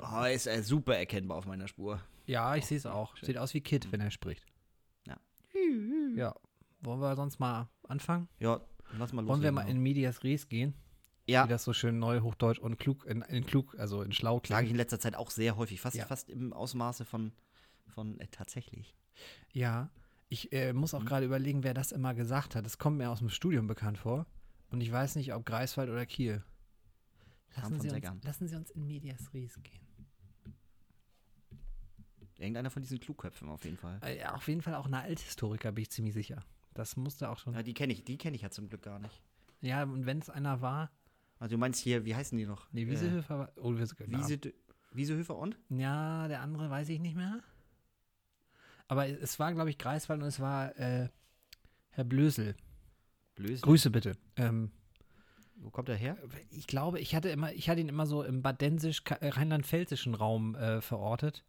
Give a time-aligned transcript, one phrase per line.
[0.00, 2.00] Oh, ist äh, super erkennbar auf meiner Spur.
[2.26, 3.16] Ja, ich sehe es auch.
[3.16, 3.26] schön.
[3.26, 4.44] Sieht aus wie Kid, wenn er spricht.
[5.06, 5.16] Ja.
[6.14, 6.34] Ja.
[6.82, 8.28] Wollen wir sonst mal anfangen?
[8.38, 8.60] Ja,
[8.98, 9.28] lass mal los.
[9.30, 10.74] Wollen wir mal in Medias Res gehen?
[11.26, 14.36] Ja, Wie das so schön neu Hochdeutsch und klug, in, in klug, also in schlau
[14.36, 14.70] sage ich klingt.
[14.70, 15.80] in letzter Zeit auch sehr häufig.
[15.80, 16.06] Fast, Ja.
[16.06, 17.32] fast im Ausmaße von,
[17.88, 18.94] von äh, tatsächlich.
[19.52, 19.90] Ja.
[20.28, 21.06] Ich äh, muss auch Mhm.
[21.06, 22.64] gerade überlegen, wer das immer gesagt hat.
[22.64, 24.26] Das kommt mir aus dem Studium bekannt vor.
[24.70, 26.42] Und ich weiß nicht, ob Greifswald oder Kiel.
[27.56, 29.80] Lassen Sie, uns, lassen Sie uns in Medias Res gehen.
[32.38, 33.98] Irgendeiner von diesen Klugköpfen auf jeden Fall.
[34.02, 36.42] Äh, auf jeden Fall auch eine Althistoriker, bin ich ziemlich sicher.
[36.72, 37.52] Das musste auch schon.
[37.54, 39.20] Ja, die kenne ich, die kenne ich ja zum Glück gar nicht.
[39.60, 40.90] Ja, und wenn es einer war.
[41.38, 42.66] Also du meinst hier, wie heißen die noch?
[42.72, 43.52] Nee, Wiesehöfer war.
[43.56, 44.40] Oh, wir, Äh, Wiese,
[44.92, 45.58] Wiesehöfer und?
[45.68, 47.40] Ja, der andere weiß ich nicht mehr.
[48.88, 51.08] Aber es war, glaube ich, Greifswald und es war äh,
[51.90, 52.56] Herr Blösel.
[53.34, 53.62] Blöse.
[53.62, 54.16] Grüße bitte.
[54.36, 54.70] Ähm,
[55.62, 56.16] Wo kommt er her?
[56.50, 61.44] ich glaube, ich hatte immer, ich hatte ihn immer so im badensisch-rheinland-pfälzischen Raum äh, verortet.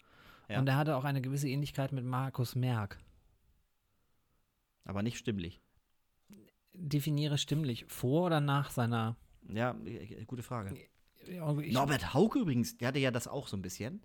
[0.49, 0.59] Ja.
[0.59, 2.99] Und er hatte auch eine gewisse Ähnlichkeit mit Markus Merck.
[4.83, 5.61] Aber nicht stimmlich.
[6.73, 9.15] Definiere stimmlich vor oder nach seiner.
[9.47, 10.75] Ja, äh, gute Frage.
[10.75, 14.01] Ich, Norbert Hauke übrigens, der hatte ja das auch so ein bisschen.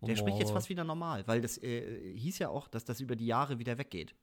[0.00, 0.54] Der spricht jetzt Oh.
[0.54, 3.78] fast wieder normal, weil das äh, hieß ja auch, dass das über die Jahre wieder
[3.78, 4.14] weggeht.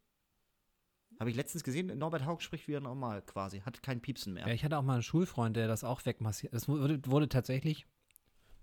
[1.20, 4.48] Habe ich letztens gesehen, Norbert Hauke spricht wieder normal quasi, hat kein Piepsen mehr.
[4.48, 6.54] Ja, ich hatte auch mal einen Schulfreund, der das auch wegmassiert.
[6.54, 7.86] Das wurde, wurde tatsächlich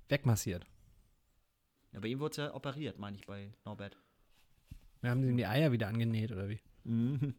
[0.09, 0.67] wegmassiert.
[1.93, 3.99] Ja, bei ihm wurde es ja operiert, meine ich, bei Norbert.
[5.03, 6.61] Wir haben ihm die Eier wieder angenäht, oder wie?
[6.84, 7.34] Mhm.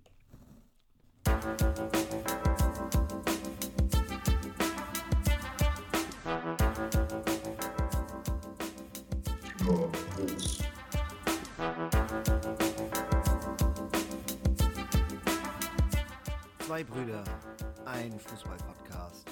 [16.68, 17.24] Zwei Brüder,
[17.86, 19.30] ein Fußball-Podcast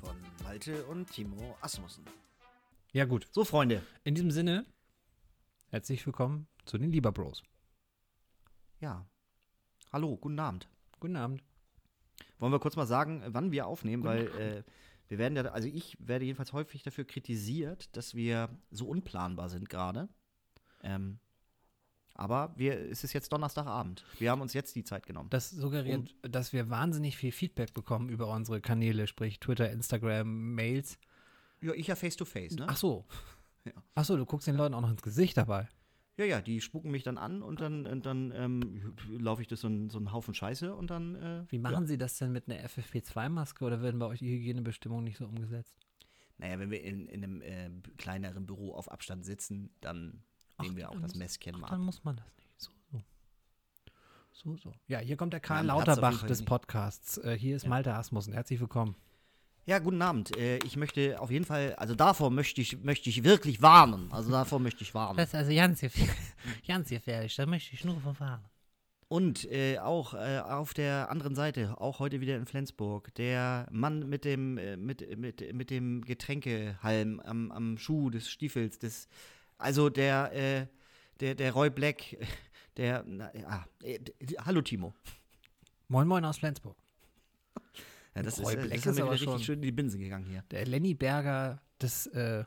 [0.00, 2.06] von Malte und Timo Asmussen.
[2.92, 3.28] Ja, gut.
[3.32, 3.82] So, Freunde.
[4.02, 4.64] In diesem Sinne,
[5.68, 7.42] herzlich willkommen zu den Lieber Bros.
[8.80, 9.06] Ja.
[9.92, 10.70] Hallo, guten Abend.
[11.00, 11.44] Guten Abend.
[12.38, 14.62] Wollen wir kurz mal sagen, wann wir aufnehmen, weil äh,
[15.08, 19.68] wir werden ja, also ich werde jedenfalls häufig dafür kritisiert, dass wir so unplanbar sind
[19.68, 20.08] gerade.
[20.82, 21.20] Ähm,
[22.20, 24.04] aber wir, es ist jetzt Donnerstagabend.
[24.18, 25.30] Wir haben uns jetzt die Zeit genommen.
[25.30, 30.98] Das suggeriert, dass wir wahnsinnig viel Feedback bekommen über unsere Kanäle, sprich Twitter, Instagram, Mails.
[31.62, 32.66] Ja, ich ja face to face, ne?
[32.68, 33.06] Ach so.
[33.66, 33.72] Ja.
[33.94, 35.68] Ach so, du guckst den Leuten auch noch ins Gesicht dabei.
[36.16, 39.60] Ja, ja, die spucken mich dann an und dann, und dann ähm, laufe ich durch
[39.60, 41.14] so einen, so Haufen Scheiße und dann.
[41.16, 45.04] Äh, Wie machen Sie das denn mit einer FFP2-Maske oder werden bei euch die Hygienebestimmungen
[45.04, 45.76] nicht so umgesetzt?
[46.38, 50.22] Naja, wenn wir in, in einem äh, kleineren Büro auf Abstand sitzen, dann
[50.62, 51.20] nehmen wir auch dann das muss-
[51.54, 51.84] Ach, mal dann ab.
[51.86, 52.60] muss man das nicht.
[52.60, 53.02] So, so.
[54.32, 54.72] So, so.
[54.86, 56.44] Ja, hier kommt der Karl Ja, Lauterbach des.
[56.44, 57.18] Podcasts.
[57.18, 57.68] Äh, hier ist Ja.
[57.68, 58.32] Malte Asmussen.
[58.32, 58.94] Herzlich willkommen.
[59.66, 60.36] Ja, guten Abend.
[60.36, 64.10] Äh, ich möchte auf jeden Fall, also davor möchte ich, möchte ich wirklich warnen.
[64.12, 65.18] Also davor möchte ich warnen.
[65.18, 65.80] ist also ganz,
[66.66, 67.36] ganz gefährlich.
[67.36, 68.44] Da möchte ich nur verfahren.
[69.08, 74.08] Und äh, auch äh, auf der anderen Seite, auch heute wieder in Flensburg, der Mann
[74.08, 79.08] mit dem, äh, mit, mit, mit dem Getränkehalm am, am Schuh des Stiefels, des,
[79.60, 80.66] also der, äh,
[81.20, 82.16] der, der Roy Black,
[82.76, 84.94] der, na, ja, äh, d- hallo Timo.
[85.88, 86.76] Moin Moin aus Flensburg.
[88.16, 90.00] Ja, das Roy ist, äh, Black das ist aber richtig schon- schön in die Binsen
[90.00, 90.42] gegangen hier.
[90.50, 92.44] Der Lenny Berger des, äh,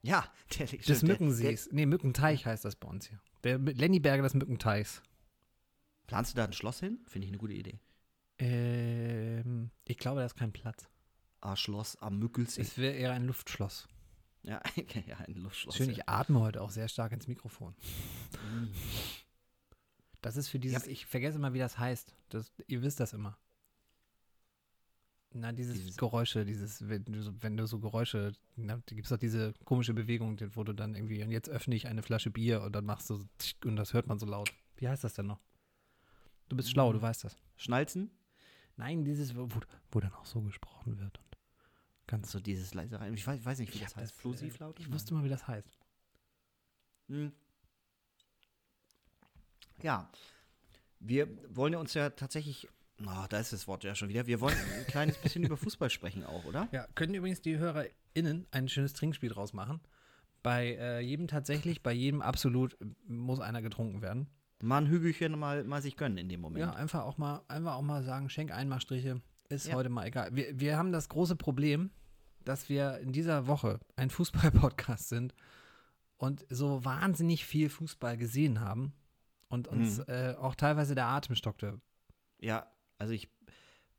[0.00, 0.24] Ja,
[0.58, 1.68] der, des stimmt, der- Mückensees.
[1.72, 3.20] Nee, Mückenteich heißt das bei uns hier.
[3.44, 5.02] Der Lenny Berger des Mückenteichs.
[5.02, 7.00] Der, planst du da ein Schloss hin?
[7.06, 7.78] Finde ich eine gute Idee.
[8.38, 10.88] Ähm, ich glaube, da ist kein Platz.
[11.42, 12.62] Ah, Schloss am Mückelsee.
[12.62, 13.86] Es wäre eher ein Luftschloss.
[14.44, 14.62] Ja,
[15.06, 15.74] ja, ein Luftschloss.
[15.76, 15.92] Schön, ja.
[15.92, 17.74] ich atme heute auch sehr stark ins Mikrofon.
[20.20, 20.90] Das ist für dieses, Ja.
[20.92, 22.14] ich vergesse immer, wie das heißt.
[22.30, 23.36] Das, ihr wisst das immer.
[25.36, 29.06] Na, dieses, Dieses- Geräusche, dieses, wenn du, so, wenn du so Geräusche, na, da gibt
[29.06, 32.30] es doch diese komische Bewegung, wo du dann irgendwie, und jetzt öffne ich eine Flasche
[32.30, 33.24] Bier und dann machst du
[33.64, 34.52] und das hört man so laut.
[34.76, 35.40] Wie heißt das denn noch?
[36.48, 37.36] Du bist schlau, du weißt das.
[37.56, 38.10] Schnalzen?
[38.76, 39.48] Nein, dieses, wo,
[39.90, 41.18] wo dann auch so gesprochen wird.
[41.18, 41.33] Und
[42.06, 43.14] ganz So dieses leise rein.
[43.14, 44.12] Ich weiß, ich weiß nicht, wie Ich das heißt.
[44.12, 44.82] das, äh, Plosivlaute?
[44.82, 45.78] Ich wusste mal, wie das heißt.
[47.08, 47.32] Hm.
[49.82, 50.10] Ja.
[51.00, 52.68] Wir wollen ja uns ja tatsächlich.
[53.02, 54.26] Oh, da ist das Wort ja schon wieder.
[54.26, 56.68] Wir wollen ein kleines bisschen über Fußball sprechen auch, oder?
[56.72, 59.80] Ja, können übrigens die HörerInnen ein schönes Trinkspiel draus machen.
[60.42, 64.28] Bei äh, jedem tatsächlich, bei jedem absolut äh, muss einer getrunken werden.
[64.62, 66.64] Mal ein Hügelchen mal, mal sich gönnen in dem Moment.
[66.64, 69.74] Ja, einfach auch mal, einfach auch mal sagen, schenk Einmachstriche, ist Ja.
[69.74, 70.34] heute mal egal.
[70.34, 71.90] Wir, wir haben das große Problem,
[72.44, 75.34] dass wir in dieser Woche ein Fußball-Podcast sind
[76.16, 78.92] und so wahnsinnig viel Fußball gesehen haben
[79.48, 80.04] und uns Mhm.
[80.08, 81.80] äh, auch teilweise der Atem stockte.
[82.40, 82.66] Ja,
[82.98, 83.28] also ich,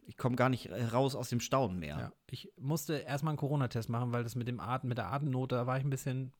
[0.06, 1.98] ich komme gar nicht raus aus dem Staunen mehr.
[1.98, 2.12] Ja.
[2.30, 5.66] Ich musste erstmal einen Corona-Test machen, weil das mit dem Atem, mit der Atemnot, da
[5.68, 6.32] war ich ein bisschen.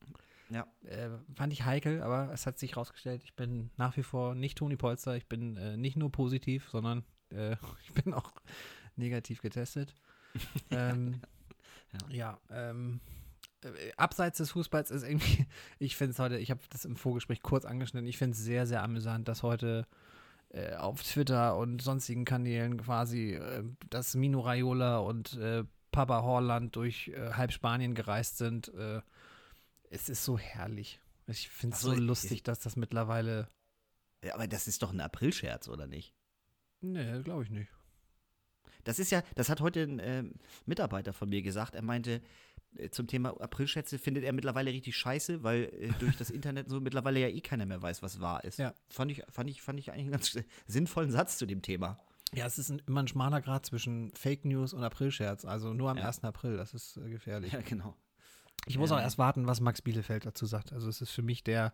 [0.52, 0.68] Ja.
[0.84, 4.60] Äh, fand ich heikel, aber es hat sich rausgestellt, ich bin nach wie vor nicht
[4.60, 5.16] Toni Polster.
[5.16, 8.32] Ich bin äh, nicht nur positiv, sondern äh, ich bin auch
[8.98, 9.94] negativ getestet.
[10.72, 11.22] ähm,
[12.10, 13.00] ja, ja ähm,
[13.64, 15.46] äh, abseits des Fußballs ist irgendwie,
[15.80, 18.68] ich finde es heute, ich habe das im Vorgespräch kurz angeschnitten, ich finde es sehr,
[18.68, 19.88] sehr amüsant, dass heute
[20.50, 26.76] äh, auf Twitter und sonstigen Kanälen quasi äh, dass Mino Raiola und äh, Papa Horland
[26.76, 28.74] durch äh, halb Spanien gereist sind.
[28.74, 29.02] Äh,
[29.90, 31.00] es ist so herrlich.
[31.28, 33.48] Ich finde es so, so lustig, dass das mittlerweile.
[34.24, 36.14] Ja, aber das ist doch ein Aprilscherz, oder nicht?
[36.82, 37.72] Nee, glaube ich nicht.
[38.86, 40.24] Das ist ja, das hat heute ein äh,
[40.66, 41.76] Mitarbeiter von mir gesagt.
[41.76, 42.22] Er meinte,
[42.78, 46.80] äh, zum Thema Aprilschätze findet er mittlerweile richtig scheiße, weil äh, durch das Internet so
[46.80, 48.60] mittlerweile ja eh keiner mehr weiß, was wahr ist.
[48.60, 48.74] Ja.
[48.90, 50.38] Fand ich, fand ich, fand ich eigentlich einen ganz
[50.68, 52.00] sinnvollen Satz zu dem Thema.
[52.34, 55.46] Ja, es ist ein, immer ein schmaler Grad zwischen Fake News und Aprilscherz.
[55.46, 56.06] Also nur am Ja.
[56.08, 56.24] 1.
[56.24, 57.54] April, das ist äh, gefährlich.
[57.54, 57.96] Ja, genau.
[58.68, 58.98] Ich muss Ja.
[58.98, 60.74] auch erst warten, was Max Bielefeld dazu sagt.
[60.74, 61.72] Also es ist für mich der,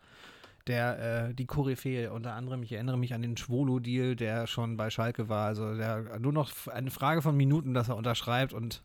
[0.68, 2.12] der, äh, die Koryphäe.
[2.12, 5.48] Unter anderem, ich erinnere mich an den Schwolo-Deal, der schon bei Schalke war.
[5.48, 8.82] Also der nur noch eine Frage von Minuten, dass er unterschreibt und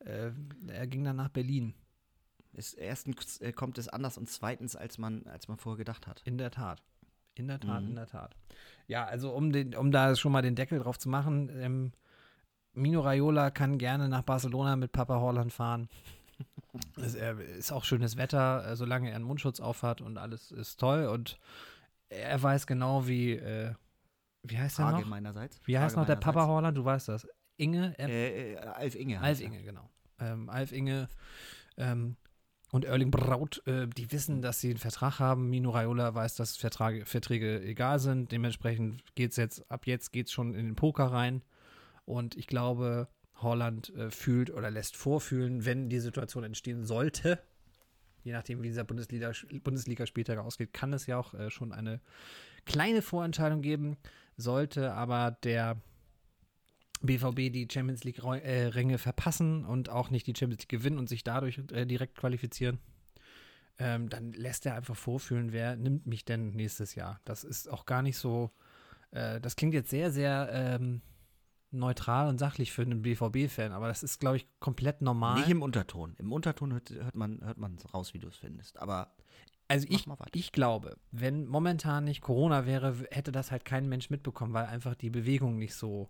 [0.00, 0.30] äh,
[0.68, 1.74] er ging dann nach Berlin.
[2.54, 6.22] Es, erstens äh, kommt es anders und zweitens, als man, als man vorher gedacht hat.
[6.24, 6.82] In der Tat.
[7.34, 7.90] In der Tat, Mhm.
[7.90, 8.34] in der Tat.
[8.88, 11.92] Ja, also um, den, um da schon mal den Deckel drauf zu machen, ähm,
[12.72, 15.88] Mino Raiola kann gerne nach Barcelona mit Papa Horland fahren.
[16.96, 21.06] Es ist auch schönes Wetter, äh, solange er einen Mundschutz aufhat und alles ist toll.
[21.06, 21.38] Und
[22.08, 23.74] er weiß genau, wie, äh,
[24.42, 25.06] wie heißt er noch?
[25.06, 25.60] meinerseits.
[25.64, 26.46] Wie heißt Frage noch der Papa.
[26.46, 26.76] Horland?
[26.76, 27.26] Du weißt das.
[27.56, 27.98] Inge?
[27.98, 29.20] Äh, äh, Alf Inge.
[29.20, 29.40] Alf.
[29.40, 29.90] Inge, genau.
[30.20, 31.08] Ähm, Alf Inge
[31.76, 32.16] ähm,
[32.70, 35.48] und Erling Braut, äh, die wissen, dass sie einen Vertrag haben.
[35.48, 38.30] Mino Raiola weiß, dass Vertrage, Verträge egal sind.
[38.30, 41.42] Dementsprechend geht es jetzt, ab jetzt geht es schon in den Poker rein.
[42.04, 43.08] Und ich glaube,
[43.38, 47.38] Holland äh, fühlt oder lässt vorfühlen, wenn die Situation entstehen sollte,
[48.24, 49.32] je nachdem, wie dieser Bundesliga,
[49.62, 52.00] Bundesliga-Spieltag ausgeht, kann es ja auch äh, schon eine
[52.66, 53.96] kleine Vorentscheidung geben.
[54.36, 55.80] Sollte aber der
[57.00, 61.60] BVB die Champions League-Ränge verpassen und auch nicht die Champions League gewinnen und sich dadurch
[61.72, 62.78] äh, direkt qualifizieren,
[63.78, 67.20] ähm, dann lässt er einfach vorfühlen, wer nimmt mich denn nächstes Jahr.
[67.24, 68.50] Das ist auch gar nicht so,
[69.12, 71.00] äh, das klingt jetzt sehr, sehr ähm,
[71.70, 75.38] neutral und sachlich für einen BVB-Fan, aber das ist, glaube ich, komplett normal.
[75.38, 76.14] Nicht im Unterton.
[76.18, 78.78] Im Unterton hört, hört man hört man raus, wie du es findest.
[78.78, 79.14] Aber
[79.68, 84.54] Also ich, ich glaube, wenn momentan nicht Corona wäre, hätte das halt kein Mensch mitbekommen,
[84.54, 86.08] weil einfach die Bewegungen nicht so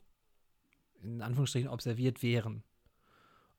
[1.03, 2.63] in Anführungsstrichen observiert wären.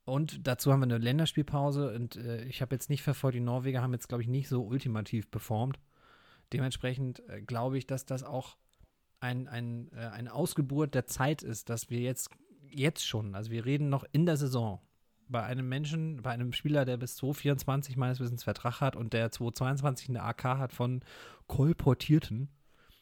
[0.06, 3.82] Und dazu haben wir eine Länderspielpause und äh, ich habe jetzt nicht verfolgt, die Norweger
[3.82, 5.80] haben jetzt, glaube ich, nicht so ultimativ performt.
[6.52, 8.58] Dementsprechend äh, glaube ich, dass das auch
[9.20, 12.30] ein, ein, äh, eine Ausgeburt der Zeit ist, dass wir jetzt,
[12.70, 14.80] jetzt schon, also wir reden noch in der Saison,
[15.30, 19.32] bei einem Menschen, bei einem Spieler, der bis 2024 meines Wissens Vertrag hat und der
[19.32, 21.02] 2022 eine AK hat von
[21.48, 22.50] kolportierten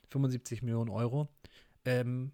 [0.10, 1.30] 75 Millionen Euro.
[1.86, 2.34] Ähm,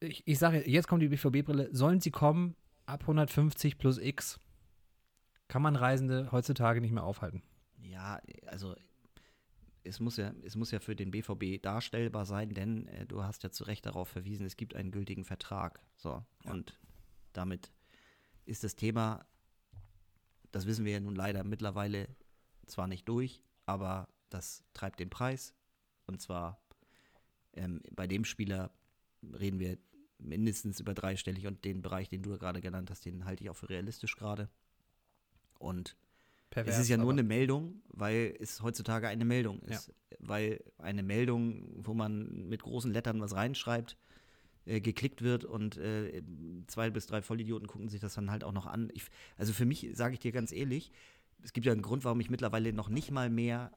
[0.00, 1.68] ich, ich sage, jetzt kommt die BVB-Brille.
[1.72, 2.56] Sollen sie kommen,
[2.86, 4.40] ab 150 plus X,
[5.48, 7.42] kann man Reisende heutzutage nicht mehr aufhalten.
[7.82, 8.74] ja, also
[9.88, 13.42] es muss ja, es muss ja für den BVB darstellbar sein, denn äh, du hast
[13.42, 15.82] ja zu Recht darauf verwiesen, es gibt einen gültigen Vertrag.
[15.96, 16.78] So, und
[17.32, 17.72] damit
[18.44, 19.26] ist das Thema,
[20.52, 22.08] das wissen wir ja nun leider mittlerweile
[22.66, 25.54] zwar nicht durch, aber das treibt den Preis.
[26.06, 26.60] Und zwar
[27.54, 28.70] ähm, bei dem Spieler
[29.22, 29.78] reden wir
[30.18, 33.56] mindestens über dreistellig und den Bereich, den du gerade genannt hast, den halte ich auch
[33.56, 34.48] für realistisch gerade.
[35.58, 35.96] Und
[36.54, 39.92] es ist ja nur eine Meldung, weil es heutzutage eine Meldung ist.
[40.18, 43.96] Weil eine Meldung, wo man mit großen Lettern was reinschreibt,
[44.68, 46.22] äh, geklickt wird und äh,
[46.66, 48.90] zwei bis drei Vollidioten gucken sich das dann halt auch noch an.
[48.92, 49.04] Ich,
[49.36, 50.92] also für mich, sage ich dir ganz ehrlich,
[51.42, 53.72] es gibt ja einen Grund, warum ich mittlerweile noch nicht mal mehr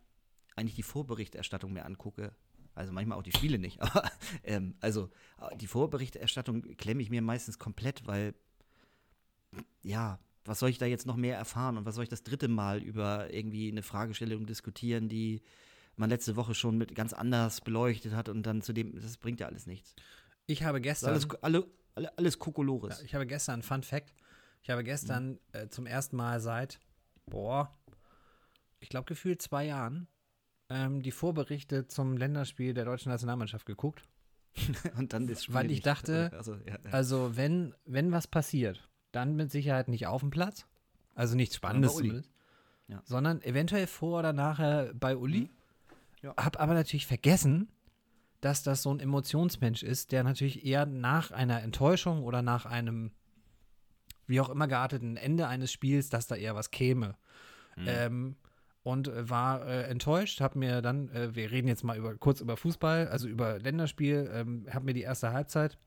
[0.56, 2.36] eigentlich die Vorberichterstattung mehr angucke.
[2.74, 4.10] Also manchmal auch die Spiele nicht, aber
[4.44, 5.10] ähm, also
[5.40, 8.34] äh, die Vorberichterstattung klemme ich mir meistens komplett, weil
[9.84, 12.48] ja, was soll ich da jetzt noch mehr erfahren und was soll ich das dritte
[12.48, 15.42] Mal über irgendwie eine Fragestellung diskutieren, die
[15.96, 19.40] man letzte Woche schon mit ganz anders beleuchtet hat und dann zu dem, das bringt
[19.40, 19.96] ja alles nichts.
[20.48, 21.12] Ich habe gestern.
[21.12, 23.00] alles, alle, alle, alles Kokolores.
[23.00, 24.14] Ja, ich habe gestern, Fun Fact,
[24.64, 26.80] ich habe gestern äh, zum ersten Mal seit,
[27.26, 27.76] boah,
[28.80, 30.08] ich glaube gefühlt zwei Jahren,
[30.70, 34.08] ähm, die Vorberichte zum Länderspiel der deutschen Nationalmannschaft geguckt.
[34.98, 35.86] und dann das Spiel Weil ich nicht.
[35.86, 36.92] dachte, also, ja, ja.
[36.92, 40.66] Also, wenn, wenn was passiert, dann mit Sicherheit nicht auf dem Platz.
[41.16, 42.32] Also nichts Spannendes zumindest.
[42.88, 43.02] Ja.
[43.06, 45.42] Sondern eventuell vor oder nachher bei Uli.
[45.42, 45.50] Mhm.
[46.24, 46.36] Ja.
[46.38, 47.70] Hab aber natürlich vergessen,
[48.42, 53.12] dass das so ein Emotionsmensch ist, der natürlich eher nach einer Enttäuschung oder nach einem
[54.28, 57.16] wie auch immer gearteten Ende eines Spiels, dass da eher was käme.
[57.76, 57.86] Mhm.
[57.88, 58.36] Ähm,
[58.84, 62.42] und äh, war äh, enttäuscht, habe mir dann, äh, wir reden jetzt mal über, kurz
[62.42, 65.78] über Fußball, also über Länderspiel, ähm, habe mir die erste Halbzeit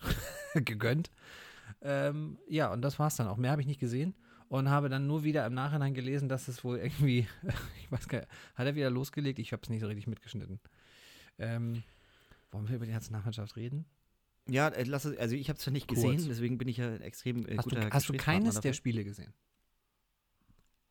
[0.54, 1.10] gegönnt.
[1.80, 3.36] Ähm, ja, und das war's dann auch.
[3.36, 4.14] Mehr habe ich nicht gesehen
[4.48, 7.26] und habe dann nur wieder im Nachhinein gelesen, dass es wohl irgendwie,
[7.82, 9.38] ich weiß gar nicht, hat er wieder losgelegt?
[9.38, 10.60] Ich habe es nicht so richtig mitgeschnitten.
[11.38, 11.82] Ähm,
[12.50, 13.84] wollen wir über die Nationalmannschaft reden?
[14.48, 16.02] Ja, äh, lass es, also ich habe es ja nicht Kurz.
[16.02, 18.74] gesehen, deswegen bin ich ja extrem äh, Hast, guter du, hast du keines der dafür.
[18.74, 19.32] Spiele gesehen?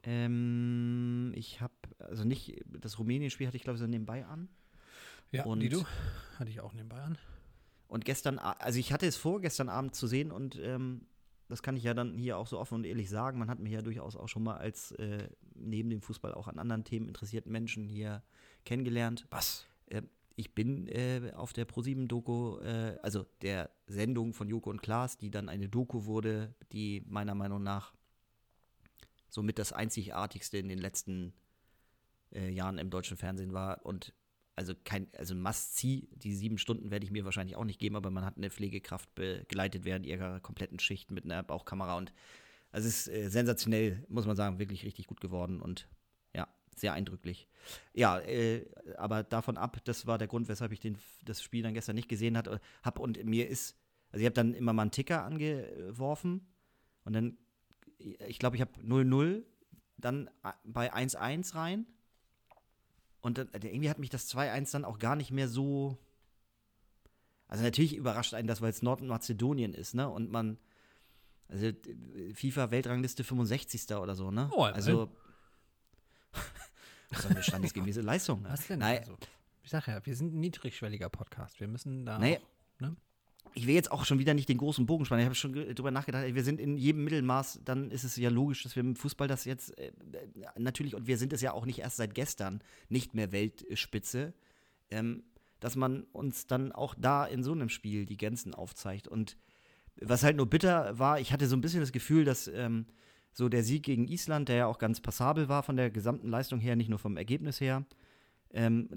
[0.04, 4.48] Ähm, ich habe, also nicht, das Rumänien-Spiel hatte ich glaube ich so nebenbei an.
[5.32, 5.84] Ja, Und- die du?
[6.38, 7.18] Hatte ich auch nebenbei an.
[7.90, 11.08] Und gestern, also ich hatte es vor, gestern Abend zu sehen und ähm,
[11.50, 13.40] das kann ich ja dann hier auch so offen und ehrlich sagen.
[13.40, 16.60] Man hat mich ja durchaus auch schon mal als äh, neben dem Fußball auch an
[16.60, 18.24] anderen Themen interessierten Menschen hier
[18.64, 19.26] kennengelernt.
[19.32, 19.66] Was?
[20.40, 25.30] Ich bin äh, auf der ProSieben-Doku, äh, also der Sendung von Joko und Klaas, die
[25.30, 27.94] dann eine Doku wurde, die meiner Meinung nach
[29.28, 31.34] somit das einzigartigste in den letzten
[32.32, 33.86] äh, Jahren im deutschen Fernsehen war.
[33.86, 34.14] Und
[34.60, 38.10] also kein, also Must-See, die sieben Stunden werde ich mir wahrscheinlich auch nicht geben, aber
[38.12, 42.12] man hat eine Pflegekraft begleitet während ihrer kompletten Schicht mit einer Bauchkamera und
[42.72, 45.88] also es ist äh, sensationell, muss man sagen, wirklich richtig gut geworden und
[46.36, 47.48] ja, sehr eindrücklich.
[47.94, 48.66] Ja, äh,
[48.98, 52.10] aber davon ab, das war der Grund, weshalb ich den, das Spiel dann gestern nicht
[52.10, 53.78] gesehen habe hab und mir ist,
[54.12, 56.46] also ich habe dann immer mal einen Ticker angeworfen
[57.06, 57.38] und dann,
[57.98, 59.44] ich glaube, ich habe 0-0,
[59.96, 61.88] dann a- bei 1-1 rein
[63.22, 65.98] und dann, irgendwie hat mich das 2-1 dann auch gar nicht mehr so,
[67.48, 70.58] also natürlich überrascht einen das, weil es Nordmazedonien ist, ne, und man,
[71.48, 71.72] also
[72.34, 73.96] FIFA-Weltrangliste 65.
[73.96, 74.50] oder so, ne?
[74.54, 75.10] Oh, also,
[77.10, 78.44] das ist eine standesgemäße Leistung.
[78.44, 78.50] Ne?
[78.50, 78.80] Was denn?
[78.80, 79.18] Nein, Also,
[79.64, 81.60] ich sag ja, wir sind ein niedrigschwelliger Podcast.
[81.60, 82.20] Wir müssen da.
[82.20, 82.38] Nee.
[82.38, 82.96] Auch, ne?
[83.54, 85.22] Ich will jetzt auch schon wieder nicht den großen Bogen spannen.
[85.22, 88.30] Ich habe schon drüber nachgedacht, ey, wir sind in jedem Mittelmaß, dann ist es ja
[88.30, 89.92] logisch, dass wir im Fußball das jetzt äh, äh,
[90.58, 94.34] natürlich, und wir sind es ja auch nicht erst seit gestern, nicht mehr Weltspitze,
[94.92, 95.24] ähm,
[95.60, 99.08] dass man uns dann auch da in so einem Spiel die Grenzen aufzeigt.
[99.08, 99.36] Und
[100.00, 102.86] was halt nur bitter war, ich hatte so ein bisschen das Gefühl, dass ähm,
[103.34, 106.60] so der Sieg gegen Island, der ja auch ganz passabel war von der gesamten Leistung
[106.60, 107.86] her, nicht nur vom Ergebnis her,
[108.52, 108.90] ähm,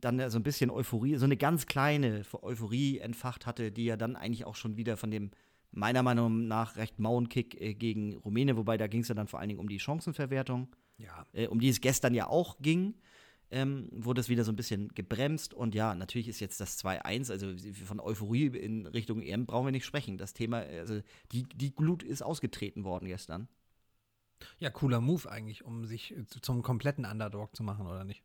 [0.00, 4.16] dann so ein bisschen Euphorie, so eine ganz kleine Euphorie entfacht hatte, die ja dann
[4.16, 5.30] eigentlich auch schon wieder von dem
[5.72, 9.28] meiner Meinung nach recht mauen Kick äh, gegen Rumänien, wobei da ging es ja dann
[9.28, 10.68] vor allen Dingen um die Chancenverwertung,
[10.98, 11.24] Ja.
[11.32, 12.94] äh, um die es gestern ja auch ging,
[13.52, 17.30] ähm, wurde es wieder so ein bisschen gebremst und ja, natürlich ist jetzt das 2-1,
[17.30, 17.52] also
[17.84, 20.18] von Euphorie in Richtung EM brauchen wir nicht sprechen.
[20.18, 21.00] Das Thema, also
[21.32, 23.48] die, die Glut ist ausgetreten worden gestern.
[24.58, 28.22] Ja, cooler Move eigentlich, um sich äh, zu- zum kompletten Underdog zu machen, oder nicht?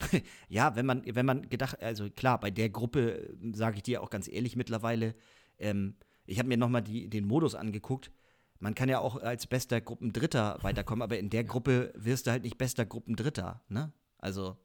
[0.48, 4.10] Ja, wenn man, wenn man gedacht, also klar, bei der Gruppe sage ich dir auch
[4.10, 5.14] ganz ehrlich mittlerweile,
[5.58, 8.10] ähm, ich habe mir nochmal den Modus angeguckt.
[8.58, 12.44] Man kann ja auch als bester Gruppendritter weiterkommen, aber in der Gruppe wirst du halt
[12.44, 13.92] nicht bester Gruppendritter, ne?
[14.18, 14.58] Also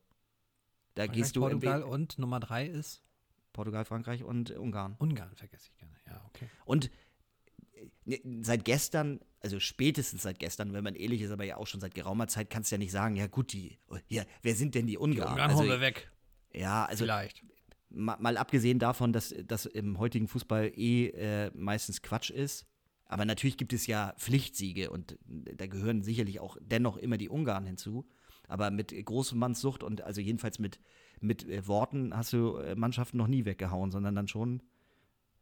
[0.96, 3.02] da Frankreich, gehst du Portugal und Nummer drei ist
[3.54, 4.96] Portugal, Frankreich und Ungarn.
[5.00, 5.94] Ungarn, vergesse ich gerne.
[6.06, 6.50] Ja, okay.
[6.66, 6.90] Und äh,
[8.42, 11.96] seit gestern, also spätestens seit gestern, wenn man ehrlich ist, aber ja auch schon seit
[11.96, 13.78] geraumer Zeit, kannst du ja nicht sagen, ja gut, die,
[14.08, 15.32] ja, wer sind denn die Ungarn?
[15.32, 16.12] Ungarn also, wir weg.
[16.54, 17.44] ja, also Vielleicht.
[17.90, 22.66] mal, mal abgesehen davon, dass das im heutigen Fußball eh äh, meistens Quatsch ist.
[23.08, 27.66] Aber natürlich gibt es ja Pflichtsiege und da gehören sicherlich auch dennoch immer die Ungarn
[27.66, 28.08] hinzu.
[28.48, 30.80] Aber mit großem Mannssucht und also jedenfalls mit,
[31.20, 34.62] mit äh, Worten hast du äh, Mannschaften noch nie weggehauen, sondern dann schon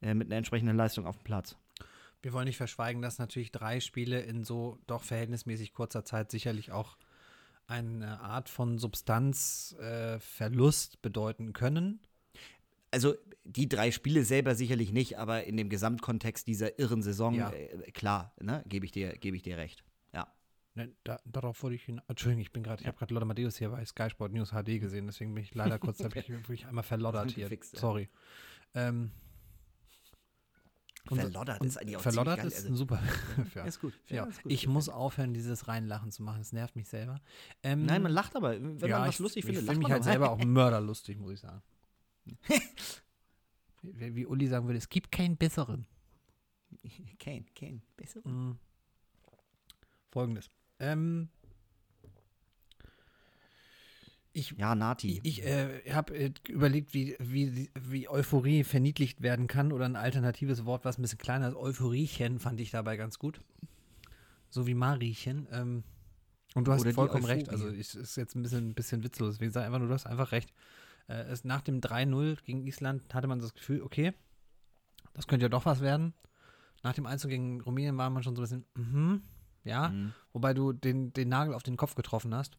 [0.02, 1.58] äh, mit einer entsprechenden Leistung auf dem Platz.
[2.24, 6.72] Wir wollen nicht verschweigen, dass natürlich drei Spiele in so doch verhältnismäßig kurzer Zeit sicherlich
[6.72, 6.98] auch
[7.68, 12.00] eine Art von Substanzverlust äh, bedeuten können.
[12.92, 17.52] Also die drei Spiele selber sicherlich nicht, aber in dem Gesamtkontext dieser irren Saison, Ja.
[17.52, 19.84] äh, klar, ne, gebe ich, dir- gebe ich dir recht.
[20.14, 20.28] Ja.
[20.76, 22.02] Ne, da, darauf wollte ich hin.
[22.08, 24.80] Entschuldigung, ich bin gerade, ich habe gerade Lothar Matthäus hier bei Sky Sport News HD
[24.80, 27.50] gesehen, deswegen bin ich leider kurz, habe ich wirklich einmal verloddert hier.
[27.74, 28.10] Sorry.
[28.76, 29.12] Ähm,
[31.10, 33.04] unser- Verloddert und ist eigentlich auch Verloddert ziemlich geil, ist also- ein super.
[33.56, 33.64] ja.
[33.66, 33.94] Ist gut.
[34.10, 34.52] Ja, ist gut.
[34.52, 36.42] ich muss aufhören, dieses Reinlachen zu machen.
[36.42, 37.20] Es nervt mich selber.
[37.64, 38.52] Ähm, Nein, man lacht aber.
[38.62, 40.06] Wenn ja, man was ich, lustig ich findet, finde lacht mich man halt auch.
[40.06, 41.62] selber auch mörderlustig, muss ich sagen.
[43.82, 45.86] wie, wie Uli sagen würde, es gibt keinen besseren.
[47.20, 47.82] Kein, kein.
[47.98, 48.22] Besser.
[48.28, 48.58] Mhm.
[50.12, 50.50] Folgendes.
[50.80, 51.30] Ähm,
[54.34, 55.22] ich Ja, Nati.
[55.24, 59.96] Ich, ich äh, habe äh, überlegt, wie, wie, wie Euphorie verniedlicht werden kann oder ein
[59.96, 61.56] alternatives Wort, was ein bisschen kleiner ist.
[61.56, 63.40] Euphoriechen fand ich dabei ganz gut.
[64.50, 65.48] So wie Mariechen.
[65.52, 65.84] Ähm,
[66.56, 67.50] und du hast vollkommen recht.
[67.50, 69.40] Also ich, ist jetzt ein bisschen, ein bisschen witzlos.
[69.40, 70.54] Wie gesagt, einfach nur, du hast einfach recht.
[71.08, 74.14] Äh, es, nach dem 3-0 gegen Island hatte man das Gefühl, okay,
[75.14, 76.14] das könnte ja doch was werden.
[76.84, 79.22] Nach dem 1 gegen Rumänien war man schon so ein bisschen, mhm,
[79.64, 80.14] ja, Mhm.
[80.34, 82.58] wobei du den, den Nagel auf den Kopf getroffen hast.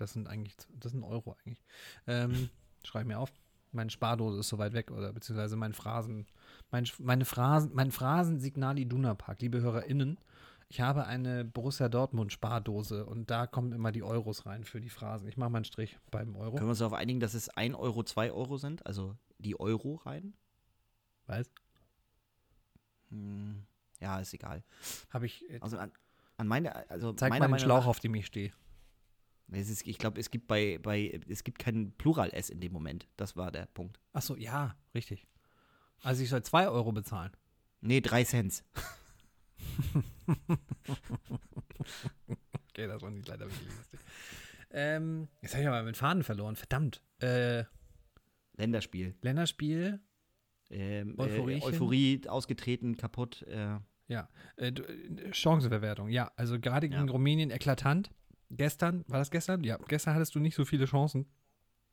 [0.00, 1.62] Das sind eigentlich, das sind Euro eigentlich.
[2.06, 2.50] Ähm,
[2.84, 3.32] schreib mir auf.
[3.72, 6.26] Meine Spardose ist so weit weg oder beziehungsweise mein Phrasen,
[6.70, 10.18] mein, meine Phrasen, mein Phrasensignal Iduna Park, liebe HörerInnen.
[10.70, 14.90] Ich habe eine Borussia Dortmund Spardose und da kommen immer die Euros rein für die
[14.90, 15.26] Phrasen.
[15.28, 16.52] Ich mache mal einen Strich beim Euro.
[16.56, 18.84] Können wir uns darauf einigen, dass es 1 Euro, 2 Euro sind?
[18.86, 20.34] Also die Euro rein?
[21.26, 21.50] Weißt?
[23.10, 23.64] Hm.
[24.00, 24.62] Ja, ist egal.
[25.10, 25.48] Habe ich.
[25.50, 25.90] äh, Also an,
[26.36, 28.52] an meine, also Zeig mal meiner den Meinung Schlauch, nach, auf dem ich stehe.
[29.50, 33.08] Es ist, ich glaube, es gibt bei, bei, es gibt kein Plural-S in dem Moment.
[33.16, 33.98] Das war der Punkt.
[34.12, 35.26] Achso, ja, richtig.
[36.02, 37.32] Also ich soll 2 Euro bezahlen.
[37.80, 38.64] Nee, 3 Cent.
[42.70, 44.00] Okay, das war nicht leider wirklich lustig.
[44.70, 46.54] Ähm, jetzt habe ich aber meinen Faden verloren.
[46.56, 47.02] Verdammt.
[47.20, 47.64] Äh,
[48.56, 49.16] Länderspiel.
[49.22, 50.00] Länderspiel.
[50.70, 51.60] Ähm, äh?
[51.62, 53.42] Euphorie ausgetreten, kaputt.
[53.48, 53.78] Äh,
[54.08, 54.28] Ja.
[54.56, 56.08] Äh, äh, Chancenverwertung.
[56.08, 57.10] Ja, also gerade gegen Ja.
[57.12, 58.10] Rumänien eklatant.
[58.50, 59.62] Gestern, war das gestern?
[59.64, 61.26] Ja, gestern hattest du nicht so viele Chancen.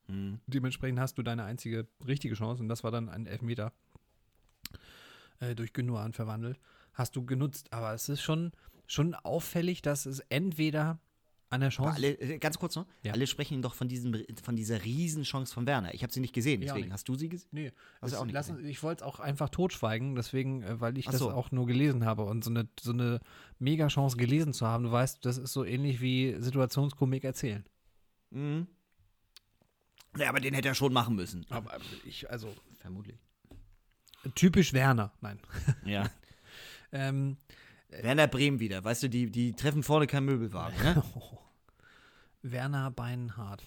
[0.08, 0.40] hm.
[0.48, 3.74] Dementsprechend hast du deine einzige richtige Chance und das war dann ein Elfmeter
[5.40, 6.60] äh, durch Gündogan verwandelt.
[6.94, 8.52] Hast du genutzt, aber es ist schon,
[8.88, 11.00] schon auffällig, dass es entweder
[11.50, 11.96] an der Chance.
[11.96, 13.14] alle, äh, ganz kurz noch, Ja.
[13.14, 15.94] alle sprechen doch von, diesem, von dieser Riesenchance von Werner.
[15.94, 16.86] Ich habe sie nicht gesehen, deswegen.
[16.86, 16.94] nicht.
[16.94, 17.48] Hast du sie gesehen?
[17.52, 17.72] Nee,
[18.02, 18.66] Hast du auch nicht lass, gesehen?
[18.68, 21.32] ich wollte es auch einfach totschweigen, deswegen, äh, weil ich Ach das so.
[21.32, 23.20] auch nur gelesen habe und so eine, so eine
[23.60, 24.84] Mega-Chance gelesen zu haben.
[24.86, 27.64] Du weißt, das ist so ähnlich wie Situationskomik erzählen.
[28.32, 28.68] Mhm.
[30.18, 31.46] Ja, aber den hätte er schon machen müssen.
[31.50, 33.18] Aber ich, also, Vermutlich.
[34.34, 35.40] typisch Werner, nein.
[35.86, 36.10] Ja.
[36.92, 37.36] Ähm,
[37.90, 38.84] Werner Bremen wieder.
[38.84, 40.76] Weißt du, die, die treffen vorne kein Möbelwagen.
[40.84, 41.04] Ne?
[42.42, 43.64] Werner Beinhardt.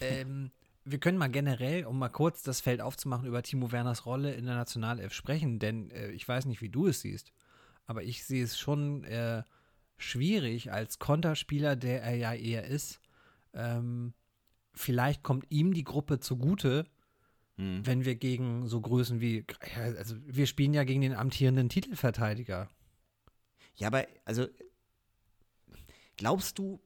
[0.00, 0.50] Ähm,
[0.84, 4.46] wir können mal generell, um mal kurz das Feld aufzumachen, über Timo Werners Rolle in
[4.46, 7.32] der Nationalelf sprechen, denn äh, ich weiß nicht, wie du es siehst,
[7.86, 9.42] aber ich sehe es schon äh,
[9.96, 13.00] schwierig als Konterspieler, der er ja eher ist.
[13.54, 14.14] Ähm,
[14.72, 16.86] vielleicht kommt ihm die Gruppe zugute,
[17.58, 17.84] Hm.
[17.84, 19.44] wenn wir gegen so Größen wie,
[19.76, 22.68] also wir spielen ja gegen den amtierenden Titelverteidiger.
[23.78, 24.46] Ja, aber also
[26.16, 26.80] glaubst du,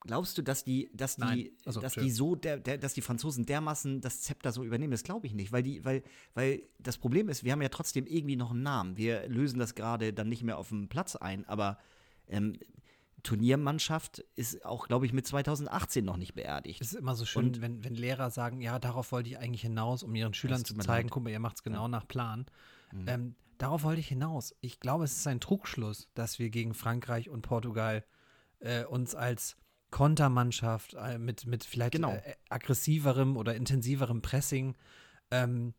[0.00, 1.54] glaubst du, dass die, dass die.
[1.64, 2.16] Also, dass die Entschuldigung.
[2.16, 4.90] so, der, der, dass die Franzosen dermaßen das Zepter so übernehmen?
[4.90, 6.02] Das glaube ich nicht, weil die, weil,
[6.34, 8.96] weil das Problem ist, wir haben ja trotzdem irgendwie noch einen Namen.
[8.96, 11.78] Wir lösen das gerade dann nicht mehr auf dem Platz ein, aber
[12.28, 12.58] ähm,
[13.22, 16.80] Turniermannschaft ist auch, glaube ich, mit 2018 noch nicht beerdigt.
[16.80, 19.60] Es ist immer so schön, Und- wenn, wenn Lehrer sagen, ja, darauf wollte ich eigentlich
[19.60, 22.46] hinaus, um ihren Schülern zu zeigen, guck mal, ihr macht es genau nach Plan.
[22.92, 23.08] Mhm.
[23.08, 24.54] Ähm, darauf wollte ich hinaus.
[24.60, 28.04] Ich glaube, es ist ein Trugschluss, dass wir gegen Frankreich und Portugal
[28.60, 29.56] äh, uns als
[29.90, 32.12] Kontermannschaft äh, mit, mit vielleicht Genau.
[32.12, 34.76] äh, aggressiverem oder intensiverem Pressing,
[35.30, 35.74] ähm,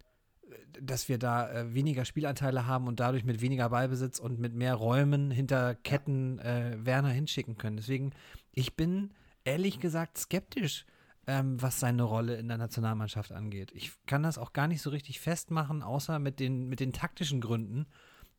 [0.79, 4.75] dass wir da äh, weniger Spielanteile haben und dadurch mit weniger Ballbesitz und mit mehr
[4.75, 7.77] Räumen hinter Ketten äh, Werner hinschicken können.
[7.77, 8.11] Deswegen,
[8.51, 9.11] ich bin
[9.43, 10.85] ehrlich gesagt skeptisch,
[11.27, 13.71] ähm, was seine Rolle in der Nationalmannschaft angeht.
[13.73, 17.41] Ich kann das auch gar nicht so richtig festmachen, außer mit den, mit den taktischen
[17.41, 17.85] Gründen.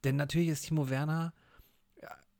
[0.04, 1.32] Denn natürlich ist Timo Werner,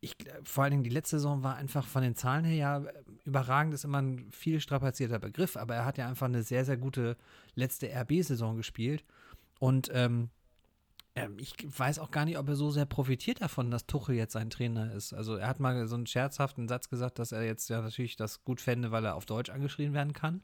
[0.02, 2.92] ich, vor allen Dingen die letzte Saison war einfach von den Zahlen her ja äh,
[3.24, 6.76] überragend, ist immer ein viel strapazierter Begriff, aber er hat ja einfach eine sehr, sehr
[6.76, 7.16] gute
[7.55, 9.05] letzte RB-Saison gespielt.
[9.61, 10.31] Und ähm,
[11.14, 14.33] ähm, ich weiß auch gar nicht, ob er so sehr profitiert davon, dass Tuchel jetzt
[14.33, 15.12] sein Trainer ist.
[15.12, 18.44] Also er hat mal so einen scherzhaften Satz gesagt, dass er jetzt ja natürlich das
[18.44, 20.42] gut fände, weil er auf Deutsch angeschrien werden kann.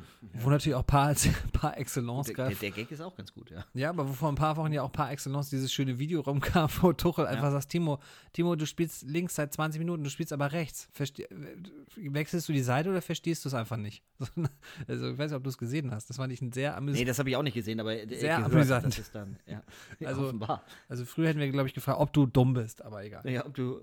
[0.34, 1.14] Wo natürlich auch par,
[1.52, 3.64] par excellence der, der, der Gag ist auch ganz gut, ja.
[3.74, 6.68] Ja, aber wo vor ein paar Wochen ja auch par excellence dieses schöne Video rumkam,
[6.80, 7.98] wo Tuchel einfach sagt, Timo,
[8.32, 10.88] Timo, du spielst links seit 20 Minuten, du spielst aber rechts.
[10.92, 11.56] Verste äh,
[11.96, 14.02] wechselst du die Seite oder verstehst du es einfach nicht?
[14.88, 16.08] Also ich weiß nicht, ob du es gesehen hast.
[16.08, 17.08] Das fand ich ein sehr Nee, amüsant.
[17.08, 18.86] das habe ich auch nicht gesehen, aber äh, Sehr gehört, amüsant.
[18.86, 19.62] Das ist dann, ja.
[20.06, 20.62] Also- offenbar.
[20.88, 23.28] Also früher hätten wir, glaube ich, gefragt, ob du dumm bist, aber egal.
[23.28, 23.82] Ja, ob du.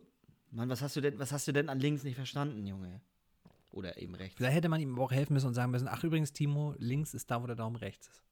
[0.51, 3.01] Mann, was hast du denn, was hast du denn an links nicht verstanden, Junge?
[3.71, 4.39] Oder eben rechts.
[4.39, 7.29] Da hätte man ihm auch helfen müssen und sagen müssen, ach übrigens, Timo, links ist
[7.29, 8.23] da, wo der Daumen rechts ist.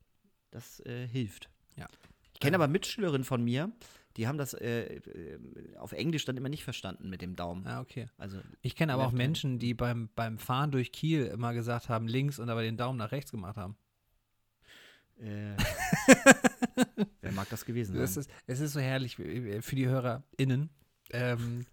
[0.51, 1.49] Das äh, hilft.
[1.75, 1.87] Ja.
[2.33, 3.71] Ich kenne aber Mitschülerinnen von mir,
[4.17, 5.39] die haben das äh, äh,
[5.77, 7.67] auf Englisch dann immer nicht verstanden mit dem Daumen.
[7.67, 8.07] Ah, okay.
[8.17, 9.11] Also, Ich kenne aber auch.
[9.11, 12.97] Menschen, die beim, beim Fahren durch Kiel immer gesagt haben, links und aber den Daumen
[12.97, 13.77] nach rechts gemacht haben.
[15.19, 15.55] äh,
[17.21, 18.03] wer mag das gewesen sein?
[18.03, 20.69] Es ist, es ist so herrlich äh, für die HörerInnen.
[21.11, 21.65] Ähm,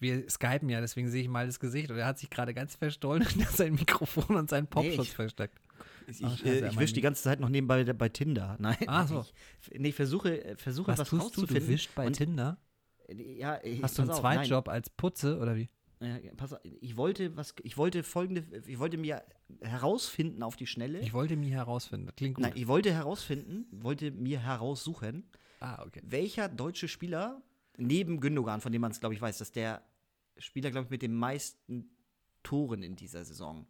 [0.00, 2.76] wir skypen ja, deswegen sehe ich mal das Gesicht und er hat sich gerade ganz
[2.76, 5.58] verstollen hinter sein Mikrofon und seinen Popschutz ich- versteckt.
[6.06, 8.56] ich Ach, scheiße, äh, ich wische die ganze Zeit noch nebenbei bei Tinder.
[8.60, 8.76] Nein.
[8.86, 9.24] Ach so.
[9.70, 11.46] Ich, nee, ich versuche, versuche Was was, tust du?
[11.46, 12.58] Du wischt bei und, Tinder?
[13.08, 14.20] äh, Ja, ich, Hast du einen nein.
[14.20, 15.68] Zweitjob als Putze oder wie?
[16.00, 19.20] Ja, pass auf, ich wollte was, ich wollte folgende, ich wollte mir
[19.60, 21.00] herausfinden auf die Schnelle.
[21.00, 22.06] Ich wollte mich herausfinden.
[22.06, 22.42] Das klingt gut.
[22.44, 25.24] Nein, ich wollte herausfinden, wollte mir heraussuchen,
[25.60, 26.00] ah, okay.
[26.04, 27.42] welcher deutsche Spieler
[27.76, 29.82] neben Gündogan, von dem man es glaube ich weiß, dass der
[30.38, 31.90] Spieler, glaube ich, mit den meisten
[32.42, 33.66] Toren in dieser Saison.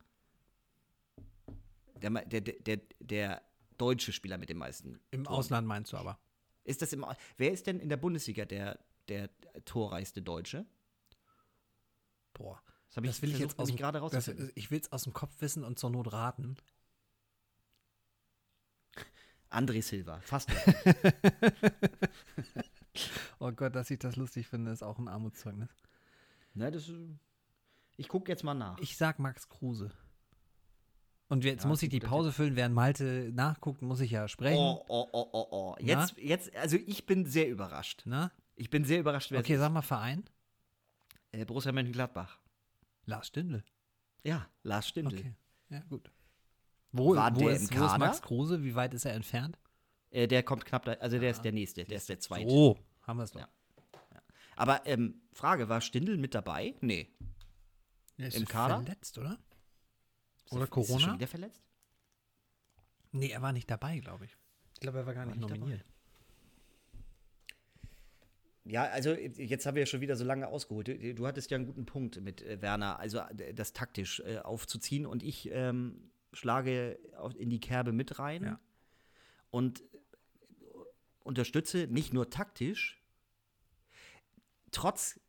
[2.01, 3.43] Der, der, der, der,
[3.77, 5.01] deutsche Spieler mit den meisten.
[5.13, 5.37] Im Toren.
[5.37, 6.19] Ausland meinst du aber.
[6.65, 9.31] Ist das im, wer ist denn in der Bundesliga der, der
[9.65, 10.67] torreichste Deutsche?
[12.35, 12.61] Boah.
[12.89, 14.29] Das habe ich, Das will ich versucht, jetzt aus dem, gerade das.
[14.57, 16.57] Ich will es aus dem Kopf wissen und zur Not raten.
[19.51, 20.51] André Silva, fast.
[23.41, 25.71] Oh Gott, dass ich das lustig finde, ist auch ein Armutszeugnis.
[26.59, 26.91] Ne, das,
[27.97, 28.79] ich gucke jetzt mal nach.
[28.79, 29.91] Ich sag Max Kruse.
[31.29, 34.59] Und jetzt Ja, muss ich die Pause füllen, während Malte nachguckt, muss ich ja sprechen.
[34.59, 35.77] Oh, oh, oh, oh, oh.
[35.79, 38.03] Jetzt, jetzt, also ich bin sehr überrascht.
[38.07, 38.33] Na?
[38.57, 40.25] Ich bin sehr überrascht, Okay, sag mal Verein.
[41.33, 42.39] Äh, Borussia Mönchengladbach.
[43.05, 43.63] Lars Stindl.
[44.25, 45.19] Ja, Lars Stindl.
[45.19, 45.35] Okay.
[45.69, 46.11] Ja, gut.
[46.93, 47.99] Wo, War wo, der ist, im wo ist Kader?
[47.99, 48.65] Max Kruse?
[48.65, 49.59] Wie weit ist er entfernt?
[50.11, 52.49] Äh, der kommt knapp da, also der ist der nächste, der ist der zweite.
[52.49, 53.41] So, haben wir es doch.
[53.41, 53.49] Ja.
[54.59, 56.75] Aber ähm, Frage, war Stindl mit dabei?
[56.81, 57.09] Nee.
[58.17, 58.83] Er ist Im Kader?
[58.83, 59.39] verletzt, oder?
[60.45, 60.99] Ist Oder er- Ist er Corona?
[61.01, 61.63] schon wieder verletzt?
[63.13, 64.37] Nee, er war nicht dabei, glaube ich.
[64.75, 65.59] Ich glaube, er war gar nicht, nicht dabei?
[65.59, 65.85] nominiert.
[68.65, 70.89] Ja, also jetzt haben wir ja schon wieder so lange ausgeholt.
[70.89, 73.23] Du, du hattest ja einen guten Punkt mit äh, Werner, also
[73.55, 78.61] das taktisch äh, aufzuziehen und ich ähm, schlage auf, in die Kerbe mit rein Ja.
[79.51, 79.85] und äh,
[81.23, 82.98] unterstütze nicht nur taktisch,
[84.73, 85.21] trotz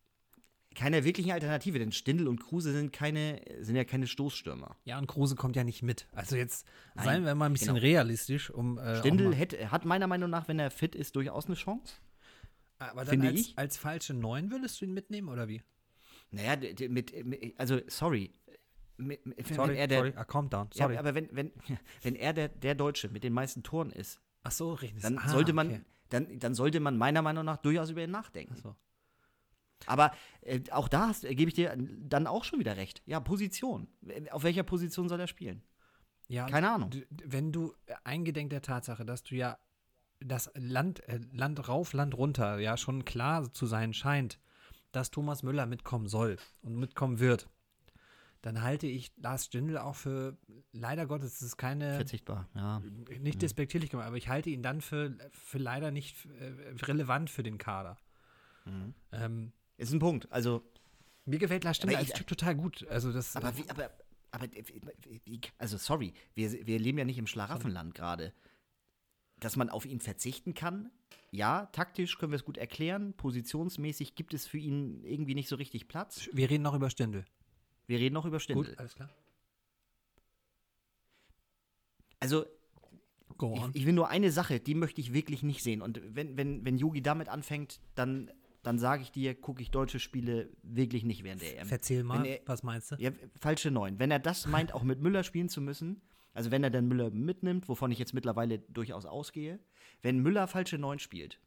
[0.76, 4.78] keiner wirklichen Alternative, denn Stindl und Kruse sind keine, sind ja keine Stoßstürmer.
[4.86, 6.08] Ja, und Kruse kommt ja nicht mit.
[6.14, 7.82] Also jetzt Nein, seien wir mal ein bisschen genau.
[7.82, 11.56] realistisch, um äh, Stindl hätte, hat meiner Meinung nach, wenn er fit ist, durchaus eine
[11.56, 11.96] Chance.
[12.78, 13.58] Aber dann finde als, ich.
[13.58, 15.62] als falsche Neun würdest du ihn mitnehmen oder wie?
[16.32, 16.56] Naja,
[16.88, 18.32] mit, mit also sorry.
[18.98, 20.68] Mit, mit, Sorry, wenn er der, sorry, ah, calm down.
[20.74, 20.98] Ja, Sorry.
[20.98, 21.52] aber wenn, wenn,
[22.02, 25.54] wenn er der, der Deutsche mit den meisten Toren ist, Ach so, dann Ah, sollte
[25.54, 25.82] man, okay.
[26.10, 28.56] dann, dann sollte man meiner Meinung nach durchaus über ihn nachdenken.
[28.58, 28.76] Ach so.
[29.86, 30.12] Aber
[30.42, 33.02] äh, auch da äh, gebe ich dir dann auch schon wieder recht.
[33.06, 33.88] Ja, Position.
[34.32, 35.64] Auf welcher Position soll er spielen?
[36.28, 36.92] Ja, Keine Ahnung.
[37.10, 39.58] Wenn du äh, eingedenk der Tatsache, dass du ja
[40.20, 44.40] das Land, äh, Land rauf, Land runter ja schon klar zu sein scheint,
[44.92, 47.48] dass Thomas Müller mitkommen soll und mitkommen wird,
[48.42, 50.38] dann halte ich Lars Stindl auch für,
[50.72, 52.82] leider Gottes, es ist keine, Verzichtbar, ja.
[53.20, 56.54] nicht despektierlich gemeint, aber ich halte ihn dann für, für leider nicht äh,
[56.86, 57.98] relevant für den Kader.
[58.66, 58.94] Mhm.
[59.12, 60.32] Ähm, Ist ein Punkt.
[60.32, 60.62] Also,
[61.26, 62.86] mir gefällt Stindl Aber als ich- Typ total gut.
[62.88, 63.90] Also das, aber wie, aber,
[64.32, 64.48] aber,
[65.26, 68.34] wie- also sorry, wir, wir leben ja nicht im Schlaraffenland gerade.
[69.40, 70.92] Dass man auf ihn verzichten kann,
[71.32, 75.56] ja, taktisch können wir es gut erklären, positionsmäßig gibt es für ihn irgendwie nicht so
[75.56, 76.28] richtig Platz.
[76.34, 77.24] wir reden noch über Stindl.
[77.88, 78.66] Wir reden noch über Stindl.
[78.66, 79.10] Gut, alles klar.
[82.20, 82.46] Also,
[83.42, 85.82] ich, ich will nur eine Sache, die möchte ich wirklich nicht sehen.
[85.82, 88.30] Und wenn, wenn, wenn Yogi damit anfängt, dann,
[88.64, 91.68] dann sage ich dir, gucke ich deutsche Spiele wirklich nicht während der EM.
[91.70, 92.96] Erzähl mal, er- was meinst du?
[92.98, 94.00] Ja, falsche Neun.
[94.00, 96.02] Wenn er das meint, auch mit Müller spielen zu müssen,
[96.34, 99.60] also wenn er dann Müller mitnimmt, wovon ich jetzt mittlerweile durchaus ausgehe,
[100.02, 101.40] wenn Müller falsche Neun spielt,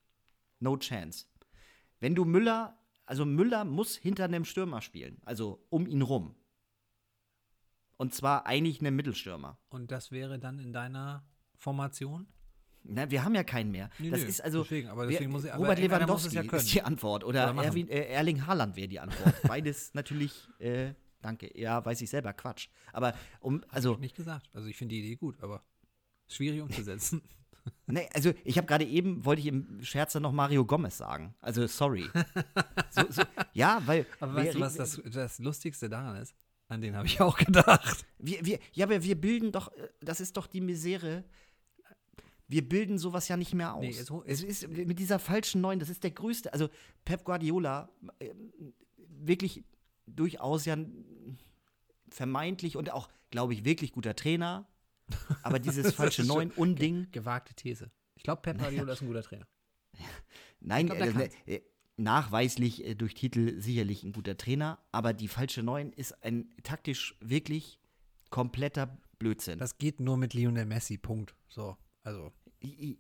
[0.61, 1.27] no chance.
[2.01, 6.35] Wenn du Müller, also Müller muss hinter einem Stürmer spielen, also um ihn rum.
[7.97, 9.59] Und zwar eigentlich einem Mittelstürmer.
[9.71, 11.25] Und das wäre dann in deiner
[11.57, 12.27] Formation?
[12.85, 13.91] Na, wir haben ja keinen mehr.
[13.99, 16.75] Nee, das nee, ist also deswegen, aber deswegen muss ich- aber Robert Lewandowski ja ist
[16.75, 17.65] die Antwort oder, Oder.
[17.65, 19.35] Erwin, äh, Erling Haaland wäre die Antwort.
[19.45, 21.57] Beides natürlich, äh, danke.
[21.59, 22.69] Ja, weiß ich selber, Quatsch.
[22.93, 24.51] Aber um, also, Nicht gesagt.
[24.53, 25.63] Also ich finde die Idee gut, aber
[26.27, 27.23] schwierig umzusetzen.
[27.87, 31.35] nee, also ich habe gerade eben wollte ich im Scherz dann noch Mario Gomez sagen.
[31.41, 32.11] Also sorry.
[32.91, 36.35] so, so, ja, weil aber weißt du, was das, das Lustigste daran ist?
[36.69, 38.07] An den habe ich auch gedacht.
[38.19, 41.23] Wir, wir, ja, aber wir bilden doch, äh, das ist doch die Misere.
[42.53, 43.81] Wir bilden sowas ja nicht mehr aus.
[43.83, 46.53] Nee, so- es ist mit dieser falschen Neun, das ist der größte.
[46.53, 46.69] Also
[47.05, 47.89] Pep Guardiola,
[48.19, 48.31] äh,
[49.09, 49.65] wirklich
[50.07, 51.39] durchaus ja ein
[52.11, 54.69] vermeintlich und auch, glaube ich, wirklich guter Trainer.
[55.43, 57.91] Aber dieses falsche ist schon- Neun-Unding, Gewagte These.
[58.17, 59.47] Ich glaube, Pep Guardiola ist ein guter Trainer.
[60.61, 61.63] nein, glaub, äh, äh,
[61.97, 67.17] nachweislich äh, durch Titel sicherlich ein guter Trainer, aber die falsche Neun ist ein taktisch
[67.21, 67.79] wirklich
[68.31, 69.59] kompletter Blödsinn.
[69.59, 71.35] Das geht nur mit Lionel Messi, Punkt.
[71.49, 72.31] So, also.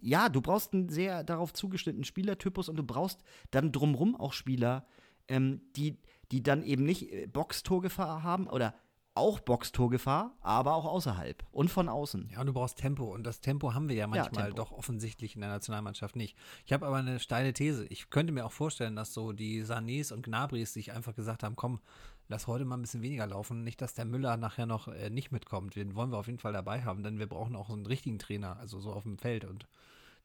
[0.01, 4.87] Ja, du brauchst einen sehr darauf zugeschnittenen Spielertypus und du brauchst dann drumrum auch Spieler,
[5.29, 5.99] ähm, die,
[6.31, 8.75] die dann eben nicht äh, Boxtorgefahr haben oder
[9.15, 12.31] auch Boxtorgefahr, aber auch außerhalb und von außen.
[12.33, 13.05] Ja, und du brauchst Tempo.
[13.05, 14.57] Und das Tempo haben wir ja manchmal Tempo.
[14.57, 16.37] doch offensichtlich in der Nationalmannschaft nicht.
[16.65, 17.87] Ich habe aber eine steile These.
[17.87, 21.57] Ich könnte mir auch vorstellen, dass so die Sanés und Gnabris sich einfach gesagt haben,
[21.57, 21.81] komm,
[22.29, 23.65] lass heute mal ein bisschen weniger laufen.
[23.65, 25.77] Nicht, dass der Müller nachher noch äh, nicht mitkommt.
[25.77, 28.19] Den wollen wir auf jeden Fall dabei haben, denn wir brauchen auch so einen richtigen
[28.19, 29.67] Trainer, also so auf dem Feld und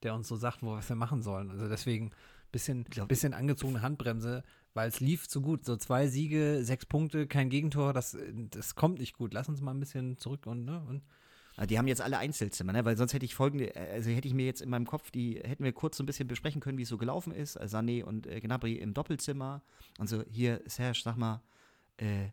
[0.03, 1.49] der uns so sagt, wo was wir machen sollen.
[1.51, 2.11] Also deswegen
[2.49, 4.41] Bisschen, bisschen angezogene Handbremse,
[4.73, 5.65] weil es lief zu gut.
[5.65, 8.17] So zwei Siege, sechs Punkte, kein Gegentor, das,
[8.51, 9.33] das kommt nicht gut.
[9.33, 10.81] Lass uns mal ein bisschen zurück und, ne?
[10.87, 11.01] Und
[11.57, 12.85] Ah, Die haben jetzt alle Einzelzimmer, ne?
[12.85, 15.41] weil sonst hätte ich folgende, äh, also hätte ich mir jetzt in meinem Kopf, die
[15.43, 17.59] hätten wir kurz so ein bisschen besprechen können, wie es so gelaufen ist.
[17.59, 19.63] Sané und äh, Gnabry im Doppelzimmer.
[19.97, 21.41] Und so, hier, Serge, sag mal,
[21.97, 22.29] äh,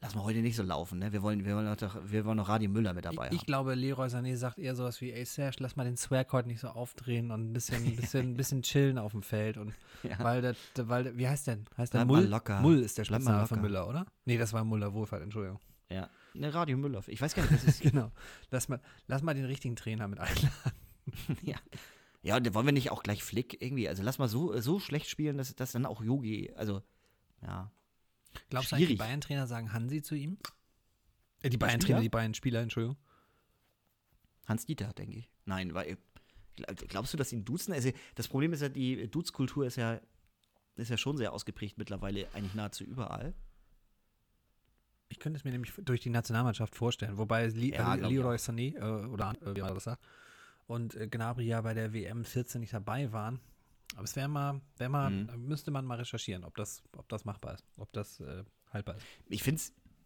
[0.00, 1.12] lass mal heute nicht so laufen, ne?
[1.12, 3.74] Wir wollen, wir wollen doch, wir wollen noch Radio Müller mit dabei ich, ich glaube,
[3.74, 6.68] Leroy Sané sagt eher sowas wie, ey Serge, lass mal den Swag heute nicht so
[6.68, 9.56] aufdrehen und ein bisschen, ein bisschen, ein bisschen chillen auf dem Feld.
[9.56, 10.18] Und Ja.
[10.20, 10.54] weil der,
[10.88, 11.58] weil wie heißt der?
[11.76, 12.24] Heißt der Bleib Mull?
[12.24, 12.60] locker.
[12.60, 13.60] Mull ist der Spitzname von.
[13.60, 14.06] Müller, oder?
[14.24, 15.60] Nee, das war Muller Wohlfahrt, Entschuldigung.
[15.90, 16.08] Ja.
[16.32, 17.02] Ne, Radio Müller.
[17.08, 17.82] Ich weiß gar nicht, das ist.
[17.82, 18.10] genau.
[18.50, 20.50] Lass mal, lass mal den richtigen Trainer mit einladen.
[21.42, 21.56] ja.
[22.22, 23.88] Ja, und wollen wir nicht auch gleich Flick irgendwie?
[23.88, 26.82] Also lass mal so, so schlecht spielen, dass, dass dann auch Yogi, also,
[27.42, 27.70] ja.
[28.50, 28.96] Glaubst du eigentlich, die.
[28.96, 30.38] Bayern-Trainer sagen Hansi zu ihm?
[31.42, 32.96] Äh, die Bayern-Trainer, die Bayern-Spieler, Entschuldigung.
[34.46, 35.30] Hans Dieter, denke ich.
[35.44, 35.96] Nein, weil
[36.58, 37.72] gl- glaubst du, dass ihn duzen?
[37.72, 40.00] Also das Problem ist ja, die Duzkultur ist ja,
[40.76, 43.34] ist ja schon sehr ausgeprägt mittlerweile, eigentlich nahezu überall.
[45.08, 48.76] Ich könnte es mir nämlich durch die Nationalmannschaft vorstellen, wobei Li Ja, äh, Leroy Sané
[48.76, 50.04] äh, oder äh, wie man das sagt
[50.66, 53.40] und äh, Gnabry ja bei der WM 14 nicht dabei waren.
[53.94, 55.46] Aber es wäre mal, wär mal Mhm.
[55.48, 59.04] müsste man mal recherchieren, ob das, ob das machbar ist, ob das äh, haltbar ist.
[59.28, 59.60] Ich finde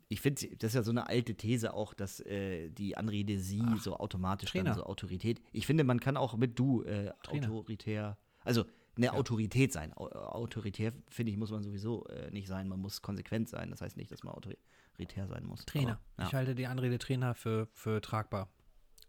[0.09, 3.63] ich finde, das ist ja so eine alte These auch, dass äh, die Anrede sie
[3.65, 4.65] Ach, so automatisch Trainer.
[4.71, 5.41] dann so Autorität.
[5.53, 8.65] Ich finde, man kann auch mit du äh, autoritär, also
[8.97, 9.13] eine Ja.
[9.15, 9.93] Autorität sein.
[9.97, 12.69] Au- Autoritär, finde ich, muss man sowieso äh, nicht sein.
[12.69, 13.71] Man muss konsequent sein.
[13.71, 15.65] Das heißt nicht, dass man autoritär sein muss.
[15.65, 15.99] Trainer.
[16.17, 16.29] Aber, ja.
[16.29, 18.49] Ich halte die Anrede Trainer für, für tragbar.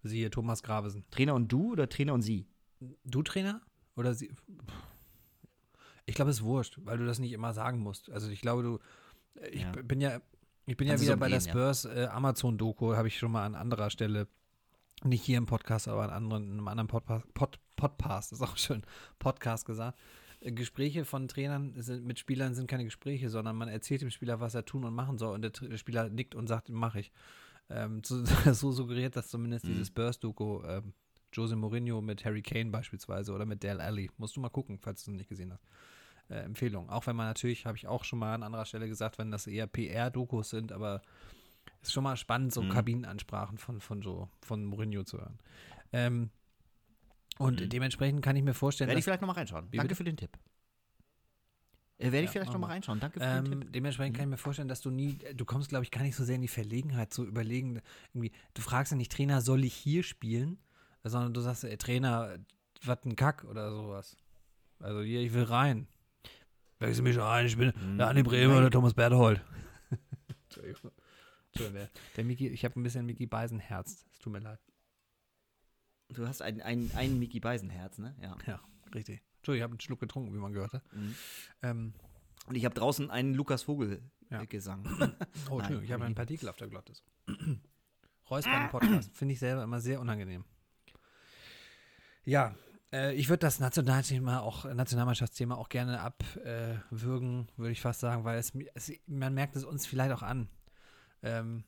[0.02, 1.04] Siehe Thomas Gravesen.
[1.12, 2.48] Trainer und du oder Trainer und sie?
[3.04, 3.62] Du Trainer?
[3.96, 4.32] Oder sie?
[6.06, 8.10] Ich glaube, es ist wurscht, weil du das nicht immer sagen musst.
[8.12, 8.80] Also ich glaube, du,
[9.52, 9.72] ich Ja.
[9.72, 10.20] bin ja,
[10.68, 11.74] ich bin Kannst ja wieder bei der umgehen, ja.
[11.74, 14.28] Spurs äh, Amazon-Doku, habe ich schon mal an anderer Stelle,
[15.04, 18.58] nicht hier im Podcast, aber an anderen, in einem anderen Podpa- Pod, Podcast, ist auch
[18.58, 18.84] schön,
[19.20, 20.00] Podcast gesagt.
[20.42, 24.40] Äh, Gespräche von Trainern sind, mit Spielern sind keine Gespräche, sondern man erzählt dem Spieler,
[24.40, 27.12] was er tun und machen soll und der, der Spieler nickt und sagt, mache ich.
[27.70, 29.70] Ähm, so, so suggeriert das zumindest Mhm.
[29.70, 30.94] dieses Spurs-Doku ähm,
[31.34, 34.10] Jose Mourinho mit Harry Kane beispielsweise oder mit Dale Alli.
[34.18, 35.66] Musst du mal gucken, falls du es nicht gesehen hast.
[36.30, 36.90] Äh, Empfehlung.
[36.90, 39.48] Auch wenn man natürlich, habe ich auch schon mal an anderer Stelle gesagt, wenn das
[39.48, 41.02] eher PR-Dokus sind, aber
[41.82, 42.70] ist schon mal spannend, so Mhm.
[42.70, 45.38] Kabinenansprachen von, von so, von Mourinho zu hören.
[45.94, 46.30] Ähm,
[47.38, 47.70] und Mhm.
[47.70, 49.68] dementsprechend kann ich mir vorstellen, Werde ich vielleicht nochmal reinschauen.
[49.72, 49.96] Danke bitte?
[49.96, 50.32] für den Tipp.
[51.98, 52.74] Äh, Werde ich Ja, vielleicht nochmal mal.
[52.74, 53.00] reinschauen.
[53.00, 53.74] Danke für den ähm, Tipp.
[53.74, 54.18] dementsprechend Mhm.
[54.18, 56.36] kann ich mir vorstellen, dass du nie, du kommst, glaube ich, gar nicht so sehr
[56.36, 57.82] in die Verlegenheit zu überlegen,
[58.14, 60.58] irgendwie, du fragst ja nicht, Trainer, soll ich hier spielen?
[61.08, 62.38] Sondern du sagst, ey, Trainer,
[62.84, 64.18] was ein Kack oder sowas.
[64.80, 65.88] Also hier, ich will rein.
[66.80, 67.98] Wechsel mich ein, ich bin Mhm.
[67.98, 69.41] der Andi Bremer oder Thomas Berthold.
[70.50, 70.91] Entschuldigung.
[71.54, 71.88] Entschuldigung,
[72.18, 74.06] der, Mickey, ich habe ein bisschen Mickey Beisenherz.
[74.12, 74.60] Es tut mir leid.
[76.10, 78.15] Du hast ein, ein, ein Mickey Beisenherz, ne?
[78.22, 78.36] Ja.
[78.46, 78.60] Ja,
[78.94, 79.22] richtig.
[79.38, 80.84] Entschuldigung, ich habe einen Schluck getrunken, wie man gehört hat.
[80.94, 81.15] Mhm.
[81.62, 81.94] Ähm,
[82.48, 84.44] Und ich habe draußen einen Lukas Vogel Ja.
[84.46, 84.86] Gesang.
[85.50, 87.04] oh, Entschuldigung, ich habe einen Partikel auf der Glottes.
[88.30, 89.12] Räuspern im Podcast.
[89.15, 90.44] Finde ich selber immer sehr unangenehm.
[92.26, 92.56] Ja,
[92.92, 98.38] äh, ich würde das Nationalthema auch, Nationalmannschaftsthema auch gerne abwürgen, würde ich fast sagen, weil
[98.40, 100.50] es, es, man merkt es uns vielleicht auch an.
[101.22, 101.64] Ähm,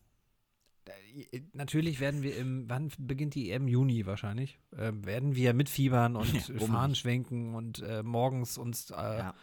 [1.53, 3.67] natürlich werden wir im, wann beginnt die EM?
[3.67, 8.95] Juni wahrscheinlich, äh, werden wir mitfiebern und Ja, Fahnen schwenken und äh, morgens uns äh,
[8.95, 9.33] ja.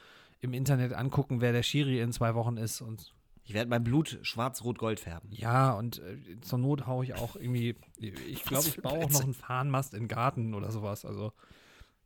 [0.40, 3.14] im Internet angucken, wer der Schiri in zwei Wochen ist und
[3.46, 5.28] Ich werde mein Blut schwarz-rot-gold färben.
[5.32, 9.22] ja, und äh, zur Not haue ich auch irgendwie, ich glaube, ich baue auch noch
[9.22, 11.04] einen Fahnenmast in den Garten oder sowas.
[11.04, 11.32] Also,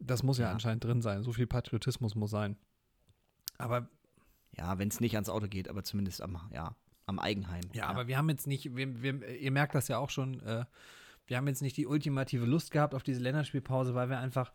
[0.01, 0.53] das muss ja, Ja.
[0.53, 1.22] anscheinend drin sein.
[1.22, 2.57] So viel Patriotismus muss sein.
[3.59, 3.88] Aber,
[4.57, 6.74] Ja, wenn es nicht ans Auto geht, aber zumindest am, ja,
[7.07, 7.62] am Eigenheim.
[7.72, 10.64] ja, aber wir haben jetzt nicht, wir, wir, ihr merkt das ja auch schon, äh,
[11.27, 14.53] wir haben jetzt nicht die ultimative Lust gehabt auf diese Länderspielpause, weil wir einfach,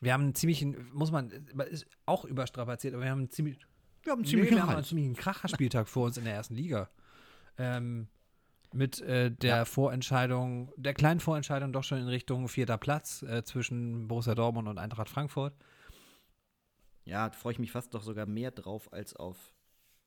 [0.00, 1.30] wir haben einen ziemlichen, muss man,
[1.70, 3.58] ist auch überstrapaziert, aber wir haben einen ziemlich,
[4.02, 6.88] wir haben Nee, wir haben einen ziemlichen Kracherspieltag vor uns in der ersten Liga.
[7.58, 8.08] Ähm,
[8.72, 9.64] mit äh, der Ja.
[9.64, 14.78] Vorentscheidung, der kleinen Vorentscheidung doch schon in Richtung vierter Platz äh, zwischen Borussia Dortmund und
[14.78, 15.54] Eintracht Frankfurt.
[17.04, 19.52] Ja, da freue ich mich fast doch sogar mehr drauf als auf.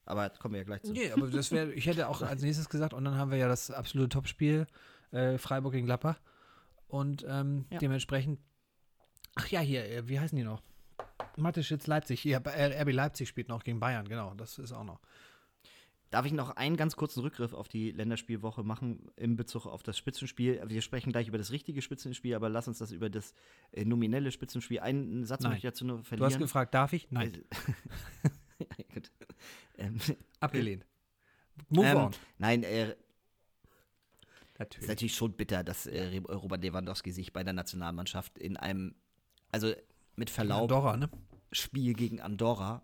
[0.06, 0.94] Aber kommen wir ja gleich zu.
[0.94, 3.48] Nee, aber das wäre, ich hätte auch als nächstes gesagt, und dann haben wir ja
[3.48, 4.68] das absolute Topspiel,
[5.12, 6.20] äh, Freiburg gegen Gladbach.
[6.88, 7.80] Und ähm, Ja.
[7.80, 8.40] dementsprechend,
[9.36, 10.62] ach ja, hier, äh, wie heißen die noch?
[11.38, 15.00] Mateschitz Leipzig, ja, RB Leipzig spielt noch gegen Bayern, genau, das ist auch noch.
[16.10, 19.98] Darf ich noch einen ganz kurzen Rückgriff auf die Länderspielwoche machen in Bezug auf das
[19.98, 20.62] Spitzenspiel?
[20.68, 23.34] Wir sprechen gleich über das richtige Spitzenspiel, aber lass uns das über das
[23.72, 24.80] äh, nominelle Spitzenspiel.
[24.80, 25.54] Einen Satz Nein.
[25.54, 26.42] möchte ich dazu nur Du hast verlieren.
[26.42, 27.10] gefragt, darf ich?
[27.10, 27.44] Nein,
[28.60, 29.12] Ja, gut.
[29.78, 29.98] Ähm,
[30.40, 30.86] abgelehnt.
[31.70, 32.12] Move ähm, on.
[32.38, 32.98] nein, äh, ist
[34.60, 34.88] Natürlich.
[34.88, 38.94] natürlich schon bitter, dass äh, Robert Lewandowski sich bei der Nationalmannschaft in einem,
[39.52, 39.74] also
[40.16, 41.10] mit Verlaub, Andorra, ne?
[41.52, 42.84] Spiel gegen Andorra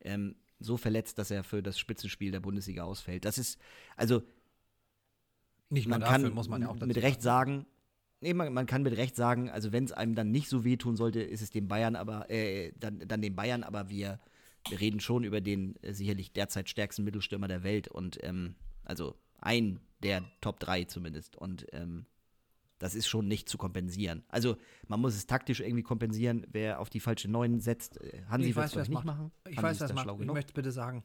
[0.00, 3.24] ähm, so verletzt, dass er für das Spitzenspiel der Bundesliga ausfällt.
[3.24, 3.58] Das ist,
[3.96, 4.22] also
[5.70, 7.66] Nicht man dafür kann muss man ja auch mit Recht sagen,
[8.20, 10.96] nee, man, man kann mit Recht sagen, also wenn es einem dann nicht so wehtun
[10.96, 14.20] sollte, ist es dem Bayern, aber äh, dann, dann dem Bayern, aber wir,
[14.68, 18.54] wir reden schon über den äh, sicherlich derzeit stärksten Mittelstürmer der Welt und ähm,
[18.84, 21.36] also ein der Top 3 zumindest.
[21.36, 22.06] Und ähm,
[22.82, 24.24] das ist schon nicht zu kompensieren.
[24.28, 24.56] Also
[24.88, 28.00] man muss es taktisch irgendwie kompensieren, wer auf die falsche Neun setzt.
[28.00, 29.04] Äh, Hansi Ich wird weiß, wer es nicht macht.
[29.06, 29.30] machen.
[29.48, 30.20] Ich Hansi weiß, was macht.
[30.20, 31.04] Ich möchte es bitte sagen.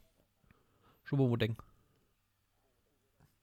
[1.04, 1.56] Schubomodeng.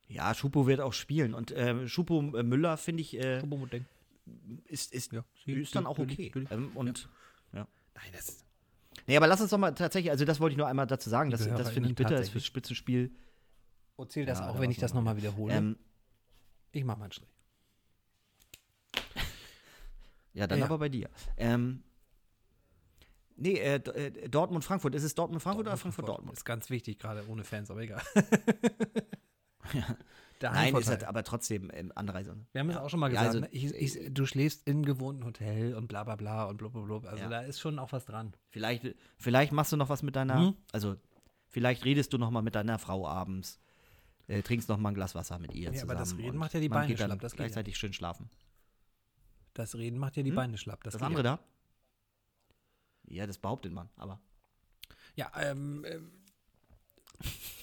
[0.09, 1.33] Ja, Schupo wird auch spielen.
[1.33, 3.41] Und ähm, Schupo äh, Müller, finde ich, äh,
[4.65, 5.25] ist, ist, Ja.
[5.47, 6.33] ist dann auch okay.
[6.51, 7.09] Ähm, und
[7.53, 7.67] Nein,
[8.13, 8.45] das
[9.07, 11.31] Nee, aber lass uns doch mal tatsächlich, also das wollte ich nur einmal dazu sagen,
[11.31, 13.15] dass, das finde ich bitter ist fürs Spitzenspiel.
[13.97, 15.55] erzähl das Ja, auch, wenn ich das noch mal nochmal wiederhole.
[15.55, 15.77] Ähm,
[16.73, 17.34] ich mach mal einen Strich.
[20.35, 20.67] Ja, dann Ja.
[20.67, 21.09] aber bei dir.
[21.37, 21.83] Ähm,
[23.37, 24.95] nee, äh, äh, Dortmund-Frankfurt.
[24.95, 26.37] Ist es Dortmund-Frankfurt oder Frankfurt-Dortmund?
[26.37, 28.03] Ist ganz wichtig, gerade ohne Fans, aber egal.
[29.73, 29.83] Ja.
[30.41, 32.37] Der Nein, ist halt aber trotzdem ähm, Anreise.
[32.53, 33.49] Wir haben es auch schon mal Ja, gesagt, also- ne?
[33.53, 37.09] ich, ich, du schläfst in gewohnten Hotel und bla bla bla und blablabla.
[37.09, 37.31] Also Ja.
[37.31, 38.35] da ist schon auch was dran.
[38.51, 40.57] Vielleicht, vielleicht machst du noch was mit deiner, Mhm.
[40.73, 40.97] also
[41.49, 43.59] vielleicht redest du noch mal mit deiner Frau abends,
[44.27, 45.91] äh, trinkst noch mal ein Glas Wasser mit ihr Ja, zusammen.
[45.93, 47.47] aber das Reden macht ja die Beine schlapp, das geht ja.
[47.47, 48.29] gleichzeitig schön schlafen.
[49.55, 50.37] Das Reden macht ja die Hm?
[50.37, 50.83] Beine schlapp.
[50.85, 51.39] Das, Das, andere da?
[53.07, 54.21] Ja, das behauptet man, aber.
[55.17, 56.11] Ja, ja ähm, ähm,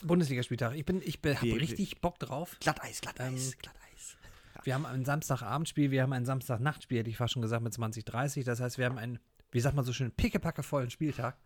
[0.04, 0.76] Bundesligaspieltag.
[0.76, 2.58] Ich bin, ich habe Die- richtig Bock drauf.
[2.60, 4.18] Glatteis, Glatteis, Ähm, Glatteis.
[4.64, 8.46] Wir haben ein Samstagabendspiel, wir haben ein Samstagnachtspiel, hätte ich fast schon gesagt, mit 2030.
[8.46, 9.20] Das heißt, wir haben einen,
[9.52, 11.38] wie sagt man so schön, pickepacke vollen Spieltag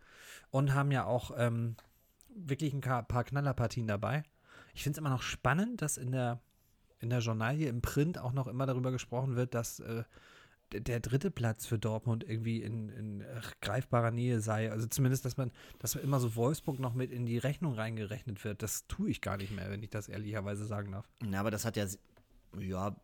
[0.52, 1.76] und haben ja auch ähm,
[2.30, 4.24] wirklich ein paar Knallerpartien dabei.
[4.74, 6.42] Ich finde es immer noch spannend, dass in der,
[7.00, 10.04] in der Journalie, im Print auch noch immer darüber gesprochen wird, dass äh,
[10.82, 13.24] der dritte Platz für Dortmund irgendwie in, in
[13.62, 14.72] greifbarer Nähe sei.
[14.72, 18.62] Also zumindest, dass man, dass immer so Wolfsburg noch mit in die Rechnung reingerechnet wird.
[18.64, 21.08] Das tue ich gar nicht mehr, wenn ich das ehrlicherweise sagen darf.
[21.22, 21.86] Na, aber das hat ja,
[22.60, 22.96] ja,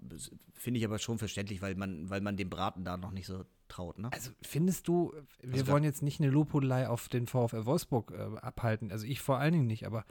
[0.54, 3.44] finde ich aber schon verständlich, weil man, weil man dem Braten da noch nicht so
[3.68, 4.10] traut, ne?
[4.12, 8.38] Also findest du, wir Also, wollen jetzt nicht eine Lobhudelei auf den VfL Wolfsburg äh,
[8.40, 10.06] abhalten, also ich vor allen Dingen nicht, aber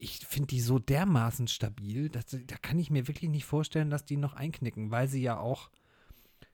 [0.00, 4.04] ich finde die so dermaßen stabil, dass, da kann ich mir wirklich nicht vorstellen, dass
[4.04, 5.70] die noch einknicken, weil sie ja auch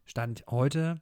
[0.06, 1.00] Stand heute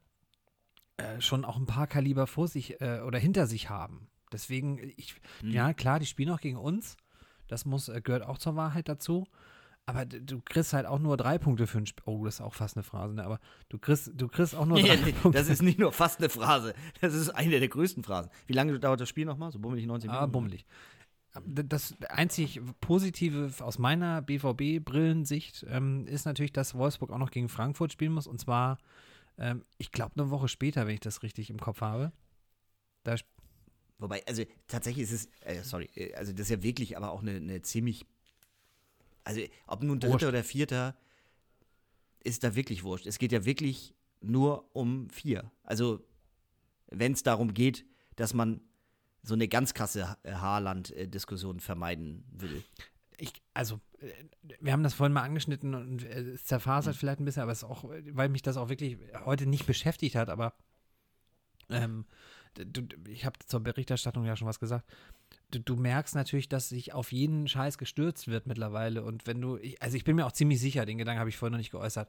[0.96, 4.08] äh, schon auch ein paar Kaliber vor sich äh, oder hinter sich haben.
[4.32, 5.50] Deswegen, ich, Mhm.
[5.50, 6.96] ja klar, die spielen auch gegen uns,
[7.48, 9.26] das muss, äh, gehört auch zur Wahrheit dazu.
[9.86, 12.02] Aber du kriegst halt auch nur drei Punkte für ein Spiel.
[12.06, 13.22] Oh, das ist auch fast eine Phrase, ne?
[13.22, 13.38] Aber
[13.68, 15.38] du kriegst, du kriegst auch nur drei Punkte.
[15.38, 18.30] das ist nicht nur fast eine Phrase, das ist eine der größten Phrasen.
[18.46, 19.52] Wie lange dauert das Spiel nochmal?
[19.52, 20.24] So bummelig 90 Minuten?
[20.24, 20.64] Ah, bummelig.
[21.46, 27.92] Das einzig Positive aus meiner BVB-Brillensicht ähm, ist natürlich, dass Wolfsburg auch noch gegen Frankfurt
[27.92, 28.28] spielen muss.
[28.28, 28.78] Und zwar,
[29.36, 32.12] ähm, ich glaube, eine Woche später, wenn ich das richtig im Kopf habe.
[33.02, 33.16] Da,
[33.98, 37.22] Wobei, also tatsächlich ist es, äh, sorry, äh, also das ist ja wirklich aber auch
[37.22, 38.06] eine, eine ziemlich,
[39.24, 40.14] also ob nun Wurscht.
[40.14, 40.96] Dritter oder Vierter,
[42.22, 43.06] ist da wirklich wurscht.
[43.06, 45.50] Es geht ja wirklich nur um vier.
[45.62, 46.00] Also
[46.88, 47.84] wenn es darum geht,
[48.16, 48.60] dass man
[49.24, 52.62] so eine ganz krasse Ha- Haarland-Diskussion vermeiden will.
[53.16, 54.06] ich, also, äh,
[54.60, 56.46] wir haben das vorhin mal angeschnitten und äh, es Mhm.
[56.46, 59.46] zerfasert vielleicht ein bisschen, aber es ist auch, äh, weil mich das auch wirklich heute
[59.46, 60.52] nicht beschäftigt hat, aber
[61.70, 62.04] ähm,
[62.54, 64.84] du, ich habe zur Berichterstattung ja schon was gesagt.
[65.50, 69.02] Du, du merkst natürlich, dass sich auf jeden Scheiß gestürzt wird mittlerweile.
[69.04, 71.36] Und wenn du, ich, also ich bin mir auch ziemlich sicher, den Gedanken habe ich
[71.36, 72.08] vorhin noch nicht geäußert.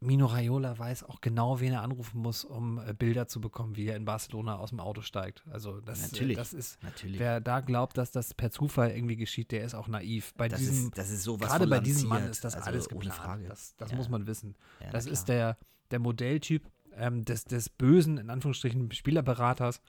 [0.00, 3.86] Mino Raiola weiß auch genau, wen er anrufen muss, um äh, Bilder zu bekommen, wie
[3.88, 5.42] er in Barcelona aus dem Auto steigt.
[5.50, 6.36] Also das, Natürlich.
[6.36, 7.18] Äh, das ist, Natürlich.
[7.18, 10.34] wer da glaubt, dass das per Zufall irgendwie geschieht, der ist auch naiv.
[10.36, 12.90] Bei das, diesem, ist, das ist sowas gerade bei diesem Mann ist das Also alles
[12.90, 13.20] ohne geplant.
[13.20, 13.48] Frage.
[13.48, 13.96] Das, das Ja.
[13.96, 14.54] muss man wissen.
[14.80, 15.56] Ja, das ist der,
[15.90, 19.80] der Modelltyp ähm, des, des bösen, in Anführungsstrichen, Spielerberaters,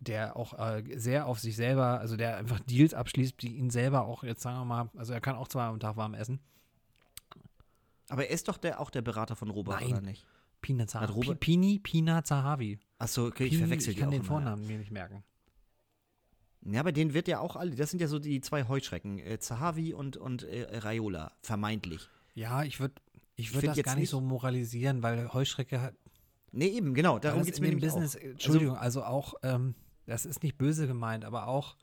[0.00, 4.02] der auch äh, sehr auf sich selber, also der einfach Deals abschließt, die ihn selber
[4.04, 6.40] auch, jetzt sagen wir mal, also er kann auch zweimal am Tag warm essen.
[8.10, 9.90] Aber er ist doch der, auch der Berater von Robert, Nein.
[9.92, 10.26] oder nicht?
[10.60, 11.34] Pina Zahavi.
[11.36, 12.78] Pini, Pina Zahavi.
[12.98, 14.28] Achso, okay, ich Pini, verwechsel ich die kann den immer.
[14.28, 15.24] Vornamen mir nicht merken.
[16.62, 19.38] Ja, aber den wird ja auch alle, das sind ja so die zwei Heuschrecken, äh,
[19.38, 22.08] Zahavi und, und äh, Raiola, vermeintlich.
[22.34, 22.94] Ja, ich würde
[23.36, 25.94] ich Ich würd find das gar nicht nicht- so moralisieren, weil Heuschrecke hat,
[26.52, 28.20] Nee, eben, genau, darum geht es mir nämlich Business, auch.
[28.20, 31.76] Entschuldigung, also, auch, ähm, das ist nicht böse gemeint, aber auch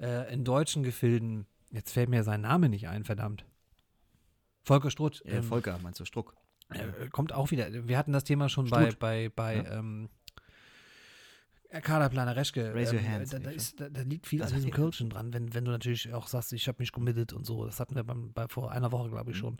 [0.00, 3.44] äh, in deutschen Gefilden, jetzt fällt mir sein Name nicht ein, verdammt.
[4.66, 5.24] Volker Strutt.
[5.24, 6.34] Äh, Volker, meinst du, Struck?
[6.70, 7.68] äh, kommt auch wieder.
[7.86, 8.98] Wir hatten das Thema schon bei, Strutt.
[8.98, 9.78] bei, bei Ja.
[9.78, 10.08] ähm,
[11.82, 12.74] Kaderplaner Reschke.
[12.74, 14.70] Raise your ähm, hands, Da, da, ist, da, da liegt viel an diesem?
[14.70, 17.64] Kölschen dran, wenn, wenn du natürlich auch sagst, ich habe mich committed und so.
[17.64, 19.40] Das hatten wir beim, bei vor einer Woche, glaube ich, Mhm.
[19.40, 19.58] schon.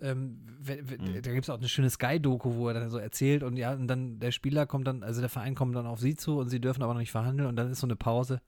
[0.00, 1.22] ähm, we- we- Mhm.
[1.22, 3.88] da gibt es auch eine schöne Sky-Doku, wo er dann so erzählt und ja, und
[3.88, 6.60] dann der Spieler kommt dann, also der Verein kommt dann auf sie zu und sie
[6.60, 8.40] dürfen aber noch nicht verhandeln und dann ist so eine Pause.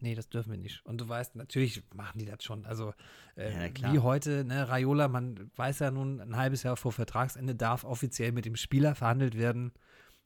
[0.00, 0.84] Nee, das dürfen wir nicht.
[0.84, 2.66] Und du weißt, natürlich machen die das schon.
[2.66, 2.92] Also
[3.36, 7.54] äh, Ja, wie heute, ne, Raiola, man weiß ja nun, ein halbes Jahr vor Vertragsende
[7.54, 9.72] darf offiziell mit dem Spieler verhandelt werden.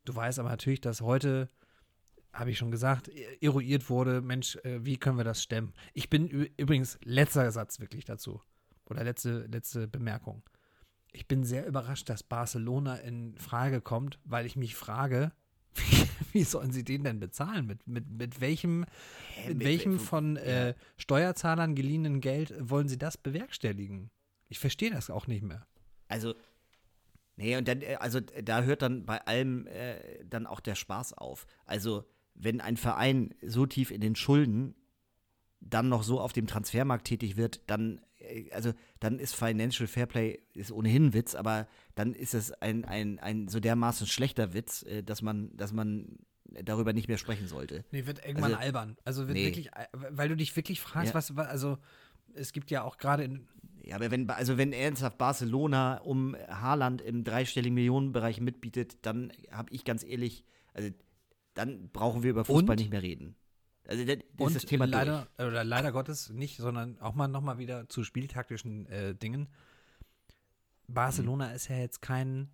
[0.05, 1.49] Du weißt aber natürlich, dass heute,
[2.33, 5.73] habe ich schon gesagt, eruiert wurde, Mensch, äh, wie können wir das stemmen?
[5.95, 8.41] Ich bin übrigens, letzter Satz wirklich dazu.
[8.87, 10.43] Oder letzte, letzte Bemerkung.
[11.13, 15.33] Ich bin sehr überrascht, dass Barcelona in Frage kommt, weil ich mich frage,
[15.75, 17.67] wie, wie sollen sie den denn bezahlen?
[17.67, 18.81] Mit, mit, mit welchem,
[19.47, 24.11] mit mit- welchem von äh, Steuerzahlern geliehenen Geld wollen sie das bewerkstelligen?
[24.49, 25.67] Ich verstehe das auch nicht mehr.
[26.09, 26.35] Also,
[27.37, 31.15] nee, und dann, äh, also da hört dann bei allem äh, dann auch der Spaß
[31.15, 31.47] auf.
[31.67, 32.05] Also,
[32.35, 34.75] wenn ein Verein so tief in den Schulden
[35.61, 38.01] dann noch so auf dem Transfermarkt tätig wird, dann,
[38.53, 43.19] also, dann ist Financial Fairplay ist ohnehin ein Witz, aber dann ist es ein, ein,
[43.19, 46.19] ein so dermaßen schlechter Witz, äh, dass man, dass man
[46.65, 47.85] darüber nicht mehr sprechen sollte.
[47.93, 48.97] Nee, wird irgendwann Also, albern.
[49.05, 49.45] Also wird nee.
[49.47, 51.15] wirklich, al- weil du dich wirklich fragst, Ja.
[51.15, 51.79] was, was, also
[52.35, 53.47] es gibt ja auch gerade in,
[53.85, 59.73] Ja, aber wenn, also wenn ernsthaft Barcelona um Haaland im dreistelligen Millionenbereich mitbietet, dann habe
[59.73, 60.45] ich ganz ehrlich,
[60.75, 60.91] also
[61.55, 62.79] dann brauchen wir über Fußball Und?
[62.81, 63.35] nicht mehr reden.
[63.91, 67.27] Also das, das und ist das Thema leider, oder leider Gottes nicht, sondern auch mal
[67.27, 69.49] nochmal wieder zu spieltaktischen äh, Dingen.
[70.87, 71.55] Barcelona Mhm.
[71.57, 72.51] ist ja jetzt kein,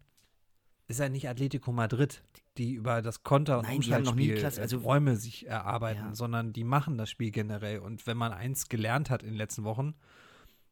[0.89, 2.23] ist ja nicht Atletico Madrid,
[2.57, 6.15] die über das Konter- und Nein, Umschaltspiel Klasse- also- äh, Räume sich erarbeiten, Ja.
[6.15, 7.81] sondern die machen das Spiel generell.
[7.81, 9.95] Und wenn man eins gelernt hat in den letzten Wochen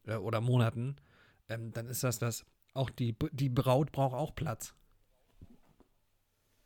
[0.06, 0.96] äh, oder Monaten,
[1.50, 4.74] ähm, dann ist das das, auch die, die Braut braucht auch Platz.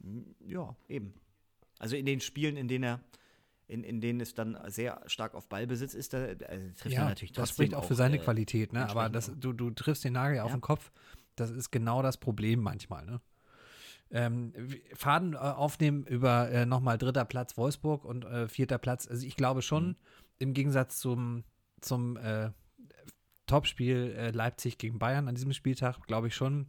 [0.01, 0.24] durch.
[0.40, 1.14] Ja, eben.
[1.80, 3.01] Also in den Spielen, in denen er,
[3.69, 7.33] in, in denen es dann sehr stark auf Ballbesitz ist, da also trifft er natürlich
[7.33, 8.89] das trotzdem spricht auch für seine äh, Qualität, ne?
[8.89, 10.57] Aber das, du, du triffst den Nagel auf Ja.
[10.57, 10.91] den Kopf.
[11.37, 13.21] Das ist genau das Problem manchmal, ne?
[14.11, 14.55] Ähm,
[14.95, 19.07] Faden äh, aufnehmen über äh, nochmal dritter Platz Wolfsburg und äh, vierter Platz.
[19.07, 19.97] Also ich glaube schon, Mhm.
[20.39, 21.45] im Gegensatz zum,
[21.83, 22.51] zum äh,
[23.47, 26.66] Topspiel äh, Leipzig gegen Bayern an diesem Spieltag, glaube ich schon.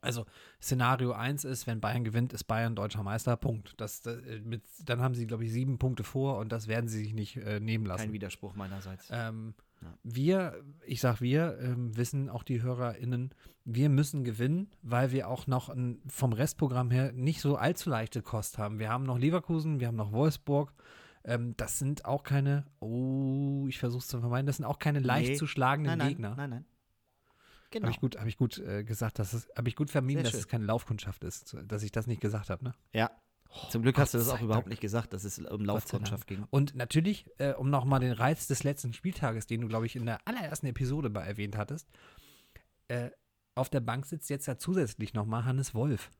[0.00, 0.26] Also
[0.62, 3.36] Szenario 1 ist, wenn Bayern gewinnt, ist Bayern deutscher Meister.
[3.36, 3.74] Punkt.
[3.78, 6.88] Das, das, äh, mit, dann haben sie, glaube ich, sieben Punkte vor und das werden
[6.88, 8.04] sie sich nicht äh, nehmen lassen.
[8.04, 9.08] Kein Widerspruch meinerseits.
[9.10, 9.94] Ähm, Ja.
[10.02, 13.32] Wir, ich sag wir, ähm, wissen auch die HörerInnen,
[13.64, 18.22] wir müssen gewinnen, weil wir auch noch ein, vom Restprogramm her nicht so allzu leichte
[18.22, 18.78] Kost haben.
[18.78, 20.72] Wir haben noch Leverkusen, wir haben noch Wolfsburg.
[21.24, 25.00] Ähm, das sind auch keine, oh, ich versuche es zu vermeiden, das sind auch keine
[25.00, 25.36] leicht Nee.
[25.36, 26.34] zu schlagenden nein, nein, Gegner.
[26.36, 26.64] nein, nein.
[27.70, 27.84] Genau.
[27.84, 30.34] Habe ich gut, hab ich gut äh, gesagt, dass es, habe ich gut vermieden, dass
[30.34, 32.74] es keine Laufkundschaft ist, dass ich das nicht gesagt habe, ne?
[32.92, 33.10] Ja.
[33.70, 34.70] Zum Glück hast du Gott das auch überhaupt Dank.
[34.70, 36.44] nicht gesagt, dass es um Laufkundschaft ging.
[36.50, 40.06] Und natürlich, äh, um nochmal den Reiz des letzten Spieltages, den du, glaube ich, in
[40.06, 41.88] der allerersten Episode mal erwähnt hattest,
[42.88, 43.10] äh,
[43.54, 46.10] auf der Bank sitzt jetzt ja zusätzlich nochmal Hannes Wolf.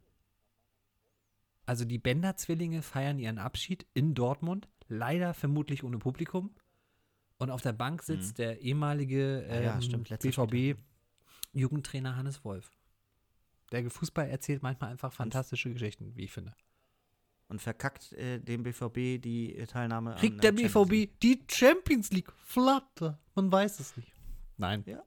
[1.66, 6.54] Also die Bender-Zwillinge feiern ihren Abschied in Dortmund, leider vermutlich ohne Publikum.
[7.36, 10.48] Und auf der Bank sitzt der ehemalige Ah ja, ähm, stimmt, letzter
[11.52, 12.70] BVB-Jugendtrainer Hannes Wolf.
[13.72, 16.54] Der Fußball erzählt manchmal einfach fantastische Geschichten, wie ich finde.
[17.48, 21.10] Und verkackt äh, dem BVB die äh, Teilnahme an Kriegt äh, der Champions League.
[21.10, 22.32] BVB die Champions League?
[22.44, 23.18] Flatter.
[23.34, 24.12] Man weiß es nicht.
[24.58, 24.82] Nein.
[24.86, 25.02] Ja.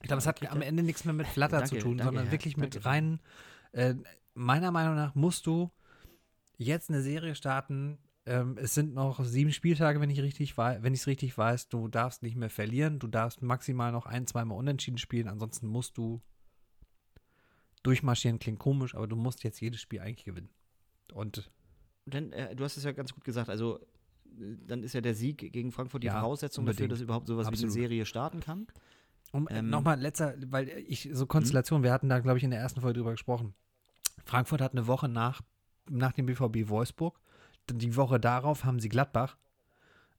[0.00, 2.24] Ich glaube, es hat am Ende nichts mehr mit Flatter Danke, zu tun, danke, sondern
[2.26, 2.32] Herr.
[2.32, 2.88] wirklich mit Danke.
[2.88, 3.20] reinen.
[3.72, 3.94] Äh,
[4.34, 5.70] meiner Meinung nach musst du
[6.56, 7.98] jetzt eine Serie starten.
[8.28, 11.68] Ähm, es sind noch sieben Spieltage, wenn ich richtig wenn ich es richtig weiß.
[11.68, 12.98] Du darfst nicht mehr verlieren.
[12.98, 15.28] Du darfst maximal noch ein, zweimal unentschieden spielen.
[15.28, 16.20] Ansonsten musst du
[17.82, 18.38] durchmarschieren.
[18.38, 20.50] Klingt komisch, aber du musst jetzt jedes Spiel eigentlich gewinnen.
[21.12, 21.50] Und
[22.06, 23.80] Denn, äh, du hast es ja ganz gut gesagt, also
[24.66, 26.92] dann ist ja der Sieg gegen Frankfurt die Ja, Voraussetzung dafür, unbedingt.
[26.92, 27.72] dass überhaupt sowas wie Absolut.
[27.74, 28.66] eine Serie starten kann.
[29.32, 32.50] Um äh, Ähm, nochmal letzter, weil ich so Konstellation, wir hatten da, glaube ich, in
[32.50, 33.54] der ersten Folge drüber gesprochen.
[34.24, 35.40] Frankfurt hat eine Woche nach,
[35.88, 37.18] nach dem BVB Wolfsburg.
[37.70, 39.36] Die Woche darauf haben sie Gladbach.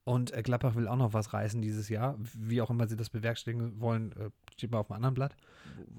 [0.04, 2.18] Und äh, Gladbach will auch noch was reißen dieses Jahr.
[2.34, 5.36] Wie auch immer sie das bewerkstelligen wollen, äh, steht mal auf dem anderen Blatt.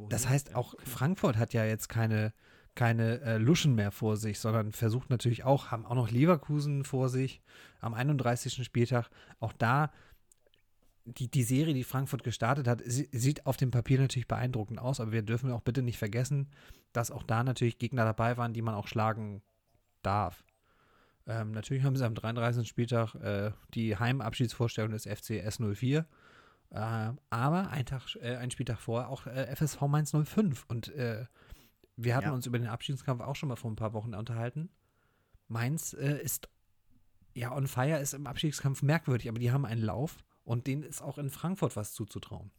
[0.08, 2.32] Das heißt, auch Frankfurt hat ja jetzt keine,
[2.74, 7.08] keine äh, Luschen mehr vor sich, sondern versucht natürlich auch, haben auch noch Leverkusen vor
[7.08, 7.40] sich
[7.80, 8.64] am 31.
[8.64, 9.10] Spieltag.
[9.38, 9.92] Auch da,
[11.04, 14.98] die, die Serie, die Frankfurt gestartet hat, sie, sieht auf dem Papier natürlich beeindruckend aus,
[14.98, 16.48] aber wir dürfen auch bitte nicht vergessen,
[16.92, 19.42] dass auch da natürlich Gegner dabei waren, die man auch schlagen
[20.02, 20.42] darf.
[21.26, 22.66] Ähm, natürlich haben sie am 33.
[22.68, 26.04] Spieltag äh, die Heimabschiedsvorstellung des FC S04.
[26.70, 30.64] Äh, aber ein, Tag, äh, ein Spieltag vorher auch äh, FSV Mainz 05.
[30.68, 31.26] Und äh,
[31.96, 32.32] wir hatten Ja.
[32.32, 34.70] uns über den Abschiedskampf auch schon mal vor ein paar Wochen unterhalten.
[35.48, 36.48] Mainz äh, ist,
[37.34, 41.02] ja, on fire ist im Abschiedskampf merkwürdig, aber die haben einen Lauf und denen ist
[41.02, 42.50] auch in Frankfurt was zuzutrauen.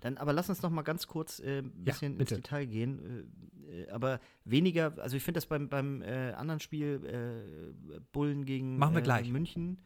[0.00, 2.34] Dann aber lass uns noch mal ganz kurz äh, ein Ja, bisschen bitte.
[2.36, 3.26] ins Detail gehen.
[3.68, 8.44] Äh, äh, aber weniger, also ich finde das beim, beim äh, anderen Spiel äh, Bullen
[8.44, 9.28] gegen Machen wir äh, gleich.
[9.30, 9.78] München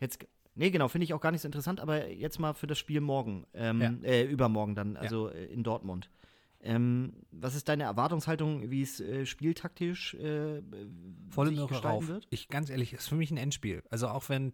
[0.00, 0.24] jetzt.
[0.56, 3.00] Nee, genau, finde ich auch gar nicht so interessant, aber jetzt mal für das Spiel
[3.00, 3.90] morgen, ähm, Ja.
[4.04, 6.10] äh, übermorgen dann, also äh, in Dortmund.
[6.60, 10.62] Ähm, was ist deine Erwartungshaltung, wie es äh, spieltaktisch äh,
[11.28, 12.08] Volle sich Möhre gestalten rauf.
[12.08, 12.26] wird?
[12.30, 13.82] Ich, ganz ehrlich, ist für mich ein Endspiel.
[13.90, 14.52] Also auch wenn,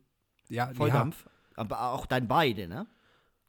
[0.49, 1.27] ja, Volldampf.
[1.55, 2.87] Aber auch dein beide, ne?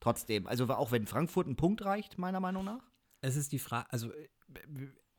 [0.02, 0.48] Trotzdem.
[0.48, 2.84] Also auch wenn Frankfurt einen Punkt reicht, meiner Meinung nach.
[3.22, 4.28] Es ist die Frage, also äh,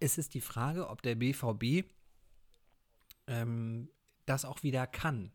[0.01, 1.87] es ist die Frage, ob der BVB
[3.28, 3.89] ähm,
[4.26, 5.33] das auch wieder kann.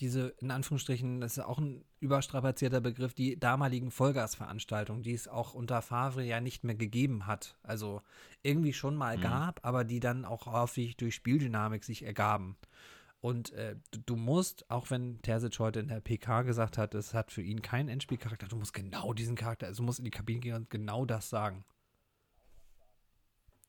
[0.00, 5.52] Diese, in Anführungsstrichen, das ist auch ein überstrapazierter Begriff, die damaligen Vollgasveranstaltungen, die es auch
[5.52, 7.58] unter Favre ja nicht mehr gegeben hat.
[7.62, 8.00] Also
[8.42, 9.22] irgendwie schon mal Mhm.
[9.22, 12.56] gab, aber die dann auch häufig durch Spieldynamik sich ergaben.
[13.22, 17.30] Und äh, du, musst, auch wenn Terzic heute in der PK gesagt hat, es hat
[17.30, 20.40] für ihn keinen Endspielcharakter, du musst genau diesen Charakter, also du musst in die Kabine
[20.40, 21.64] gehen und genau das sagen.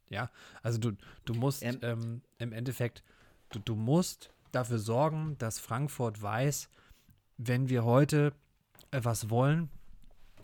[0.09, 0.31] Ja,
[0.63, 0.93] also du,
[1.25, 1.77] du musst Ähm.
[1.83, 3.03] ähm, im Endeffekt,
[3.51, 6.67] du, du musst dafür sorgen, dass Frankfurt weiß,
[7.37, 8.33] wenn wir heute
[8.89, 9.69] etwas wollen,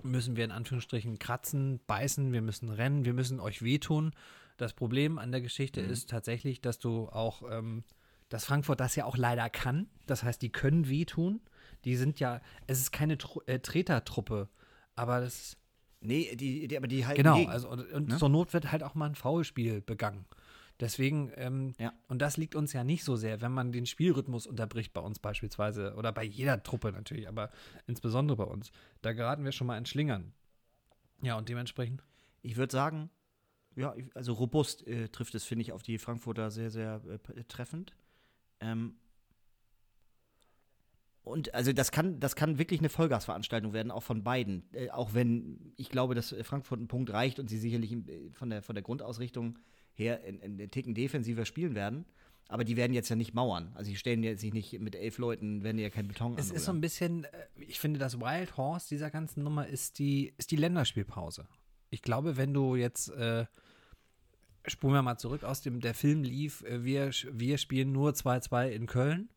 [0.03, 4.13] müssen wir in Anführungsstrichen kratzen, beißen, wir müssen rennen, wir müssen euch wehtun.
[4.57, 5.89] Das Problem an der Geschichte Mhm.
[5.89, 7.83] ist tatsächlich, dass du auch, ähm,
[8.29, 9.87] dass Frankfurt das ja auch leider kann.
[10.05, 11.41] Das heißt, die können wehtun.
[11.85, 14.49] Die sind ja, es ist keine Tru äh, Tretertruppe,
[14.95, 15.55] aber das
[16.01, 17.51] Nee, die, die, aber die halten Genau, gegen.
[17.51, 18.17] also und, und ne?
[18.17, 20.25] zur Not wird halt auch mal ein Foulspiel begangen.
[20.79, 21.91] Deswegen, ähm, Ja.
[22.07, 25.19] und das liegt uns ja nicht so sehr, wenn man den Spielrhythmus unterbricht bei uns
[25.19, 27.49] beispielsweise oder bei jeder Truppe natürlich, aber
[27.85, 28.71] insbesondere bei uns.
[29.01, 30.31] Da geraten wir schon mal ins Schlingern.
[31.21, 32.01] Ja, und dementsprechend.
[32.41, 33.09] Ich würde sagen,
[33.75, 37.01] ja, also robust äh, trifft es, finde ich, auf die Frankfurter sehr, sehr
[37.35, 37.93] äh, treffend.
[38.61, 38.95] Ähm,
[41.23, 44.63] und also das kann, das kann wirklich eine Vollgasveranstaltung werden, auch von beiden.
[44.73, 48.31] Äh, auch wenn ich glaube, dass äh, Frankfurt einen Punkt reicht und sie sicherlich äh,
[48.31, 49.59] von der, von der Grundausrichtung
[49.93, 52.05] her in, in den Ticken defensiver spielen werden.
[52.47, 53.71] Aber die werden jetzt ja nicht mauern.
[53.75, 56.65] Also die stellen jetzt sich nicht mit elf Leuten, werden ja kein Beton Es ist
[56.65, 60.49] so ein bisschen, äh, ich finde, das Wild Horse dieser ganzen Nummer ist die, ist
[60.49, 61.47] die Länderspielpause.
[61.91, 63.45] Ich glaube, wenn du jetzt, äh,
[64.65, 68.69] spulen wir mal zurück aus dem, der Film lief, äh, wir, wir spielen nur 2-2
[68.69, 69.29] in Köln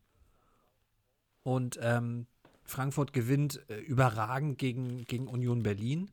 [1.43, 2.27] und ähm,
[2.63, 6.11] Frankfurt gewinnt äh, überragend gegen, gegen Union Berlin.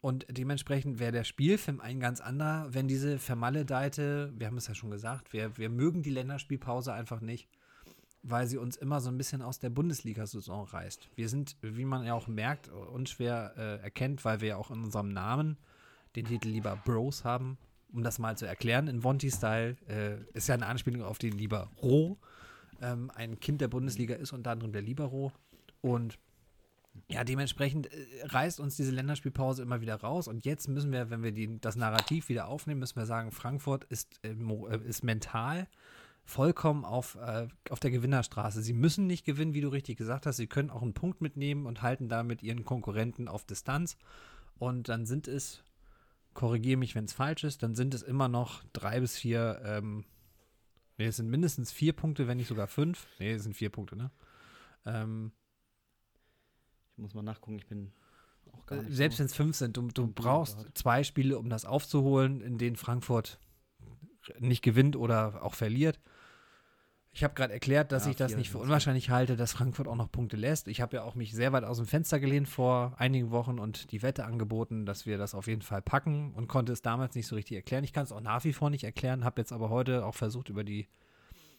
[0.00, 4.74] Und dementsprechend wäre der Spielfilm ein ganz anderer, wenn diese vermaledeite, wir haben es ja
[4.74, 7.48] schon gesagt, wir, wir mögen die Länderspielpause einfach nicht
[8.24, 11.10] weil sie uns immer so ein bisschen aus der Bundesliga-Saison reißt.
[11.14, 14.82] Wir sind, wie man ja auch merkt, unschwer äh, erkennt, weil wir ja auch in
[14.82, 15.58] unserem Namen
[16.16, 17.58] den Titel lieber Bros haben.
[17.94, 22.18] Um das mal zu erklären, in Vonti-Style äh, ist ja eine Anspielung auf den Libero.
[22.82, 25.32] Ähm, ein Kind der Bundesliga ist unter anderem der Libero.
[25.80, 26.18] Und
[27.08, 30.28] ja, dementsprechend äh, reißt uns diese Länderspielpause immer wieder raus.
[30.28, 33.84] Und jetzt müssen wir, wenn wir die, das Narrativ wieder aufnehmen, müssen wir sagen, Frankfurt
[33.84, 35.68] ist, äh, äh, ist mental
[36.24, 38.62] vollkommen auf, äh, auf der Gewinnerstraße.
[38.62, 40.38] Sie müssen nicht gewinnen, wie du richtig gesagt hast.
[40.38, 43.96] Sie können auch einen Punkt mitnehmen und halten damit ihren Konkurrenten auf Distanz.
[44.58, 45.62] Und dann sind es,
[46.34, 50.04] korrigiere mich, wenn es falsch ist, dann sind es immer noch drei bis vier, ähm,
[50.98, 53.06] nee, es sind mindestens vier Punkte, wenn nicht sogar fünf.
[53.18, 54.10] Nee, es sind vier Punkte, ne?
[54.84, 55.32] Ähm,
[56.92, 57.92] Ich muss mal nachgucken, ich bin
[58.52, 59.20] auch gar nicht selbst so.
[59.20, 60.78] wenn es fünf sind, du, du brauchst Bundesrat.
[60.78, 63.38] zwei Spiele, um das aufzuholen, in denen Frankfurt
[64.38, 66.00] nicht gewinnt oder auch verliert.
[67.16, 69.94] Ich habe gerade erklärt, dass Ja, ich das nicht für unwahrscheinlich halte, dass Frankfurt auch
[69.94, 70.66] noch Punkte lässt.
[70.66, 73.92] Ich habe ja auch mich sehr weit aus dem Fenster gelehnt vor einigen Wochen und
[73.92, 77.28] die Wette angeboten, dass wir das auf jeden Fall packen und konnte es damals nicht
[77.28, 77.84] so richtig erklären.
[77.84, 80.48] Ich kann es auch nach wie vor nicht erklären, habe jetzt aber heute auch versucht,
[80.48, 80.88] über die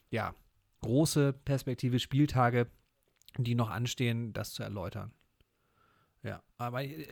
[0.10, 0.36] ja,
[0.82, 2.68] große Perspektive Spieltage,
[3.38, 5.14] die noch anstehen, das zu erläutern.
[6.22, 7.04] Ja, aber äh,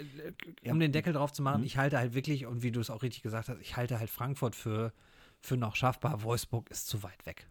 [0.63, 1.67] äh, um den Deckel drauf zu machen, Mhm.
[1.67, 4.09] ich halte halt wirklich, und wie du es auch richtig gesagt hast, ich halte halt
[4.09, 4.91] Frankfurt für,
[5.39, 6.23] für noch schaffbar.
[6.23, 7.47] Wolfsburg ist zu weit weg.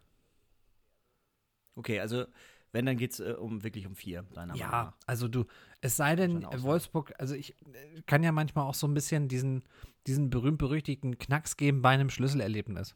[1.75, 2.25] Okay, also
[2.73, 4.93] wenn, dann geht es äh, um, wirklich um vier, deiner Meinung Ja, nach.
[5.05, 5.45] also du,
[5.81, 6.43] es sei denn.
[6.57, 9.63] Wolfsburg, also ich äh, kann ja manchmal auch so ein bisschen diesen,
[10.07, 12.95] diesen berühmt-berüchtigten Knacks geben bei einem Schlüsselerlebnis.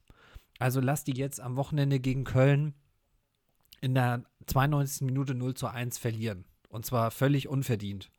[0.60, 2.74] Also lass die jetzt am Wochenende gegen Köln
[3.80, 5.06] in der 92.
[5.06, 6.46] Minute 0 zu 1 verlieren.
[6.70, 8.10] Und zwar völlig unverdient.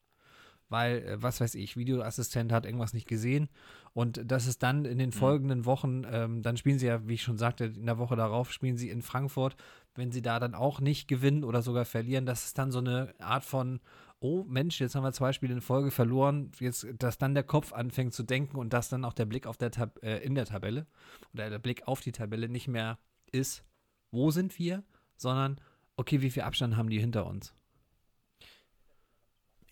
[0.69, 3.49] Weil, äh, was weiß ich, Videoassistent hat irgendwas nicht gesehen.
[3.95, 7.23] Und das ist dann in den folgenden Wochen, ähm, dann spielen sie ja, wie ich
[7.23, 9.57] schon sagte, in der Woche darauf spielen sie in Frankfurt.
[9.99, 13.13] Wenn sie da dann auch nicht gewinnen oder sogar verlieren, das ist dann so eine
[13.19, 13.81] Art von,
[14.21, 17.73] oh Mensch, jetzt haben wir zwei Spiele in Folge verloren, jetzt, dass dann der Kopf
[17.73, 20.47] anfängt zu denken und dass dann auch der Blick auf der Tab äh, in der
[20.47, 20.87] Tabelle
[21.35, 23.01] oder der Blick auf die Tabelle nicht mehr
[23.33, 23.65] ist,
[24.13, 24.85] wo sind wir,
[25.17, 25.61] sondern
[25.97, 27.53] okay, wie viel Abstand haben die hinter uns?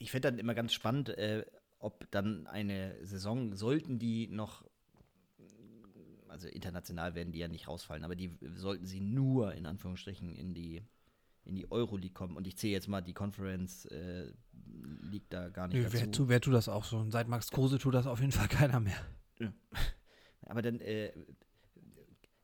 [0.01, 1.47] Ich finde dann immer ganz spannend, äh,
[1.79, 4.65] ob dann eine Saison, sollten die noch,
[6.37, 10.53] also international werden die ja nicht rausfallen, aber die sollten sie nur in Anführungsstrichen in
[10.53, 10.83] die
[11.45, 12.37] in die Euroleague kommen.
[12.37, 14.33] Und ich zähle jetzt mal die Conference äh,
[15.01, 15.97] League da gar nicht Nö, dazu.
[15.97, 16.93] wer, tu, wer tut das auch?
[16.93, 18.99] Und seit Max Kruse tut das auf jeden Fall keiner mehr.
[20.43, 21.13] Aber dann äh,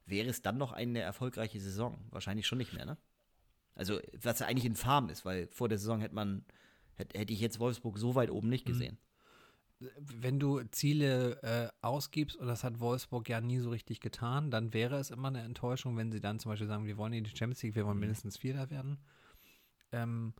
[0.07, 1.99] wäre es dann noch eine erfolgreiche Saison?
[2.11, 2.97] Wahrscheinlich schon nicht mehr, ne?
[3.75, 6.45] Also, was ja eigentlich infam ist, weil vor der Saison hätte man,
[6.95, 8.99] hätte, hätte ich jetzt Wolfsburg so weit oben nicht gesehen.
[9.99, 14.73] Wenn du Ziele äh, ausgibst, und das hat Wolfsburg ja nie so richtig getan, dann
[14.73, 17.31] wäre es immer eine Enttäuschung, wenn sie dann zum Beispiel sagen, wir wollen in die
[17.31, 18.99] Champions League, wir wollen mindestens Vierter werden.
[19.93, 20.35] Ähm,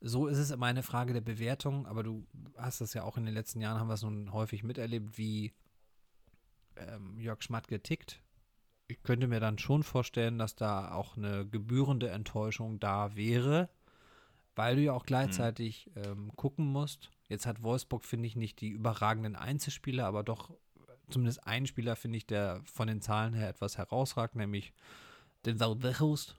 [0.00, 2.26] so ist es immer eine Frage der Bewertung, aber du
[2.56, 5.52] hast das ja auch in den letzten Jahren, haben wir es nun häufig miterlebt, wie
[6.76, 8.22] ähm, Jörg Schmatke tickt.
[8.88, 13.68] Ich könnte mir dann schon vorstellen, dass da auch eine gebührende Enttäuschung da wäre,
[14.56, 17.10] weil du ja auch gleichzeitig ähm, gucken musst.
[17.28, 20.52] Jetzt hat Wolfsburg, finde ich, nicht die überragenden Einzelspieler, aber doch
[21.10, 24.72] zumindest einen Spieler, finde ich, der von den Zahlen her etwas herausragt, nämlich
[25.46, 26.36] den Valvejos.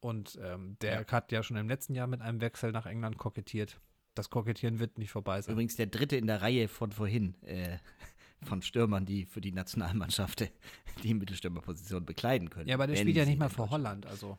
[0.00, 3.80] Und ähm, der hat ja schon im letzten Jahr mit einem Wechsel nach England kokettiert.
[4.14, 5.52] Das Kokettieren wird nicht vorbei sein.
[5.52, 7.78] Übrigens der dritte in der Reihe von vorhin, äh,
[8.42, 10.50] von Stürmern, die für die Nationalmannschaft
[11.04, 12.68] die Mittelstürmerposition bekleiden können.
[12.68, 14.06] Ja, aber der spielt ja nicht mal für Deutschland- Holland.
[14.06, 14.38] Also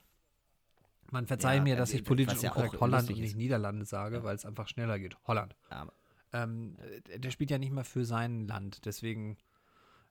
[1.11, 3.35] man verzeihe Ja, mir, äh, dass ich was politisch ja auch unkorrekt Holland und nicht.
[3.35, 5.15] Niederlande sage, weil es einfach schneller geht.
[5.25, 5.55] Holland.
[6.31, 6.77] Ähm,
[7.09, 8.85] äh, der spielt ja nicht mal für sein Land.
[8.85, 9.37] Deswegen,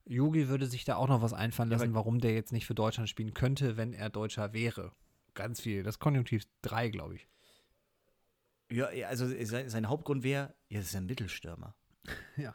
[0.05, 2.75] Yogi würde sich da auch noch was einfallen Ja, lassen, warum der jetzt nicht für
[2.75, 4.93] Deutschland spielen könnte, wenn er Deutscher wäre.
[5.35, 5.83] Ganz viel.
[5.83, 7.29] Das Konjunktiv 3, glaube ich.
[8.71, 11.75] ja, ja, also sein, sein Hauptgrund wäre, ja, das ist ein Mittelstürmer.
[12.37, 12.53] Ja.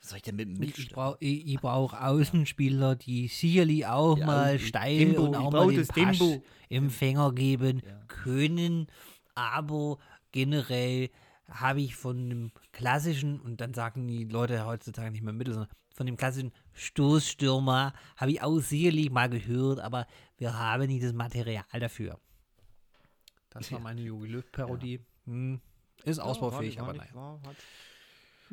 [0.00, 1.18] Was soll ich denn mit einem Ich, brauche
[1.60, 6.44] brauch Außenspieler, die sicherlich auch Ja, mal steil Tempo, und auch mal den das Tempo.
[6.68, 8.00] Empfänger geben Ja.
[8.06, 8.86] können.
[9.34, 9.98] Aber
[10.32, 11.10] generell
[11.48, 15.72] habe ich von einem klassischen, und dann sagen die Leute heutzutage nicht mehr Mittel, sondern
[15.94, 21.12] von dem klassischen Stoßstürmer habe ich auch sicherlich mal gehört, aber wir haben nicht das
[21.12, 22.20] Material dafür.
[23.50, 23.82] Das war Ja.
[23.82, 25.00] meine Jogi Löw-Parodie.
[25.24, 25.60] Hm.
[26.04, 27.12] Ist ausbaufähig, aber naja.
[27.14, 27.40] War,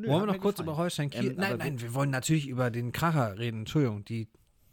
[0.04, 1.32] hat, Wollen wir noch kurz über Holstein Kiel?
[1.32, 3.60] Ähm, nein, nein, wir wollen natürlich über den Kracher reden.
[3.60, 4.28] Entschuldigung, die,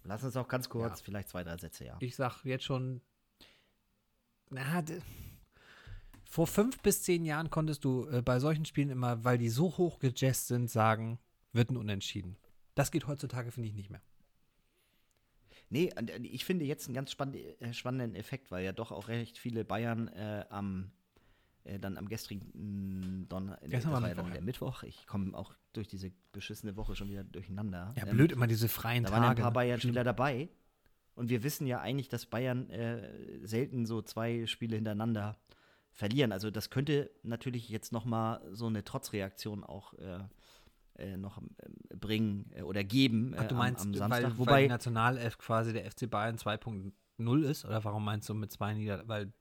[0.05, 1.05] Lass uns auch ganz kurz, Ja.
[1.05, 1.97] vielleicht zwei, drei Sätze, ja.
[2.01, 3.01] ich sag jetzt schon,
[4.51, 4.83] na,
[6.25, 9.77] vor fünf bis zehn Jahren konntest du äh, bei solchen Spielen immer, weil die so
[9.77, 11.19] hoch gejazzt sind, sagen,
[11.53, 12.37] wird ein Unentschieden.
[12.75, 14.01] Das geht heutzutage, finde ich, nicht mehr.
[15.69, 19.09] Nee, äh, ich finde jetzt einen ganz spann äh, spannenden Effekt, weil ja doch auch
[19.09, 20.91] recht viele Bayern äh, am
[21.65, 24.83] äh, dann am gestrigen Donner, äh, das war ja Mittwoch, dann der Mittwoch.
[24.85, 27.95] Ich komme auch durch diese beschissene Woche schon wieder durcheinander.
[27.97, 29.43] Ja, Ähm, blöd immer diese freien Da waren ja ein Tage.
[29.43, 29.53] paar?
[29.53, 30.49] Bayern-Spieler dabei.
[31.15, 35.37] Und wir wissen ja eigentlich, dass Bayern äh, selten so zwei Spiele hintereinander
[35.93, 36.33] verlieren.
[36.33, 40.21] Also das könnte natürlich jetzt noch mal so eine Trotzreaktion auch äh,
[40.97, 41.51] äh, noch ähm,
[42.01, 44.23] bringen äh, oder geben Ach, du am- meinst, am, Samstag.
[44.23, 47.65] weil, weil Wobei, die Nationalelf quasi der FC Bayern 2.0 ist?
[47.67, 49.07] Oder warum meinst du mit zwei Nieder...
[49.07, 49.33] Weil,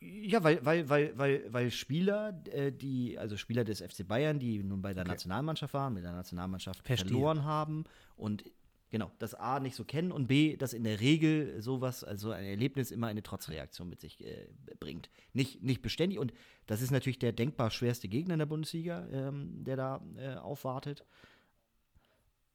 [0.00, 4.62] ja, weil, weil, weil, weil, weil Spieler, äh, die, also Spieler des FC Bayern, die
[4.62, 5.10] nun bei der Okay.
[5.10, 7.08] Nationalmannschaft waren, mit der Nationalmannschaft Verstehe.
[7.08, 7.84] verloren haben
[8.16, 8.44] und
[8.90, 12.44] genau, das A nicht so kennen und B, dass in der Regel sowas, also ein
[12.44, 15.10] Erlebnis immer eine Trotzreaktion mit sich äh, bringt.
[15.32, 16.32] Nicht, nicht beständig und
[16.66, 21.04] das ist natürlich der denkbar schwerste Gegner in der Bundesliga, ähm, der da äh, aufwartet.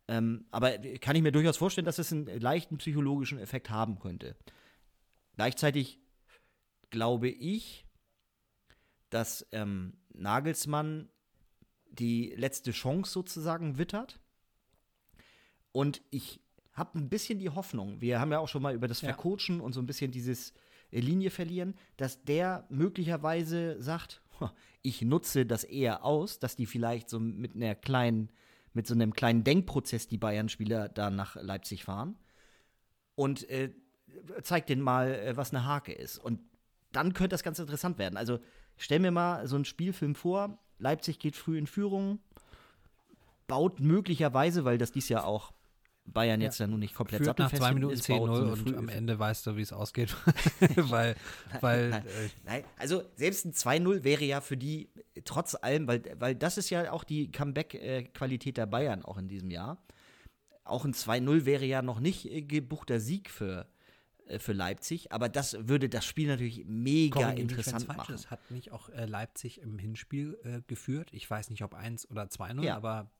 [0.08, 4.36] Ähm, aber kann ich mir durchaus vorstellen, dass es einen leichten psychologischen Effekt haben könnte.
[5.36, 6.00] Gleichzeitig
[6.94, 7.86] glaube ich,
[9.10, 11.10] dass ähm, Nagelsmann
[11.90, 14.20] die letzte Chance sozusagen wittert.
[15.72, 16.40] Und ich
[16.72, 19.10] habe ein bisschen die Hoffnung, wir haben ja auch schon mal über das Ja.
[19.10, 20.54] Vercoachen und so ein bisschen dieses
[20.92, 26.66] äh, Linie verlieren, dass der möglicherweise sagt, "Ha, ich nutze das eher aus, dass die
[26.68, 28.30] vielleicht so mit einer kleinen,
[28.74, 32.18] mit so einem kleinen Denkprozess die Bayern-Spieler da nach Leipzig fahren
[33.16, 33.72] und äh,
[34.44, 36.18] zeigt denen mal, äh, was eine Hake ist.
[36.18, 36.40] Und
[36.96, 38.18] dann könnte das ganz interessant werden.
[38.18, 38.40] Also
[38.78, 42.20] stell mir mal so einen Spielfilm vor, Leipzig geht früh in Führung,
[43.48, 45.54] baut möglicherweise, weil das dies Jahr auch
[46.06, 48.78] Bayern jetzt ja nun nicht komplett führt nach zwei Minuten ist, baut 10-0 so und
[48.78, 50.16] am Ende weißt du, wie es ausgeht.
[50.76, 51.16] weil,
[51.62, 54.90] weil Nein, äh, nein, also selbst ein 2-0 wäre ja für die
[55.24, 59.50] trotz allem, weil, weil das ist ja auch die Comeback-Qualität der Bayern auch in diesem
[59.50, 59.82] Jahr.
[60.66, 63.68] Auch ein 2-0 wäre ja noch nicht äh, gebuchter Sieg für,
[64.40, 68.16] für Leipzig, aber das würde das Spiel natürlich mega wenn's interessant falsch machen.
[68.16, 68.32] ist.
[68.32, 71.10] Hat nicht auch äh, Leipzig im Hinspiel äh, geführt?
[71.12, 73.12] Ich weiß nicht, ob 1 oder 2-0, Ja, aber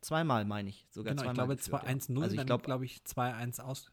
[0.00, 1.46] Zweimal meine ich, sogar genau, ich zweimal.
[1.46, 2.22] glaube geführt, 2-1-0, ja.
[2.22, 3.90] Also ich glaube, glaube ich 2-1 aus.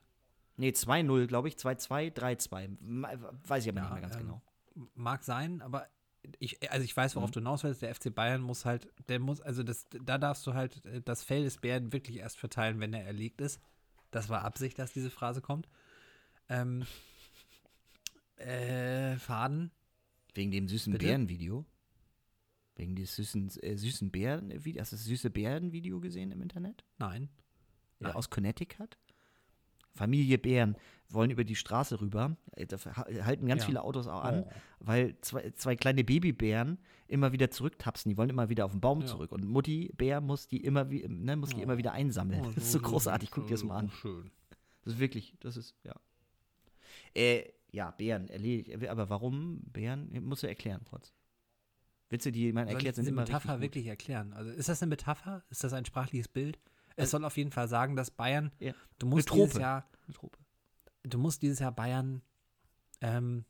[0.57, 2.77] nee, 2-0, glaube ich, 2-2, 3-2.
[2.79, 3.09] Ma-
[3.47, 4.41] Weiß ich aber Ja, nicht mehr ganz ähm, genau.
[4.93, 5.87] Mag sein, aber
[6.39, 7.33] ich, also ich weiß, worauf Mhm.
[7.33, 7.81] du hinaus willst.
[7.81, 11.23] Der FC Bayern muss halt, der muss, also das, da darfst du halt äh, das
[11.23, 13.59] Fell des Bären wirklich erst verteilen, wenn er erlegt ist.
[14.11, 15.67] Das war Absicht, dass diese Phrase kommt.
[16.49, 16.85] Ähm,
[18.37, 19.71] äh, Faden.
[20.33, 20.97] Wegen dem süßen?
[20.97, 21.65] Bären-Video.
[22.75, 24.81] Wegen des süßen, äh, süßen Bären-Video.
[24.81, 26.83] Hast du das süße Bären-Video gesehen im Internet?
[26.97, 27.29] Nein.
[27.99, 28.15] Ja, Nein.
[28.15, 28.97] aus Connecticut.
[29.93, 30.75] Familie Bären
[31.07, 32.35] wollen über die Straße rüber.
[32.51, 33.67] Äh, Da ha- halten ganz Ja.
[33.67, 34.51] viele Autos auch an, Oh.
[34.79, 36.77] weil zwei, zwei kleine Babybären
[37.07, 38.09] immer wieder zurücktapsen.
[38.09, 39.07] Die wollen immer wieder auf den Baum Ja.
[39.07, 39.31] zurück.
[39.31, 41.63] Und Mutti Bär muss die immer, wie, ne, muss die Oh.
[41.63, 42.41] immer wieder einsammeln.
[42.41, 43.31] Oh, das ist so großartig.
[43.31, 43.89] Guck dir das mal an.
[43.91, 44.29] Schön.
[44.83, 45.95] Das ist wirklich, das ist, ja.
[47.15, 48.87] Äh, ja, Bären, erledigt.
[48.87, 50.09] Aber warum Bären?
[50.23, 51.13] Musst du erklären kurz.
[52.09, 54.31] Witze, die man erklärt, sind immer Metapher wirklich erklären?
[54.33, 55.43] Also ist das eine Metapher?
[55.49, 56.59] Ist das ein sprachliches Bild?
[56.95, 58.73] Es soll auf jeden Fall sagen, dass Bayern, Ja.
[58.99, 59.89] du musst dieses Jahr,
[61.03, 62.21] du musst dieses Jahr Bayern,
[63.01, 63.43] ähm,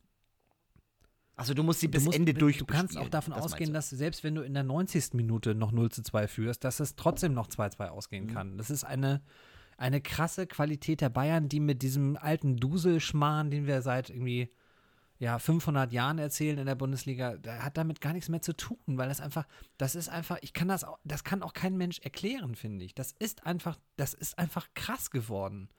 [1.36, 2.57] Also du musst sie bis musst, Ende durch.
[2.57, 5.13] Du kannst auch davon das ausgehen, dass selbst wenn du in der 90.
[5.13, 8.34] Minute noch 0 zu 2 führst, dass es trotzdem noch 2-2 ausgehen Mhm.
[8.34, 8.57] kann.
[8.57, 9.22] Das ist eine,
[9.78, 14.49] eine krasse Qualität der Bayern, die mit diesem alten Duselschmarrn, den wir seit irgendwie
[15.17, 18.78] ja, 500 Jahren erzählen in der Bundesliga, der hat damit gar nichts mehr zu tun,
[18.86, 19.47] weil das einfach,
[19.78, 22.93] das ist einfach, ich kann das auch, das kann auch kein Mensch erklären, finde ich.
[22.95, 25.69] Das ist einfach, das ist einfach krass geworden.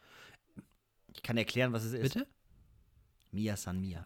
[1.15, 2.15] Ich kann erklären, was es ist.
[2.15, 2.27] Bitte?
[3.31, 4.05] Mia San Mia.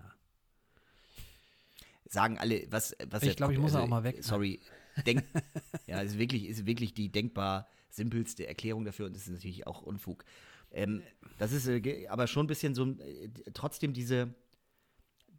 [2.06, 4.24] Sagen alle, was, was Ich jetzt glaub, ich muss auch mal weg.
[4.24, 4.60] Sorry.
[5.06, 5.24] Denk,
[5.86, 9.82] ja, ist wirklich, ist wirklich die denkbar simpelste Erklärung dafür und das ist natürlich auch
[9.82, 10.24] Unfug.
[10.72, 11.02] Ähm,
[11.38, 14.34] das ist äh, aber schon ein bisschen so, äh, trotzdem diese,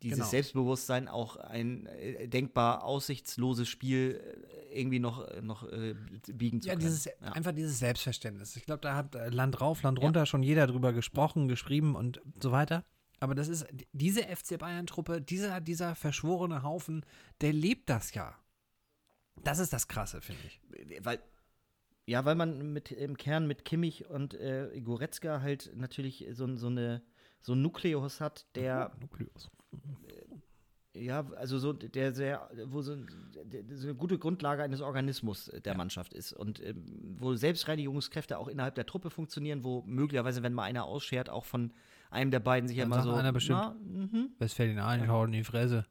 [0.01, 0.29] dieses Genau.
[0.29, 4.19] Selbstbewusstsein, auch ein äh, denkbar aussichtsloses Spiel
[4.71, 5.95] äh, irgendwie noch, äh, noch äh,
[6.33, 6.85] biegen zu Ja, können.
[6.85, 7.11] dieses, ja.
[7.31, 8.55] einfach dieses Selbstverständnis.
[8.55, 12.21] Ich glaube, da hat äh, Land rauf, Land runter schon jeder drüber gesprochen, geschrieben und
[12.41, 12.83] so weiter.
[13.19, 17.05] Aber das ist, diese FC Bayern-Truppe, dieser, dieser verschworene Haufen,
[17.41, 18.35] der lebt das ja.
[19.43, 20.59] Das ist das Krasse, finde ich.
[21.05, 21.19] weil
[22.11, 26.67] ja, weil man mit im Kern mit Kimmich und äh, Goretzka halt natürlich so, so
[26.67, 27.01] eine
[27.41, 29.49] so ein Nukleus hat, der Nukleus.
[30.93, 32.97] ja, also so der sehr wo so,
[33.45, 36.83] der, so eine gute Grundlage eines Organismus der Mannschaft ist und ähm,
[37.17, 41.71] wo Selbstreinigungskräfte auch innerhalb der Truppe funktionieren, wo möglicherweise wenn mal einer ausschert, auch von
[42.09, 43.59] einem der beiden sich ja sagt so einer bestimmt.
[43.61, 44.31] na, mhm.
[44.37, 45.85] Westfällen ein, hauen in die Fresse.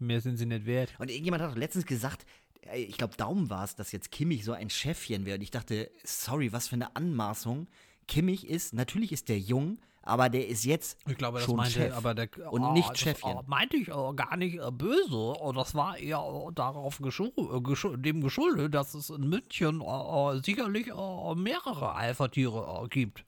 [0.00, 0.92] Mehr sind sie nicht wert.
[0.98, 2.26] Und irgendjemand hat doch letztens gesagt,
[2.74, 5.36] ich glaube, Daumen war es, dass jetzt Kimmich so ein Chefchen wäre.
[5.36, 7.66] Und ich dachte, sorry, was für eine Anmaßung.
[8.08, 11.72] Kimmich ist, natürlich ist der jung, aber der ist jetzt Ich glaube, das schon meinte
[11.72, 11.94] Chef.
[11.96, 13.30] aber der und Ah, nicht das, Chefchen.
[13.38, 15.14] ah, meinte ich äh, gar nicht äh, böse.
[15.16, 19.82] Oh, das war eher äh, darauf geschu äh, geschu dem geschuldet, dass es in München
[20.44, 23.24] sicherlich mehrere Alpha-Tiere gibt.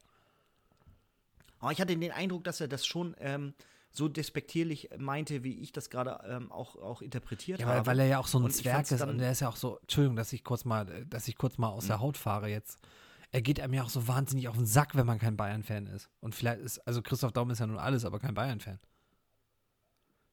[1.59, 3.55] Aber ich hatte den Eindruck, dass er das schon ähm,
[3.97, 7.79] so despektierlich meinte, wie ich das gerade ähm, auch, auch interpretiert Ja, habe.
[7.79, 9.57] weil, weil er ja auch so ein Und Zwerg ist und der ist ja auch
[9.57, 12.49] so, Entschuldigung, dass ich kurz mal, äh, dass ich kurz mal aus der Haut fahre
[12.49, 12.79] jetzt.
[13.33, 16.09] Er geht einem ja auch so wahnsinnig auf den Sack, wenn man kein Bayern-Fan ist.
[16.21, 18.79] Und vielleicht ist, also Christoph Daum ist ja nun alles, aber kein Bayern-Fan.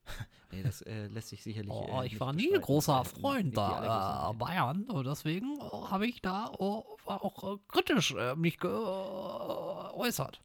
[0.52, 1.72] Nee, das äh, lässt sich sicherlich.
[1.72, 4.34] Oh, äh, ich war nie großer Freund da, äh.
[4.34, 4.84] Bayern.
[4.84, 10.40] Und deswegen äh, habe ich da war auch kritisch mich geäußert.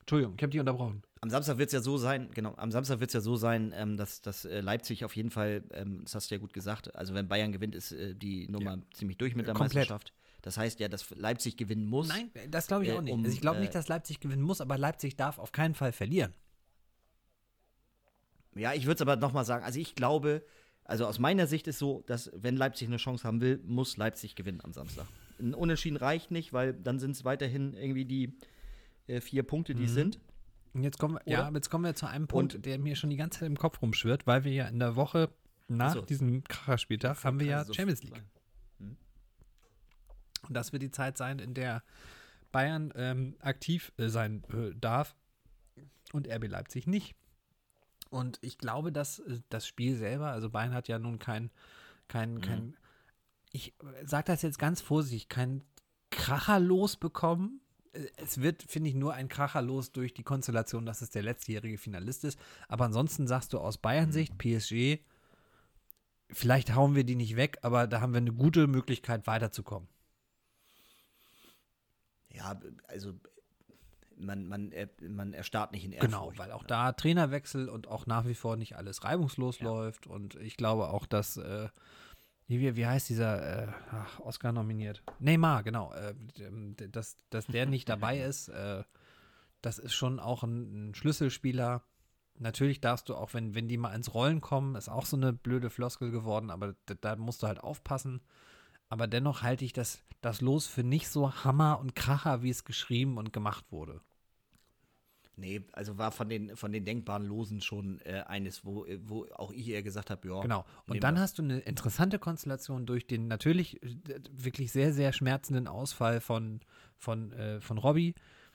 [0.00, 1.02] Entschuldigung, ich habe dich unterbrochen.
[1.22, 3.72] Am Samstag wird es ja so sein, genau, am Samstag wird es ja so sein,
[3.74, 6.94] ähm, dass, dass äh, Leipzig auf jeden Fall, ähm, das hast du ja gut gesagt,
[6.94, 9.74] also wenn Bayern gewinnt, ist äh, die Nummer ziemlich durch mit der Komplett.
[9.88, 10.12] Meisterschaft.
[10.42, 12.08] Das heißt ja, dass Leipzig gewinnen muss.
[12.08, 13.12] Nein, das glaube ich Äh, auch nicht.
[13.14, 15.74] um, also ich glaube äh, nicht, dass Leipzig gewinnen muss, aber Leipzig darf auf keinen
[15.74, 16.34] Fall verlieren.
[18.54, 20.44] Ja, ich würde es aber nochmal sagen, also ich glaube,
[20.84, 24.34] also aus meiner Sicht ist so, dass wenn Leipzig eine Chance haben will, muss Leipzig
[24.34, 25.06] gewinnen am Samstag.
[25.38, 28.38] Ein Unentschieden reicht nicht, weil dann sind es weiterhin irgendwie die
[29.08, 30.20] äh, vier Punkte, die es sind.
[30.76, 33.08] Und jetzt kommen, wir, ja, jetzt kommen wir zu einem Punkt, Und- der mir schon
[33.08, 35.30] die ganze Zeit im Kopf rumschwirrt, weil wir ja in der Woche
[35.68, 36.02] nach so.
[36.02, 38.22] diesem Kracherspieltag haben wir ja So- Champions League.
[38.78, 41.82] Und das wird die Zeit sein, in der
[42.52, 45.16] Bayern ähm, aktiv äh, sein äh, darf
[46.12, 47.16] und RB Leipzig nicht.
[48.10, 51.50] Und ich glaube, dass äh, das Spiel selber, also Bayern hat ja nun kein,
[52.06, 52.76] kein, kein
[53.50, 53.74] ich
[54.04, 55.64] sage das jetzt ganz vorsichtig, kein
[56.10, 57.60] Kracher losbekommen.
[57.96, 61.22] Äh, Es wird, finde ich, nur ein Kracher los durch die Konstellation, dass es der
[61.22, 62.38] letztjährige Finalist ist.
[62.68, 64.98] Aber ansonsten sagst du aus Bayern-Sicht, PSG,
[66.30, 69.88] vielleicht hauen wir die nicht weg, aber da haben wir eine gute Möglichkeit weiterzukommen.
[72.32, 73.14] Ja, also
[74.18, 76.38] man, man, er, man erstarrt nicht in Genau, Ehrfurcht.
[76.38, 80.06] weil auch da Trainerwechsel und auch nach wie vor nicht alles reibungslos läuft.
[80.06, 81.68] Und ich glaube auch, dass, äh,
[82.48, 85.02] wie, wie heißt dieser, äh, ach, Oscar nominiert?
[85.18, 85.92] Neymar, genau.
[85.92, 88.84] Äh, d- dass, dass der nicht dabei ist, äh,
[89.62, 91.82] das ist schon auch ein, ein Schlüsselspieler.
[92.38, 95.32] natürlich darfst du auch, wenn, wenn die mal ins Rollen kommen, ist auch so eine
[95.32, 98.20] blöde Floskel geworden, aber da, da musst du halt aufpassen.
[98.88, 102.64] Aber dennoch halte ich das, das Los für nicht so Hammer und Kracher, wie es
[102.64, 104.00] geschrieben und gemacht wurde.
[105.38, 109.52] Nee, also war von den, von den denkbaren Losen schon äh, eines, wo, wo auch
[109.52, 110.40] ich eher gesagt habe, ja.
[110.40, 110.64] Genau.
[110.86, 111.24] Und dann das.
[111.24, 113.96] hast du eine interessante Konstellation durch den natürlich äh,
[114.32, 116.60] wirklich sehr, sehr schmerzenden Ausfall von,
[116.96, 118.14] von, äh, von Robbie,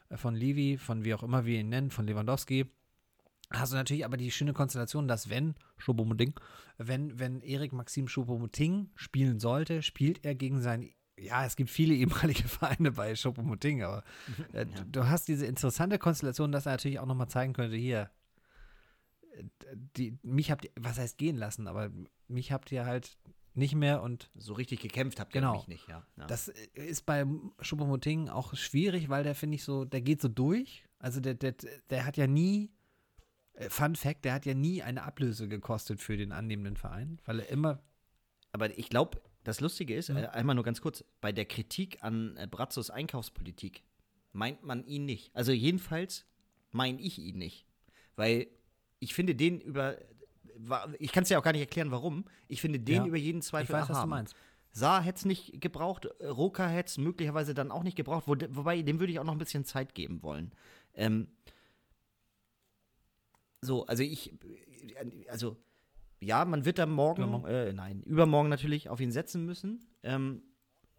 [0.09, 2.65] äh, von Levi, von wie auch immer wir ihn nennen, von Lewandowski.
[3.51, 6.33] Hast du natürlich aber die schöne Konstellation, dass wenn Schubomoding,
[6.77, 11.93] wenn, wenn Erik Maxim Schubomoding spielen sollte, spielt er gegen seinen ja, es gibt viele
[11.95, 14.03] ehemalige Vereine bei Schuppomoting, aber
[14.53, 14.63] äh, ja.
[14.65, 18.09] du, du, hast diese interessante Konstellation, dass er natürlich auch nochmal zeigen könnte, hier,
[19.33, 19.43] äh,
[19.97, 21.91] die, mich habt ihr, was heißt gehen lassen, aber
[22.27, 23.17] mich habt ihr halt
[23.53, 25.53] nicht mehr und so richtig gekämpft habt genau.
[25.53, 26.05] ihr mich nicht, ja.
[26.17, 26.27] ja.
[26.27, 27.25] Das ist bei
[27.59, 30.85] Schuppomoting auch schwierig, weil der, finde ich, so, der geht so durch.
[30.99, 31.55] Also der, der,
[31.89, 32.71] der hat ja nie,
[33.53, 37.39] äh, Fun Fact, der hat ja nie eine Ablöse gekostet für den annehmenden Verein, weil
[37.41, 37.83] er immer.
[38.53, 40.17] Aber ich glaube, das Lustige ist, mhm.
[40.17, 43.83] äh, einmal nur ganz kurz, bei der Kritik an äh, Brazzos Einkaufspolitik
[44.33, 45.35] meint man ihn nicht.
[45.35, 46.25] Also jedenfalls
[46.71, 47.65] meine ich ihn nicht.
[48.15, 48.47] Weil
[48.99, 49.97] ich finde den über,
[50.99, 52.25] ich kann es ja auch gar nicht erklären, warum.
[52.47, 54.35] Ich finde den ja, über jeden Zweifel ich weiß, was du meinst.
[54.73, 58.81] Saar hätte es nicht gebraucht, Roka hätte es möglicherweise dann auch nicht gebraucht, wo, wobei
[58.81, 60.53] dem würde ich auch noch ein bisschen Zeit geben wollen.
[60.93, 61.27] Ähm,
[63.59, 64.33] so, also ich,
[65.27, 65.57] also
[66.21, 67.47] ja, man wird da morgen, übermorgen.
[67.47, 70.43] Äh, nein, übermorgen natürlich auf ihn setzen müssen, ähm,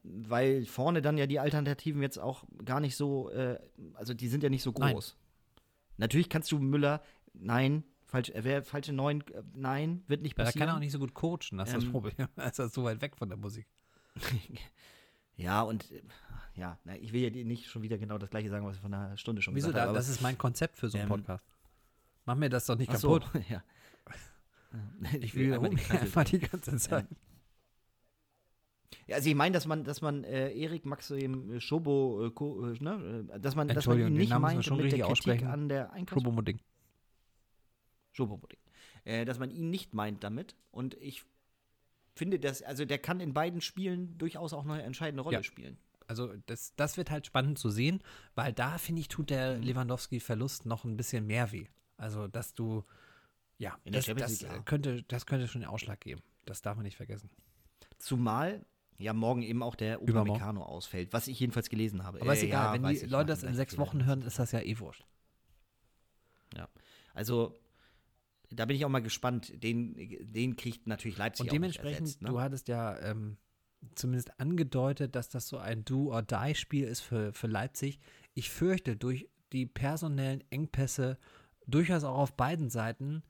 [0.02, 3.58] weil vorne dann ja die Alternativen jetzt auch gar nicht so, äh,
[3.94, 5.16] also die sind ja nicht so groß.
[5.16, 5.62] Nein.
[5.98, 7.02] Natürlich kannst du Müller,
[7.34, 10.60] nein, falsch, äh, falsche Neun, äh, nein, wird nicht passieren.
[10.60, 12.28] Er kann auch nicht so gut coachen, das ist ähm, das Problem.
[12.36, 13.66] er ist so weit weg von der Musik.
[15.36, 16.02] ja, und äh,
[16.54, 19.16] ja, ich will ja nicht schon wieder genau das gleiche sagen, was ich von einer
[19.16, 19.92] Stunde schon Wieso gesagt habe.
[19.92, 19.98] Wieso?
[19.98, 21.44] Das ist mein Konzept für so einen ähm, Podcast.
[22.24, 23.24] Mach mir das doch nicht kaputt.
[23.32, 23.62] So, ja.
[25.20, 27.06] Ich will aber die, einfach die ganze Zeit.
[29.06, 32.66] Ja, also ich meine, dass man, dass man äh, Erik Maxim äh, Schobo, äh, Ko,
[32.66, 35.68] äh, ne, äh, dass man, dass man ihn nicht meint schon mit der Kritik an
[35.68, 36.22] der Einkaufs...
[36.22, 36.60] Schobomoding.
[38.12, 38.58] Schobomoding.
[39.04, 41.24] Äh, dass man ihn nicht meint damit und ich
[42.14, 45.42] finde, dass, also der kann in beiden Spielen durchaus auch eine entscheidende Rolle ja.
[45.42, 45.78] spielen.
[46.06, 48.02] Also das, das wird halt spannend zu sehen,
[48.34, 49.58] weil da, finde ich, tut der.
[49.58, 51.66] Lewandowski-Verlust noch ein bisschen mehr weh.
[51.96, 52.84] Also, dass du
[53.62, 54.62] ja, in das, das, League, ja.
[54.62, 56.20] Könnte, das könnte schon den Ausschlag geben.
[56.46, 57.30] Das darf man nicht vergessen.
[57.98, 58.66] Zumal
[58.98, 62.20] ja morgen eben auch der Upamecano ausfällt, was ich jedenfalls gelesen habe.
[62.20, 64.50] Aber äh, ist egal, ja, wenn die Leute das in sechs Wochen hören, ist das
[64.50, 65.06] ja eh wurscht.
[66.56, 66.68] Ja,
[67.14, 67.56] also
[68.50, 69.52] da bin ich auch mal gespannt.
[69.62, 69.94] Den,
[70.32, 72.28] den kriegt natürlich Leipzig Und dementsprechend, auch ersetzt, ne?
[72.30, 73.38] du hattest ja ähm,
[73.94, 78.00] zumindest angedeutet, dass das so ein Do-or-Die-Spiel ist für, für Leipzig.
[78.34, 81.16] Ich fürchte, durch die personellen Engpässe
[81.68, 83.22] durchaus auch auf beiden Seiten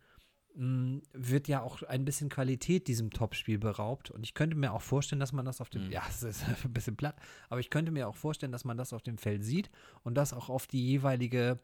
[0.54, 4.10] wird ja auch ein bisschen Qualität diesem Topspiel beraubt.
[4.10, 5.92] Und ich könnte mir auch vorstellen, dass man das auf dem, mhm.
[5.92, 7.16] ja, es ist ein bisschen platt,
[7.48, 9.70] aber ich könnte mir auch vorstellen, dass man das auf dem Feld sieht
[10.02, 11.58] und das auch auf die jeweilige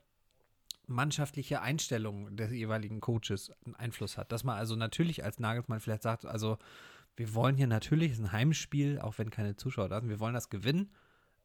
[0.87, 4.33] mannschaftliche Einstellung des jeweiligen Coaches einen Einfluss hat.
[4.33, 6.57] Dass man also natürlich als Nagelsmann vielleicht sagt, also
[7.15, 10.21] wir wollen hier natürlich, es ist ein Heimspiel, auch wenn keine Zuschauer da sind, wir
[10.21, 10.91] wollen das gewinnen.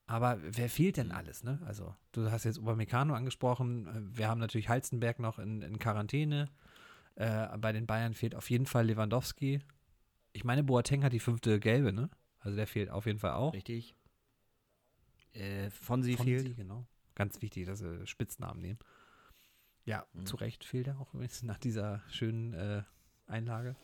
[0.05, 1.59] Aber wer fehlt denn alles, ne?
[1.65, 4.11] Also, du hast jetzt Upamecano angesprochen.
[4.13, 6.49] Wir haben natürlich Halstenberg noch in, in Quarantäne.
[7.15, 9.61] Äh, bei den Bayern fehlt auf jeden Fall Lewandowski.
[10.31, 12.09] Ich meine, Boateng hat die fünfte gelbe, ne?
[12.39, 13.53] Also der fehlt auf jeden Fall auch.
[13.53, 13.95] Richtig.
[15.33, 16.55] Äh, Fonsi, Fonsi fehlt.
[16.55, 16.85] genau.
[17.15, 18.79] Ganz wichtig, dass sie Spitznamen nehmen.
[19.85, 20.25] Ja, mhm.
[20.25, 22.83] zu Recht fehlt er auch nach dieser schönen äh,
[23.27, 23.75] Einlage.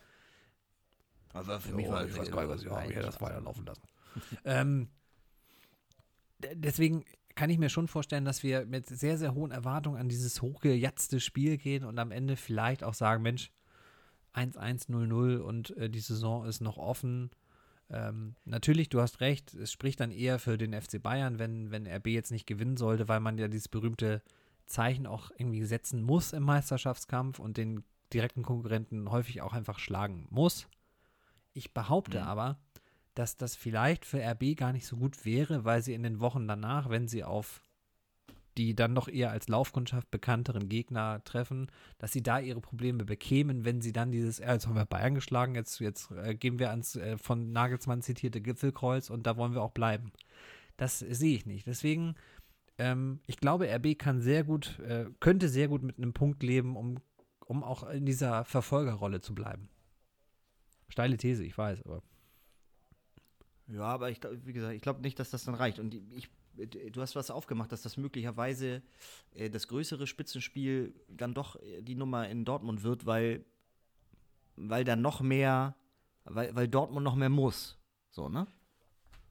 [1.33, 2.93] Also für mich oh, war ich weiß gar nicht, was ich habe.
[2.93, 3.83] das weiterlaufen lassen.
[4.45, 4.89] ähm,
[6.39, 7.05] deswegen,
[7.39, 11.21] kann ich mir schon vorstellen, dass wir mit sehr, sehr hohen Erwartungen an dieses hochgejatzte
[11.21, 13.53] Spiel gehen und am Ende vielleicht auch sagen, Mensch,
[14.33, 17.31] 1-1-0-0 und äh, die Saison ist noch offen.
[17.89, 21.87] Ähm, natürlich, du hast recht, es spricht dann eher für den FC Bayern, wenn, wenn
[21.87, 24.21] RB jetzt nicht gewinnen sollte, weil man ja dieses berühmte
[24.65, 30.27] Zeichen auch irgendwie setzen muss im Meisterschaftskampf und den direkten Konkurrenten häufig auch einfach schlagen
[30.29, 30.67] muss.
[31.53, 32.25] Ich behaupte mhm.
[32.25, 32.59] aber,
[33.19, 36.47] dass das vielleicht für RB gar nicht so gut wäre, weil sie in den Wochen
[36.47, 37.61] danach, wenn sie auf
[38.57, 41.67] die dann noch eher als Laufkundschaft bekannteren Gegner treffen,
[41.97, 45.15] dass sie da ihre Probleme bekämen, wenn sie dann dieses, äh, jetzt haben wir Bayern
[45.15, 49.53] geschlagen, jetzt, jetzt äh, gehen wir ans äh, von Nagelsmann zitierte Gipfelkreuz und da wollen
[49.53, 50.11] wir auch bleiben.
[50.77, 51.67] Das sehe ich nicht.
[51.67, 52.15] Deswegen,
[52.77, 54.81] ähm, ich glaube, RB kann sehr gut,
[55.19, 56.99] könnte sehr gut mit einem Punkt leben, um,
[57.45, 59.67] um auch in dieser Verfolgerrolle zu bleiben.
[60.87, 62.01] Steile These, ich weiß, aber.
[63.71, 65.79] Ja, aber ich wie gesagt, ich glaube nicht, dass das dann reicht.
[65.79, 66.29] Und ich
[66.67, 68.81] du hast was aufgemacht, dass das möglicherweise
[69.33, 73.45] äh, das größere Spitzenspiel dann doch äh, die Nummer in Dortmund wird, weil,
[74.55, 75.75] weil da noch mehr,
[76.25, 77.77] weil, weil Dortmund noch mehr muss.
[78.09, 78.47] So, ne?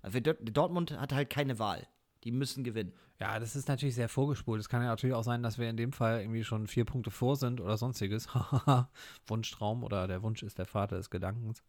[0.03, 1.87] Dortmund hat halt keine Wahl.
[2.25, 2.93] Die müssen gewinnen.
[3.21, 4.61] Ja, das ist natürlich sehr vorgespult.
[4.61, 7.11] Es kann ja natürlich auch sein, dass wir in dem Fall irgendwie schon vier Punkte
[7.11, 8.29] vor sind oder sonstiges.
[9.27, 11.63] Wunschtraum oder der Wunsch ist der Vater des Gedankens.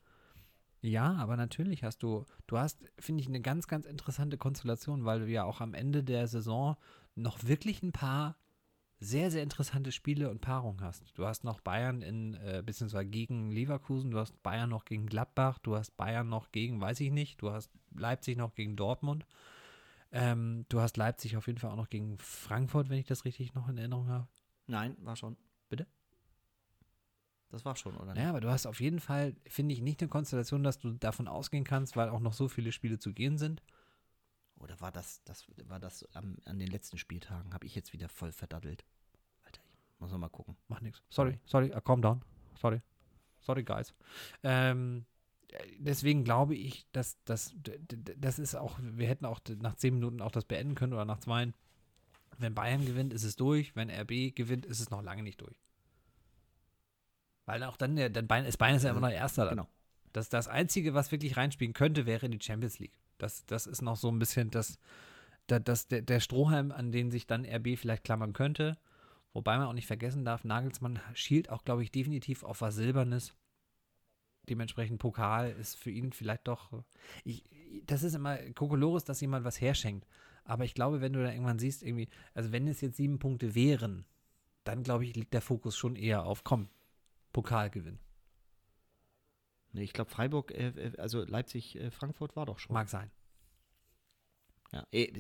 [0.81, 5.19] Ja, aber natürlich hast du, du hast, finde ich, eine ganz, ganz interessante Konstellation, weil
[5.19, 6.77] du ja auch am Ende der Saison
[7.15, 8.37] noch wirklich ein paar
[9.01, 11.17] sehr, sehr interessante Spiele und Paarungen hast.
[11.17, 15.57] Du hast noch Bayern in, äh, beziehungsweise gegen Leverkusen, du hast Bayern noch gegen Gladbach,
[15.59, 19.25] du hast Bayern noch gegen, weiß ich nicht, du hast Leipzig noch gegen Dortmund.
[20.11, 23.53] Ähm, du hast Leipzig auf jeden Fall auch noch gegen Frankfurt, wenn ich das richtig
[23.53, 24.27] noch in Erinnerung habe.
[24.67, 25.37] Nein, war schon.
[25.69, 25.87] Bitte?
[27.49, 28.15] Das war schon, oder?
[28.15, 31.27] Ja, aber du hast auf jeden Fall, finde ich, nicht eine Konstellation, dass du davon
[31.27, 33.63] ausgehen kannst, weil auch noch so viele Spiele zu gehen sind.
[34.59, 37.53] Oder war das, das war das am, an den letzten Spieltagen?
[37.53, 38.85] Habe ich jetzt wieder voll verdattelt.
[39.43, 39.61] Alter,
[39.93, 40.57] ich muss noch mal gucken.
[40.67, 41.01] Mach nichts.
[41.09, 42.21] Sorry, sorry, uh, calm down.
[42.59, 42.81] Sorry.
[43.39, 43.95] Sorry, guys.
[44.43, 45.05] Ähm,
[45.79, 47.55] deswegen glaube ich, dass das,
[48.17, 51.19] das ist auch, wir hätten auch nach zehn Minuten auch das beenden können oder nach
[51.19, 51.51] zwei.
[52.37, 53.75] Wenn Bayern gewinnt, ist es durch.
[53.75, 55.59] Wenn RB gewinnt, ist es noch lange nicht durch.
[57.49, 59.55] Weil auch dann, der, dann Bein, ist Bein ist ja immer noch Erster dann.
[59.55, 59.69] Genau.
[60.13, 62.93] Das, das Einzige, was wirklich reinspielen könnte, wäre die Champions League.
[63.17, 64.77] Das, das ist noch so ein bisschen das,
[65.47, 68.77] das, das, der, der Strohhalm, an den sich dann RB vielleicht klammern könnte.
[69.33, 73.33] Wobei man auch nicht vergessen darf, Nagelsmann schielt auch, glaube ich, definitiv auf was Silbernes.
[74.47, 76.71] Dementsprechend Pokal ist für ihn vielleicht doch.
[77.23, 77.45] Ich,
[77.87, 80.05] das ist immer Kokolores, dass jemand was herschenkt.
[80.43, 83.55] Aber ich glaube, wenn du da irgendwann siehst, irgendwie, also wenn es jetzt sieben Punkte
[83.55, 84.05] wären,
[84.65, 86.69] dann glaube ich, liegt der Fokus schon eher auf, komm,
[87.33, 87.99] Pokalgewinn.
[89.71, 92.73] Nee, ich glaube, Freiburg, äh, äh also Leipzig, äh, Frankfurt war doch schon.
[92.73, 93.11] Mag sein.
[94.71, 95.11] Ja, eh,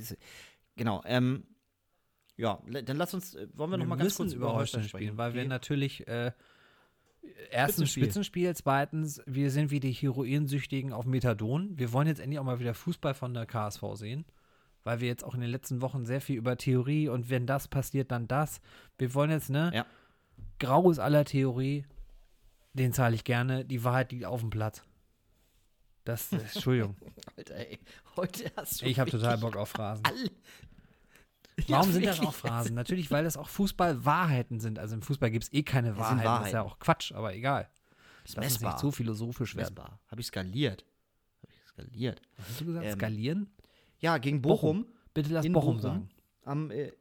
[0.75, 1.01] genau.
[1.05, 1.45] Ähm,
[2.35, 5.17] ja, dann lass uns, äh, wollen wir, wir noch mal ganz kurz über Holstein spielen,
[5.17, 5.39] weil okay.
[5.39, 6.31] wir natürlich äh,
[7.51, 8.03] erstens Spitzenspiel.
[8.03, 11.77] Spitzenspiel, zweitens, wir sind wie die Heroinsüchtigen auf Methadon.
[11.77, 14.25] Wir wollen jetzt endlich auch mal wieder Fußball von der KSV sehen,
[14.83, 17.67] weil wir jetzt auch in den letzten Wochen sehr viel über Theorie und wenn das
[17.67, 18.61] passiert, dann das.
[18.97, 19.71] Wir wollen jetzt, ne?
[19.73, 19.85] Ja.
[20.59, 21.85] Grau ist aller Theorie
[22.79, 23.65] den zahle ich gerne.
[23.65, 24.83] Die Wahrheit liegt auf dem Platz.
[26.05, 26.95] Das, Entschuldigung.
[27.37, 27.79] Alter, ey,
[28.15, 28.85] heute hast du.
[28.85, 30.03] Ich habe total Bock auf Phrasen.
[30.05, 30.15] All
[31.67, 32.73] Warum ja, sind das auch Phrasen?
[32.73, 34.79] Natürlich, weil das auch Fußball-Wahrheiten sind.
[34.79, 36.23] Also im Fußball gibt es eh keine Wahrheiten.
[36.23, 36.43] Wahrheiten.
[36.43, 37.69] Das ist ja auch Quatsch, aber egal.
[38.23, 39.75] Das ist nicht so philosophisch werden.
[40.07, 40.85] Habe ich skaliert.
[41.41, 42.21] Habe ich skaliert.
[42.37, 42.85] Was hast du gesagt?
[42.85, 43.51] Ähm, skalieren?
[43.99, 44.83] Ja, gegen Bochum.
[44.83, 44.93] Bochum.
[45.13, 46.09] Bitte lass Bochum, Bochum, sagen.
[46.45, 46.93] Am, äh,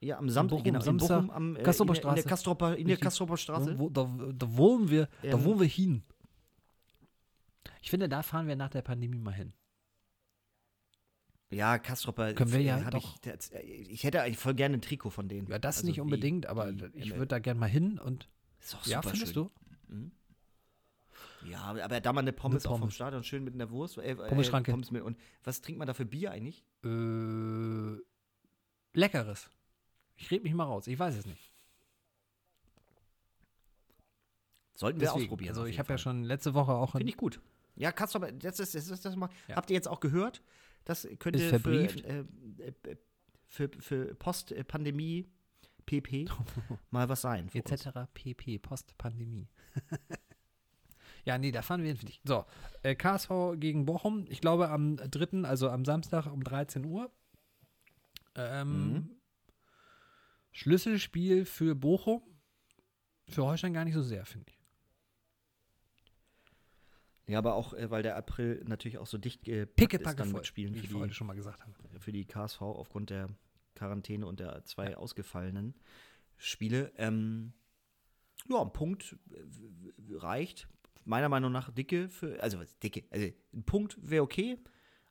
[0.00, 3.36] ja, am Samstag, genau, Samstag, Bochum, am, äh, in, in, der Kastropper, in der Kastropper
[3.36, 3.78] Straße.
[3.78, 6.02] Wo, da, da wollen wir, ähm, da wollen wir hin.
[7.82, 9.52] Ich finde, da fahren wir nach der Pandemie mal hin.
[11.50, 12.34] Ja, Kastropper.
[12.34, 13.16] Können wir ja doch.
[13.16, 15.48] Ich, das, ich, hätte eigentlich voll gerne ein Trikot von denen.
[15.48, 18.28] Ja, das also nicht unbedingt, wie, aber wie, ich würde da gerne mal hin und.
[18.60, 19.48] Ist doch super ja, findest schön.
[19.88, 19.94] du?
[19.94, 20.12] Mhm.
[21.46, 22.76] Ja, aber da mal eine Pommes, eine Pommes.
[22.76, 23.96] auch vom Stadion schön mit einer Wurst.
[23.98, 24.10] Äh.
[24.10, 26.64] Äh, Pommes mit, und was trinkt man da für Bier eigentlich?
[26.84, 27.96] Äh,
[28.92, 29.50] leckeres.
[30.18, 30.86] Ich rede mich mal raus.
[30.86, 31.52] Ich weiß es nicht.
[34.74, 35.50] Sollten wir ausprobieren.
[35.50, 36.92] Also ich habe ja schon letzte Woche auch.
[36.92, 37.40] Finde ich gut.
[37.76, 39.30] Ja, kannst du aber, das ist, das ist das mal.
[39.46, 39.56] Ja.
[39.56, 40.42] Habt ihr jetzt auch gehört?
[40.84, 42.24] Das könnte ist für, äh,
[42.58, 42.96] äh,
[43.46, 45.26] für, für Post-Pandemie
[45.86, 46.26] PP
[46.90, 47.48] mal was sein.
[47.52, 47.88] Etc.
[48.12, 48.58] pp.
[48.58, 49.48] Post-Pandemie.
[51.24, 52.10] ja, nee, da fahren wir hin.
[52.24, 52.44] So,
[52.82, 54.26] äh, KSV gegen Bochum.
[54.28, 57.10] Ich glaube am 3., also am Samstag um 13 Uhr.
[58.34, 59.17] Ähm, mhm.
[60.52, 62.22] Schlüsselspiel für Bochum.
[63.28, 64.58] Für Holstein gar nicht so sehr, finde ich.
[67.28, 70.46] Ja, aber auch, äh, weil der April natürlich auch so dicht gepackt ist dann mit
[70.46, 71.72] Spielen, wie ich vorhin schon mal gesagt habe.
[72.00, 73.28] Für die KSV aufgrund der
[73.74, 74.96] Quarantäne und der zwei ja.
[74.96, 75.74] ausgefallenen
[76.38, 76.90] Spiele.
[76.96, 77.52] Ähm,
[78.48, 80.68] ja, ein Punkt äh, reicht.
[81.04, 84.58] Meiner Meinung nach dicke für, also dicke, also ein Punkt wäre okay.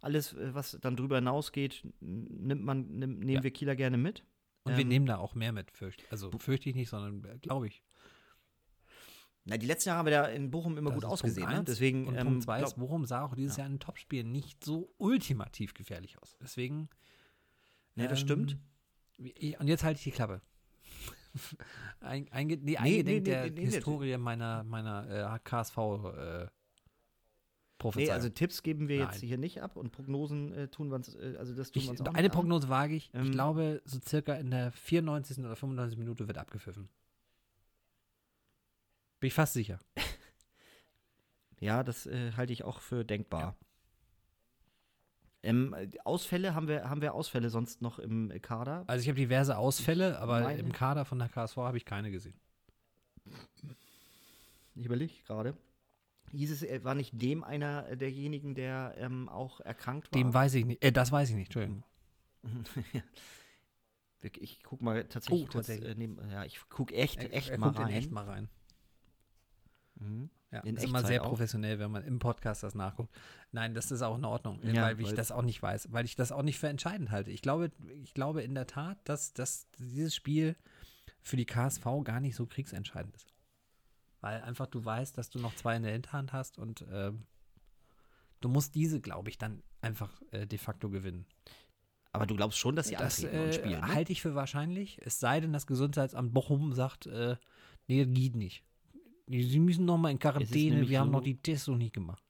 [0.01, 3.43] Alles, äh, was dann drüber hinausgeht, nimmt man, nimm, nehmen ja.
[3.43, 4.23] wir Kieler gerne mit.
[4.67, 7.37] Und ähm, wir nehmen da auch mehr mit, fürchte Also fürchte ich nicht, sondern äh,
[7.39, 7.81] glaube ich.
[9.45, 11.49] Na, die letzten Jahre haben wir da in Bochum immer das gut ausgesehen.
[11.49, 11.63] Ne?
[11.63, 13.63] Deswegen, und ähm, Punkt zwei ist, Bochum sah auch dieses ja.
[13.63, 16.37] Jahr in Topspiel nicht so ultimativ gefährlich aus.
[16.41, 16.89] Deswegen.
[17.95, 18.57] Das ähm, stimmt.
[19.17, 20.41] und jetzt halte ich die Klappe.
[22.01, 26.47] ein, ein, nee, eingedenk nee, nee, der Historie meiner, meiner äh, KSV äh,
[27.91, 28.07] Prophezeiung.
[28.07, 29.09] Nee, also Tipps geben wir Nein.
[29.11, 31.89] jetzt hier nicht ab und Prognosen äh, tun wir uns, äh, also das tun wir
[31.91, 33.11] uns auch Eine Prognose wage ich.
[33.13, 35.39] Ähm, ich glaube, so circa in der 94.
[35.39, 35.97] oder 95.
[35.97, 36.89] Minute wird abgepfiffen.
[39.19, 39.79] Bin ich fast sicher.
[41.59, 43.55] ja, das äh, halte ich auch für denkbar.
[45.43, 48.83] Ähm, Ausfälle, haben wir, haben wir Ausfälle sonst noch im Kader?
[48.87, 52.11] Also ich habe diverse Ausfälle, aber meine- im Kader von der KSV habe ich keine
[52.11, 52.39] gesehen.
[54.75, 55.55] Ich überlege gerade.
[56.31, 60.21] Hieß es, war nicht dem einer derjenigen, der ähm, auch erkrankt war?
[60.21, 60.83] Dem weiß ich nicht.
[60.83, 61.83] Äh, das weiß ich nicht, Entschuldigung.
[64.39, 65.67] ich guck mal tatsächlich Oh, kurz.
[65.67, 65.89] tatsächlich.
[65.89, 67.89] Äh, neben, ja, ich guck echt, Er- echt er mal rein.
[67.93, 68.49] echt mal rein.
[69.95, 70.29] Mhm.
[70.51, 71.29] Ja, In ist immer sehr auch?
[71.29, 73.13] professionell, wenn man im Podcast das nachguckt.
[73.51, 76.05] Nein, das ist auch in Ordnung, Ja, weil ich weil- das auch nicht weiß, weil
[76.05, 77.31] ich das auch nicht für entscheidend halte.
[77.31, 77.71] Ich glaube,
[78.03, 80.55] ich glaube in der Tat, dass, dass dieses Spiel
[81.21, 83.27] für die KSV gar nicht so kriegsentscheidend ist.
[84.21, 87.23] Weil einfach du weißt, dass du noch zwei in der Hinterhand hast und ähm,
[88.41, 91.25] du musst diese, glaube ich, dann einfach äh, de facto gewinnen.
[92.13, 93.93] Aber du glaubst schon, dass sie Das antreten und äh, spielen, ne?
[93.93, 97.35] halte ich für wahrscheinlich, es sei denn, das Gesundheitsamt Bochum sagt, äh,
[97.87, 98.63] nee, das geht nicht.
[99.27, 102.23] Sie müssen noch mal in Quarantäne, wir haben so- noch die Tests noch nicht gemacht.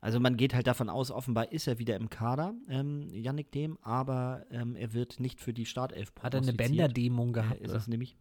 [0.00, 3.78] Also man geht halt davon aus, offenbar ist er wieder im Kader, ähm, Yannick Dem,
[3.82, 6.52] aber ähm, er wird nicht für die Startelf Hat er eine.
[6.52, 7.60] Bänderdämung Äh, gehabt?
[7.60, 7.78] ist oder?
[7.78, 8.16] es nämlich.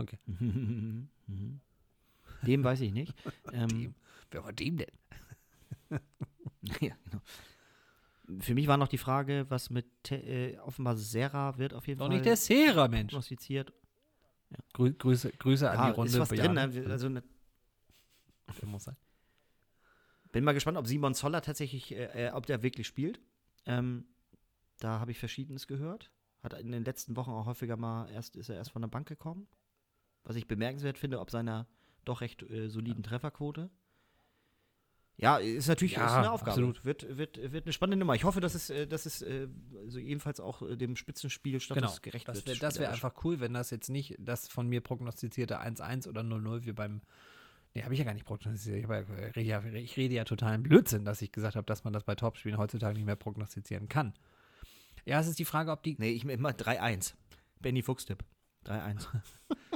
[0.00, 0.18] Okay.
[2.46, 3.14] Dem weiß ich nicht.
[3.52, 3.94] ähm, Dem.
[4.30, 4.90] Wer war dem denn?
[6.62, 7.20] ja, genau.
[8.38, 12.06] Für mich war noch die Frage, was mit äh, offenbar Serra wird auf jeden Doch
[12.06, 13.10] Fall nicht der Sera, Mensch.
[13.10, 13.72] prognostiziert.
[14.72, 16.12] Grü Grüße, Grüße an Ja, die Runde.
[16.12, 16.54] ist was drin.
[16.54, 16.86] Ne?
[16.88, 17.22] Also ne,
[18.64, 18.96] muss sein.
[20.32, 23.20] bin mal gespannt, ob Simon Zoller tatsächlich, äh, äh, ob der wirklich spielt.
[23.66, 24.06] Ähm,
[24.78, 26.10] da habe ich Verschiedenes gehört.
[26.42, 29.08] Hat in den letzten Wochen auch häufiger mal erst ist er erst von der Bank
[29.08, 29.46] gekommen.
[30.24, 31.66] Was ich bemerkenswert finde, ob seiner
[32.04, 33.70] doch recht äh, soliden Trefferquote.
[35.16, 36.52] Ja, ist natürlich Ja, ist eine Aufgabe.
[36.52, 36.84] absolut.
[36.84, 38.14] Wird, wird, wird eine spannende Nummer.
[38.14, 39.48] Ich hoffe, dass es, äh, dass es äh,
[39.84, 41.94] also jedenfalls auch äh, dem Spitzenspielstatus Genau.
[42.00, 42.46] gerecht Das wird.
[42.48, 43.04] wäre wär spielerisch.
[43.04, 47.02] einfach cool, wenn das jetzt nicht das von mir prognostizierte 1-1 oder 0-0 wie beim.
[47.74, 48.78] Nee, habe ich ja gar nicht prognostiziert.
[48.78, 52.02] Ich, rede ja, ich rede ja totalen Blödsinn, dass ich gesagt habe, dass man das
[52.04, 54.14] bei Topspielen heutzutage nicht mehr prognostizieren kann.
[55.04, 55.96] Ja, es ist die Frage, ob die.
[55.98, 57.12] Nee, ich immer 3-1.
[57.60, 58.24] Benny Fuchstipp.
[58.64, 59.06] 3-1.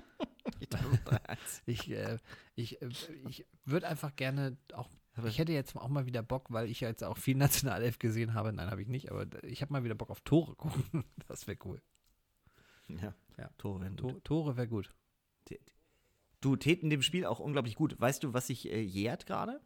[0.65, 1.37] ich dachte, 3-1.
[1.67, 2.19] Ich, äh,
[2.55, 2.89] ich, äh,
[3.29, 4.89] ich würde einfach gerne auch.
[5.27, 8.35] Ich hätte jetzt auch mal wieder Bock, weil ich ja jetzt auch viel Nationalelf gesehen
[8.35, 8.53] habe.
[8.53, 11.05] Nein, habe ich nicht, aber ich habe mal wieder Bock auf Tore gucken.
[11.29, 11.81] Das wäre cool.
[12.89, 13.51] Ja, Ja.
[13.59, 14.25] Tore werden To gut.
[14.25, 14.91] Tore wäre gut.
[16.41, 17.99] Du täten dem Spiel auch unglaublich gut.
[17.99, 19.63] Weißt du, was sich äh, jährt gerade?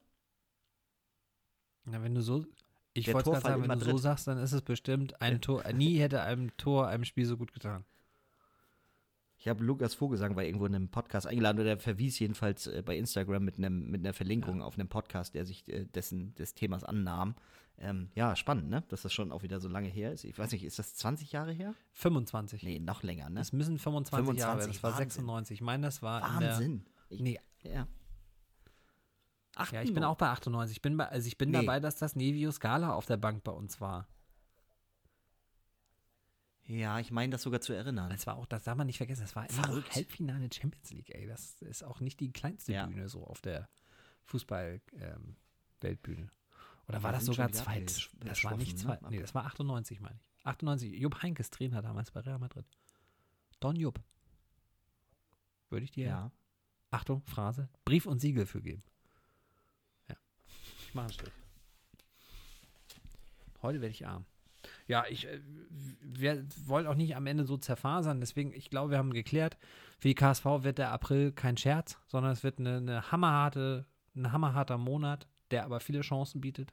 [1.84, 2.46] Na, wenn du so.
[2.92, 5.40] Ich wollte gerade sagen, wenn du so sagst, dann ist es bestimmt ein.
[5.40, 5.64] Tor.
[5.72, 7.84] Nie hätte einem Tor einem Spiel so gut getan.
[9.48, 12.82] Ich habe Lukas Vogelsang war irgendwo in einem Podcast eingeladen, oder der verwies jedenfalls äh,
[12.84, 16.52] bei Instagram mit, einem, mit einer Verlinkung auf einem Podcast, der sich äh, dessen, des
[16.52, 17.34] Themas annahm.
[17.78, 18.84] Ähm, ja, spannend, ne?
[18.88, 20.24] Dass das schon auch wieder so lange her ist.
[20.24, 21.72] Ich weiß nicht, ist das 20 Jahre her?
[21.94, 22.62] 25.
[22.62, 23.36] Nee, noch länger, ne?
[23.36, 24.60] Das müssen 25, Jahre.
[24.60, 25.08] 25, Das war Wahnsinn.
[25.08, 25.54] 96.
[25.54, 26.84] Ich meine, das war Wahnsinn.
[27.08, 27.40] in der.
[27.64, 27.88] Nee, Ja.
[29.56, 30.76] Ach, ja, ich bin auch bei 98.
[30.76, 31.60] Ich bin, bei, also ich bin Nee.
[31.60, 34.06] dabei, dass das Nevio Scala auf der Bank bei uns war.
[36.68, 38.10] Ja, ich meine das sogar zu erinnern.
[38.10, 39.82] Das war auch, das darf man nicht vergessen, das war immer.
[39.90, 41.26] Halbfinale Champions League, ey.
[41.26, 42.84] Das ist auch nicht die kleinste Ja.
[42.86, 43.68] Bühne so auf der
[44.26, 46.30] Fußball-Weltbühne.
[46.86, 48.10] Oder Wir war das sogar zweit?
[48.20, 49.00] Das war nicht zweit.
[49.02, 49.08] ne?
[49.10, 50.46] Nee, das war 98, meine ich.
[50.46, 50.92] 98.
[51.00, 52.66] Jupp Heinkes Trainer damals bei Real Madrid.
[53.60, 54.00] Don Jupp.
[55.70, 56.32] Würde ich dir, Ja.
[56.90, 58.82] Achtung, Phrase, Brief und Siegel für geben.
[60.08, 60.16] Ja.
[60.86, 61.32] Ich mache einen Strich.
[63.60, 64.24] Heute werde ich arm.
[64.88, 65.40] Ja, ich, äh,
[66.02, 69.56] wir wollen auch nicht am Ende so zerfasern, deswegen, ich glaube, wir haben geklärt,
[70.00, 73.86] für die KSV wird der April kein Scherz, sondern es wird eine, eine hammerharte,
[74.16, 76.72] ein hammerharter Monat, der aber viele Chancen bietet.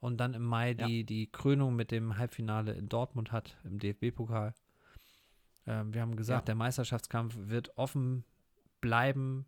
[0.00, 0.86] Und dann im Mai Ja.
[0.86, 4.52] die, die Krönung mit dem Halbfinale in Dortmund hat, im DFB-Pokal.
[5.68, 6.46] Ähm, wir haben gesagt, Ja.
[6.46, 8.24] der Meisterschaftskampf wird offen
[8.80, 9.46] bleiben,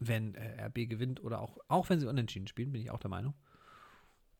[0.00, 3.10] wenn äh, RB gewinnt oder auch, auch wenn sie unentschieden spielen, bin ich auch der
[3.10, 3.34] Meinung.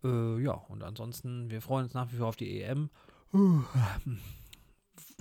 [0.04, 2.90] Äh, ja, und ansonsten, wir freuen uns nach wie vor auf die EM.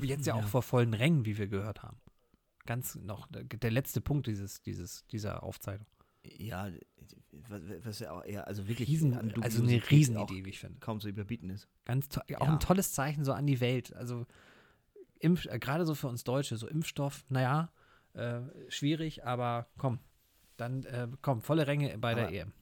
[0.02, 0.48] Jetzt ja auch Ja.
[0.48, 1.98] vor vollen Rängen, wie wir gehört haben.
[2.66, 5.88] Ganz noch, der, der letzte Punkt dieses, dieses, dieser Aufzeichnung.
[6.26, 6.70] Ja,
[7.50, 10.50] was, was ja auch eher, also wirklich Riesen, an also eine Dubiosität Riesenidee, auch wie
[10.50, 10.80] ich finde.
[10.80, 11.68] kaum zu überbieten ist.
[11.86, 12.40] Ganz to auch Ja.
[12.40, 13.94] ein tolles Zeichen so an die Welt.
[13.96, 14.26] Also
[15.20, 17.72] Impf äh, gerade so für uns Deutsche, so Impfstoff, naja,
[18.14, 18.40] äh,
[18.70, 20.00] schwierig, aber komm,
[20.56, 22.54] dann äh, komm, volle Ränge bei der Aber- EM.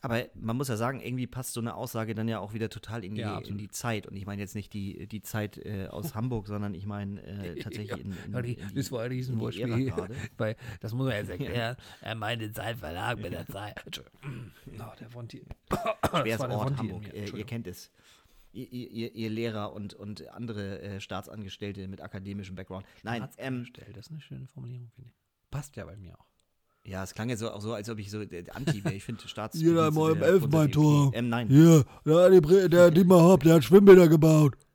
[0.00, 3.04] Aber man muss ja sagen, irgendwie passt so eine Aussage dann ja auch wieder total
[3.04, 4.06] in die, Ja, in die Zeit.
[4.06, 7.56] Und ich meine jetzt nicht die, die Zeit äh, aus Hamburg, sondern ich meine äh,
[7.60, 10.14] tatsächlich in, in, Ja, die- in das war ein in gerade.
[10.38, 13.74] Weil, das muss man jetzt erklären, er meinte Zeit verlag mit der Zeit.
[14.24, 15.44] Oh, der Wonti.
[16.10, 17.12] Schweres Ort in Hamburg.
[17.14, 17.90] Äh, ihr kennt es.
[18.52, 22.86] Ihr, ihr, ihr- Lehrer und, und andere äh, Staatsangestellte mit akademischem Background.
[23.02, 25.16] Nein, ähm, das ist eine schöne Formulierung, finde ich.
[25.50, 26.26] Passt ja bei mir auch.
[26.88, 28.94] Ja, es klang ja so, auch so, als ob ich so äh, Anti wäre.
[28.94, 29.60] Ich finde Staats.
[29.60, 31.08] Jeder mal im äh, Elfenbeintor.
[31.08, 31.18] okay.
[31.18, 31.48] Ähm, nein.
[31.48, 34.56] Hier, der, die, Bre- der Dietmar Hopp, der hat Schwimmbäder gebaut.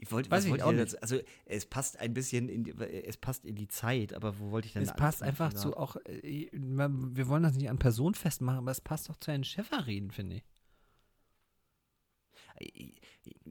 [0.00, 0.92] Ich wollte, Weiß was ich auch ihr nicht.
[0.94, 4.50] dazu- Also, es passt ein bisschen in die, es passt in die Zeit, aber wo
[4.50, 8.14] wollte ich denn Es passt einfach zu auch, äh, wir wollen das nicht an Person
[8.14, 10.42] festmachen, aber es passt doch zu den Chefariden, finde ich.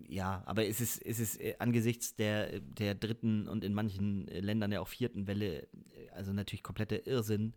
[0.07, 4.39] Ja, aber es ist, es ist äh, angesichts der, der dritten und in manchen äh,
[4.39, 7.53] Ländern ja auch vierten Welle, äh, also natürlich kompletter Irrsinn.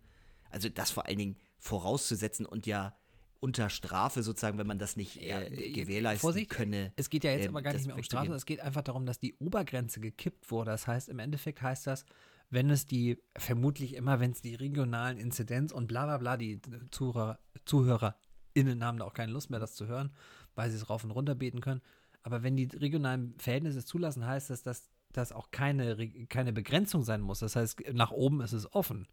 [0.50, 2.96] Also das vor allen Dingen vorauszusetzen und ja
[3.44, 6.92] unter Strafe sozusagen, wenn man das nicht Ja, äh, äh, gewährleisten Vorsicht, könne.
[6.96, 8.02] Es geht ja jetzt ähm, aber gar nicht mehr um.
[8.02, 10.70] Strafe, es geht einfach darum, dass die Obergrenze gekippt wurde.
[10.70, 12.06] Das heißt, im Endeffekt heißt das,
[12.48, 16.60] wenn es die, vermutlich immer, wenn es die regionalen Inzidenz und bla bla bla, die
[16.90, 20.10] Zuhörer, ZuhörerInnen haben da auch keine Lust mehr, das zu hören,
[20.54, 21.80] weil sie es rauf und runter beten können.
[22.22, 25.96] Aber wenn die regionalen Verhältnisse es zulassen, heißt das, dass das auch keine,
[26.28, 27.38] keine Begrenzung sein muss.
[27.40, 29.06] Das heißt, nach oben ist es offen.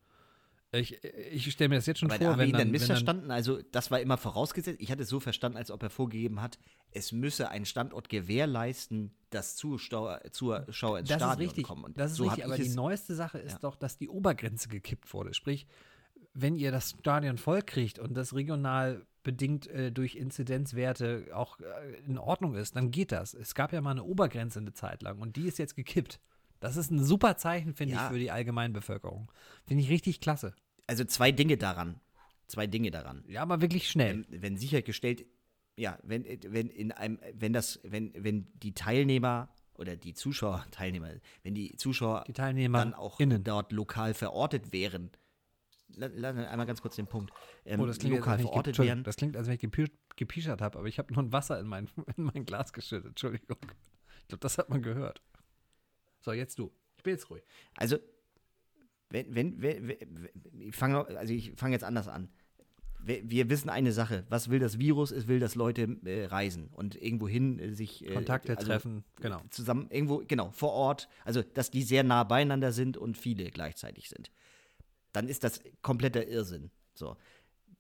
[0.74, 2.68] Ich, ich stelle mir das jetzt schon Aber vor, haben wir wenn ihn dann dann,
[2.68, 3.30] wenn dann missverstanden?
[3.32, 4.80] also das war immer vorausgesetzt.
[4.82, 6.58] Ich hatte es so verstanden, als ob er vorgegeben hat,
[6.92, 11.66] es müsse ein Standort gewährleisten, dass Zuschauer, Zuschauer ins Das Stadion ist richtig.
[11.66, 11.84] kommen.
[11.84, 13.60] Und das ist so richtig, aber die es- neueste Sache ist Ja.
[13.60, 15.34] doch, dass die Obergrenze gekippt wurde.
[15.34, 15.68] Sprich,
[16.34, 21.98] wenn ihr das Stadion voll kriegt und das regional bedingt äh, durch Inzidenzwerte auch äh,
[22.08, 23.34] in Ordnung ist, dann geht das.
[23.34, 26.20] Es gab ja mal eine Obergrenze eine Zeit lang und die ist jetzt gekippt.
[26.60, 28.06] Das ist ein super Zeichen, finde Ja.
[28.06, 29.32] ich, für die Allgemeinbevölkerung.
[29.66, 30.54] Finde ich richtig klasse.
[30.88, 32.00] Also zwei Dinge daran.
[32.48, 33.24] Zwei Dinge daran.
[33.28, 34.14] Ja, aber wirklich schnell.
[34.16, 35.26] Ähm, wenn sichergestellt,
[35.78, 41.10] ja, wenn, wenn in einem, wenn das, wenn, wenn die Teilnehmer oder die Zuschauer, Teilnehmer,
[41.44, 43.44] wenn die Zuschauer Die Teilnehmer dann auch innen.
[43.44, 45.12] dort lokal verortet wären,
[45.96, 47.32] la- la- einmal ganz kurz den Punkt,
[47.66, 49.56] ähm, Oh, das klingt, lokal als wenn ich, ge- verortet wären, das klingt, als wenn
[49.56, 53.10] ich gepischert habe, aber ich habe nur ein Wasser in mein, in mein Glas geschüttet.
[53.10, 53.58] Entschuldigung.
[54.22, 55.22] Ich glaube, das hat man gehört.
[56.22, 56.72] So, jetzt du.
[56.98, 57.44] Ich bin jetzt ruhig.
[57.76, 57.98] Also,
[59.10, 62.30] wenn, wenn, wenn, wenn ich fange also ich fange jetzt anders an.
[63.04, 64.26] Wir, wir wissen eine Sache.
[64.30, 65.10] Was will das Virus?
[65.12, 69.04] Es will, dass Leute äh, reisen und irgendwo hin äh, sich äh, Kontakte also, treffen,
[69.20, 69.42] genau.
[69.50, 71.10] Zusammen irgendwo, genau, vor Ort.
[71.26, 74.32] Also, dass die sehr nah beieinander sind und viele gleichzeitig sind.
[75.14, 76.72] Dann ist das kompletter Irrsinn.
[76.94, 77.18] So.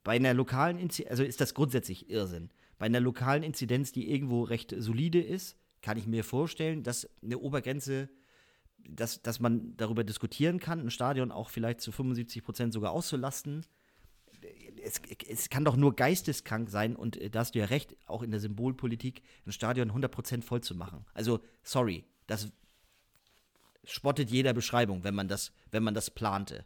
[0.03, 2.49] Bei einer lokalen Inzidenz, also ist das grundsätzlich Irrsinn.
[2.77, 7.37] Bei einer lokalen Inzidenz, die irgendwo recht solide ist, kann ich mir vorstellen, dass eine
[7.37, 8.09] Obergrenze
[8.87, 13.65] dass, dass man darüber diskutieren kann, ein Stadion auch vielleicht zu 75 Prozent sogar auszulasten.
[14.83, 18.23] Es, es kann doch nur geisteskrank sein, und äh, da hast du ja recht, auch
[18.23, 21.05] in der Symbolpolitik, ein Stadion 100 Prozent voll zu machen.
[21.13, 22.51] Also, sorry, das
[23.83, 26.65] spottet jeder Beschreibung, wenn man das, wenn man das plante.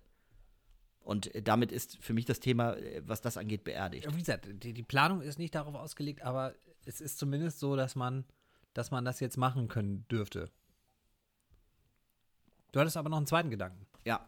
[1.05, 4.07] Und äh, damit ist für mich das Thema, äh, was das angeht, beerdigt.
[4.13, 6.55] Wie gesagt, die, die Planung ist nicht darauf ausgelegt, aber
[6.85, 8.25] es ist zumindest so, dass man,
[8.73, 10.49] dass man das jetzt machen können dürfte.
[12.71, 13.85] Du hattest aber noch einen zweiten Gedanken.
[14.03, 14.27] Ja.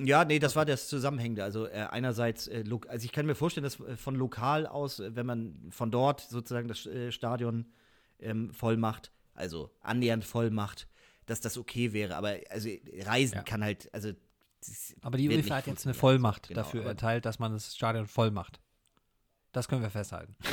[0.00, 1.44] Ja, nee, das war das Zusammenhängende.
[1.44, 5.26] Also äh, einerseits, äh, also ich kann mir vorstellen, dass äh, von lokal aus, wenn
[5.26, 7.66] man von dort sozusagen das äh, Stadion
[8.18, 10.88] ähm, voll macht, also annähernd voll macht,
[11.26, 12.16] dass das okay wäre.
[12.16, 12.68] Aber also
[13.04, 13.42] Reisen Ja.
[13.44, 14.12] kann halt, also
[15.02, 15.94] Aber die UEFA hat jetzt eine.
[15.94, 18.60] Vollmacht Genau, dafür erteilt, dass man das Stadion voll macht.
[19.52, 20.36] Das können wir festhalten.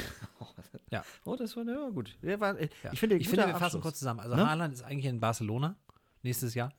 [1.24, 2.18] Oh, das war ja gut.
[2.22, 2.92] Ja, war, äh, Ja.
[2.92, 4.20] Ich finde, ich finde wir fassen kurz zusammen.
[4.20, 4.48] Also Ne?
[4.50, 5.76] Haaland ist eigentlich in Barcelona
[6.24, 6.74] nächstes Jahr.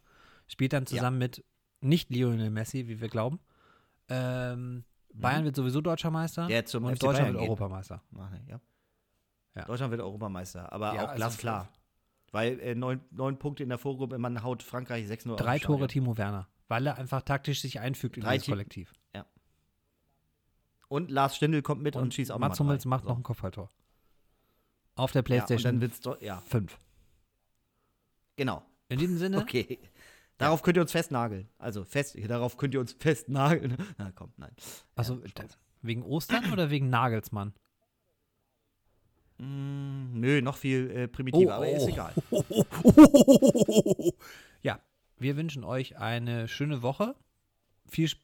[0.48, 1.44] Spielt dann zusammen mit
[1.80, 3.38] nicht Lionel Messi, wie wir glauben.
[4.08, 4.84] Ähm,
[5.14, 6.44] Bayern wird sowieso deutscher Meister.
[6.44, 6.48] Mhm.
[6.48, 7.48] Der zum und Deutschland Bayern wird geht.
[7.48, 8.02] Europameister.
[8.48, 8.60] Ja.
[9.54, 9.64] Ja.
[9.64, 11.68] Deutschland wird Europameister, aber Ja, auch also glasklar.
[12.32, 15.88] Weil äh, neun, neun Punkte in der Vorgruppe, man haut Frankreich 6-0 Drei Tore.
[15.88, 18.92] Timo Werner, weil er einfach taktisch sich einfügt in Drei dieses Ti- Kollektiv.
[20.88, 23.10] Und Lars Stindl kommt mit und, schießt auch Mats Hummels macht So.
[23.10, 23.70] noch ein Kopfballtor.
[24.96, 26.76] Auf der Ja, und Playstation dann wird's doch, ja, 5.
[28.34, 28.64] genau.
[28.88, 29.78] In diesem Sinne, Okay.
[30.36, 31.48] Darauf könnt ihr uns festnageln.
[31.58, 33.76] Also fest, darauf könnt ihr uns festnageln.
[33.98, 34.50] Na komm, nein.
[34.96, 35.44] also Ja,
[35.82, 37.52] wegen Ostern oder wegen Nagelsmann?
[39.38, 41.88] Mm, nö, noch viel äh, primitiver, Oh, aber ist oh.
[41.88, 42.14] egal.
[42.30, 44.12] Ja,
[45.20, 47.14] wir wünschen euch eine schöne Woche.
[47.88, 48.22] Viel Sp-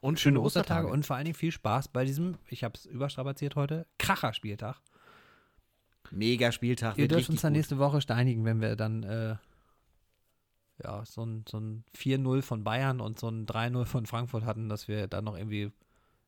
[0.00, 3.56] Und schöne Ostertage und vor allen Dingen viel Spaß bei diesem, ich habe es überstrapaziert
[3.56, 4.80] heute, Kracher-Spieltag.
[6.10, 6.98] Mega Spieltag.
[6.98, 7.58] Ihr dürft uns dann gut.
[7.58, 9.36] nächste Woche steinigen, wenn wir dann äh,
[10.82, 14.68] ja, so ein, so ein 4-0 von Bayern und so ein 3-0 von Frankfurt hatten,
[14.68, 15.70] dass wir dann noch irgendwie.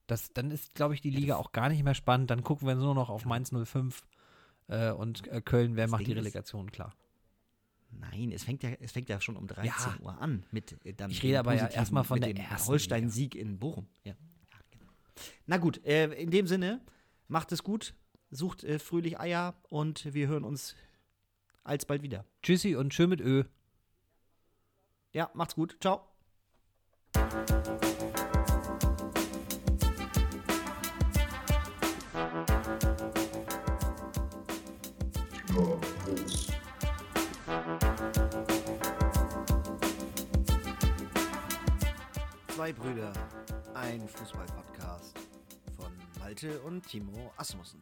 [0.07, 2.31] Das, dann ist, glaube ich, die Liga auch gar nicht mehr spannend.
[2.31, 4.03] Dann gucken wir nur noch auf Mainz 05
[4.69, 6.95] äh, und äh, Köln, wer Das macht Ding die Relegation klar.
[7.99, 9.97] Nein, es fängt ja, es fängt ja schon um 13 Ja.
[10.01, 12.37] Uhr an mit äh, dann Ich rede aber ja erstmal von dem
[12.67, 13.87] Holstein-Sieg in Bochum.
[14.05, 14.13] Ja.
[14.53, 14.91] Ja, genau.
[15.47, 16.81] Na gut, äh, in dem Sinne,
[17.29, 17.95] macht es gut,
[18.31, 20.75] sucht äh, fröhlich Eier und wir hören uns
[21.65, 22.25] alsbald wieder.
[22.43, 23.45] Tschüssi und schön mit Ö.
[25.13, 25.77] Ja, macht's gut.
[25.81, 26.09] Ciao.
[42.63, 43.13] Zwei Brüder,
[43.75, 45.19] ein Fußball-Podcast
[45.77, 45.91] von
[46.21, 47.81] Malte und Timo Asmussen.